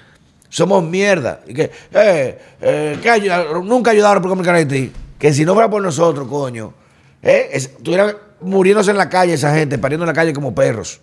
Somos 0.53 0.85
mierda. 0.85 1.41
Y 1.47 1.55
que, 1.55 1.71
eh, 1.95 2.39
eh, 2.61 2.99
que 3.01 3.09
ayuda- 3.09 3.47
nunca 3.65 3.91
ha 3.91 3.93
ayudado 3.95 4.13
a 4.13 4.15
la 4.17 4.21
República 4.21 4.53
Haití. 4.53 4.93
Que 5.19 5.33
si 5.33 5.47
no 5.47 5.55
fuera 5.55 5.71
por 5.71 5.83
nosotros, 5.83 6.29
coño, 6.29 6.75
eh, 7.23 7.49
es- 7.53 7.65
estuvieran 7.71 8.15
muriéndose 8.43 8.91
en 8.91 8.99
la 8.99 9.09
calle 9.09 9.33
esa 9.33 9.55
gente, 9.55 9.79
pariendo 9.79 10.05
en 10.05 10.09
la 10.09 10.13
calle 10.13 10.35
como 10.35 10.55
perros. 10.55 11.01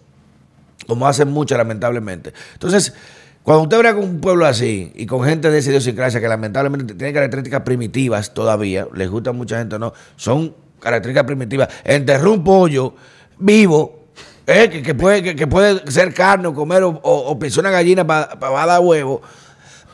Como 0.86 1.08
hacen 1.08 1.30
muchas, 1.30 1.58
lamentablemente. 1.58 2.32
Entonces, 2.54 2.94
cuando 3.42 3.64
usted 3.64 3.82
ve 3.82 4.00
con 4.00 4.04
un 4.08 4.22
pueblo 4.22 4.46
así 4.46 4.92
y 4.96 5.08
con 5.08 5.24
gente 5.24 5.50
de 5.50 5.58
esa 5.58 5.72
idiosincrasia 5.72 6.22
que 6.22 6.28
lamentablemente 6.28 6.94
tiene 6.94 7.12
características 7.12 7.62
primitivas 7.62 8.32
todavía, 8.36 8.88
les 8.94 9.10
gusta 9.10 9.32
a 9.32 9.34
mucha 9.34 9.58
gente 9.58 9.78
o 9.78 9.80
no, 9.80 9.94
son 10.16 10.54
características 10.80 11.26
primitivas. 11.26 11.70
Enterrar 11.84 12.28
un 12.28 12.44
pollo 12.44 12.94
vivo, 13.40 14.10
eh, 14.46 14.70
que, 14.84 14.94
puede, 14.94 15.36
que, 15.36 15.48
puede 15.48 15.92
ser 15.92 16.14
carne 16.14 16.48
o 16.48 16.54
comer 16.54 16.84
o, 16.84 16.90
o, 17.02 17.40
una 17.60 17.72
gallina 17.72 18.06
para 18.06 18.36
dar 18.66 18.80
huevo 18.82 19.22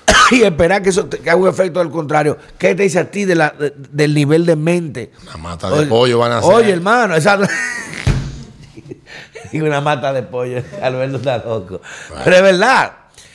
y 0.32 0.44
esperar 0.44 0.82
que 0.82 0.90
eso 0.90 1.06
te- 1.06 1.20
que 1.20 1.30
haga 1.30 1.40
un 1.40 1.48
efecto 1.48 1.80
del 1.80 1.90
contrario. 1.90 2.38
¿Qué 2.58 2.76
te 2.76 2.84
dice 2.84 3.00
a 3.00 3.10
ti 3.12 3.26
de 3.26 3.36
la, 3.36 3.50
de- 3.52 3.74
del 3.76 4.14
nivel 4.14 4.46
de 4.46 4.56
mente? 4.56 5.12
Una 5.28 5.38
mata 5.38 5.70
de 5.70 5.86
pollo 5.86 6.20
van 6.20 6.32
a 6.34 6.38
hacer. 6.40 6.52
Oye, 6.54 6.72
hermano, 6.72 7.16
esa... 7.16 7.38
Digo, 9.52 9.66
una 9.68 9.82
mata 9.82 10.14
de 10.14 10.24
pollo. 10.24 10.62
Alberto 10.82 11.18
está 11.18 11.38
loco. 11.38 11.82
Pero 12.24 12.36
es 12.36 12.42
verdad. 12.42 12.92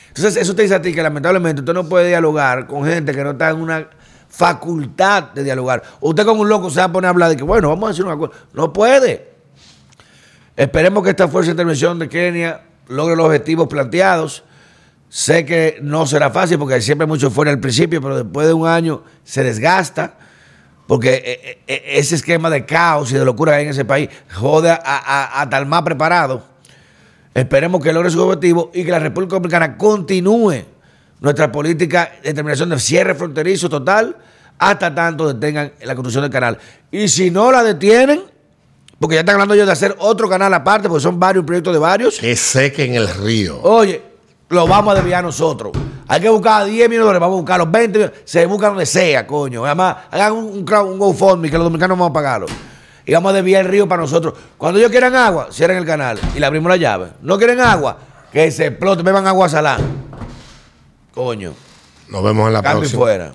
Entonces, 0.09 0.37
eso 0.37 0.53
te 0.55 0.63
dice 0.63 0.75
a 0.75 0.81
ti 0.81 0.93
que 0.93 1.01
lamentablemente 1.01 1.61
usted 1.61 1.73
no 1.73 1.87
puede 1.87 2.07
dialogar 2.09 2.67
con 2.67 2.85
gente 2.85 3.13
que 3.13 3.23
no 3.23 3.31
está 3.31 3.49
en 3.49 3.57
una 3.61 3.87
facultad 4.29 5.23
de 5.33 5.43
dialogar. 5.43 5.83
Usted 6.01 6.25
con 6.25 6.39
un 6.39 6.49
loco 6.49 6.69
se 6.69 6.79
va 6.79 6.85
a 6.85 6.91
poner 6.91 7.07
a 7.07 7.09
hablar 7.11 7.29
de 7.29 7.37
que, 7.37 7.43
bueno, 7.43 7.69
vamos 7.69 7.87
a 7.87 7.91
hacer 7.91 8.05
un 8.05 8.11
acuerdo. 8.11 8.35
No 8.53 8.71
puede. 8.73 9.31
Esperemos 10.55 11.03
que 11.03 11.11
esta 11.11 11.27
fuerza 11.27 11.47
de 11.47 11.51
intervención 11.53 11.97
de 11.97 12.09
Kenia 12.09 12.61
logre 12.87 13.15
los 13.15 13.25
objetivos 13.25 13.67
planteados. 13.67 14.43
Sé 15.13 15.43
que 15.43 15.77
no 15.81 16.07
será 16.07 16.31
fácil 16.31 16.57
porque 16.57 16.75
hay 16.75 16.81
siempre 16.81 17.05
mucho 17.05 17.29
fuera 17.29 17.51
al 17.51 17.59
principio, 17.59 18.01
pero 18.01 18.23
después 18.23 18.47
de 18.47 18.53
un 18.53 18.65
año 18.65 19.03
se 19.25 19.43
desgasta. 19.43 20.13
Porque 20.87 21.15
eh, 21.15 21.59
eh, 21.67 21.83
ese 21.97 22.15
esquema 22.15 22.49
de 22.49 22.65
caos 22.65 23.11
y 23.11 23.15
de 23.15 23.25
locura 23.25 23.51
que 23.51 23.57
hay 23.57 23.63
en 23.65 23.71
ese 23.71 23.83
país 23.83 24.07
jode 24.33 24.71
a, 24.71 25.49
el 25.51 25.65
más 25.65 25.81
preparado. 25.81 26.45
Esperemos 27.33 27.83
que 27.83 27.91
logre 27.91 28.09
su 28.09 28.21
objetivo 28.21 28.71
y 28.73 28.85
que 28.85 28.91
la 28.91 28.99
República 28.99 29.35
Dominicana 29.35 29.75
continúe 29.75 30.63
nuestra 31.19 31.51
política 31.51 32.13
de 32.23 32.29
determinación 32.29 32.69
de 32.69 32.79
cierre 32.79 33.13
fronterizo 33.13 33.67
total 33.67 34.15
hasta 34.57 34.95
tanto 34.95 35.33
detengan 35.33 35.73
la 35.81 35.93
construcción 35.93 36.21
del 36.21 36.31
canal. 36.31 36.57
Y 36.89 37.09
si 37.09 37.31
no 37.31 37.51
la 37.51 37.63
detienen, 37.65 38.21
porque 38.97 39.15
ya 39.15 39.21
están 39.21 39.33
hablando 39.33 39.55
ellos 39.55 39.67
de 39.67 39.73
hacer 39.73 39.93
otro 39.99 40.29
canal 40.29 40.53
aparte, 40.53 40.87
porque 40.87 41.03
son 41.03 41.19
varios 41.19 41.43
proyectos 41.43 41.73
de 41.73 41.79
varios, 41.79 42.17
Que 42.17 42.37
sequen 42.37 42.95
el 42.95 43.09
río. 43.09 43.61
Oye, 43.61 44.10
lo 44.51 44.67
vamos 44.67 44.93
a 44.93 44.95
desviar 44.97 45.23
nosotros. 45.23 45.71
Hay 46.07 46.19
que 46.21 46.29
buscar 46.29 46.65
10 46.65 46.89
millones 46.89 46.91
de 46.91 46.97
dólares, 46.99 47.19
vamos 47.21 47.35
a 47.35 47.39
buscar 47.41 47.57
los 47.59 47.71
20 47.71 47.97
millones. 47.99 48.19
Se 48.25 48.45
busca 48.45 48.67
donde 48.67 48.85
sea, 48.85 49.25
coño. 49.25 49.65
Además, 49.65 49.95
hagan 50.11 50.33
un, 50.33 50.45
un, 50.47 50.73
un 50.73 50.99
GoFundMe 50.99 51.49
que 51.49 51.57
los 51.57 51.63
dominicanos 51.65 51.97
vamos 51.97 52.09
a 52.11 52.13
pagarlo. 52.13 52.47
y 53.05 53.13
vamos 53.13 53.31
a 53.31 53.35
desviar 53.35 53.65
el 53.65 53.71
río 53.71 53.87
para 53.87 54.01
nosotros. 54.01 54.33
Cuando 54.57 54.77
ellos 54.79 54.91
quieran 54.91 55.15
agua, 55.15 55.47
cierren 55.51 55.77
el 55.77 55.85
canal 55.85 56.19
y 56.35 56.39
le 56.39 56.45
abrimos 56.45 56.69
la 56.69 56.77
llave. 56.77 57.07
No 57.21 57.37
quieren 57.37 57.59
agua, 57.61 57.97
que 58.31 58.51
se 58.51 58.67
explote, 58.67 59.03
beban 59.03 59.25
agua 59.25 59.47
salada. 59.49 59.79
Coño, 61.13 61.53
Nos 62.09 62.23
vemos 62.23 62.47
en 62.47 62.53
la 62.53 62.61
cambio 62.61 62.79
y 62.79 62.81
próxima. 62.91 63.01
fuera. 63.01 63.31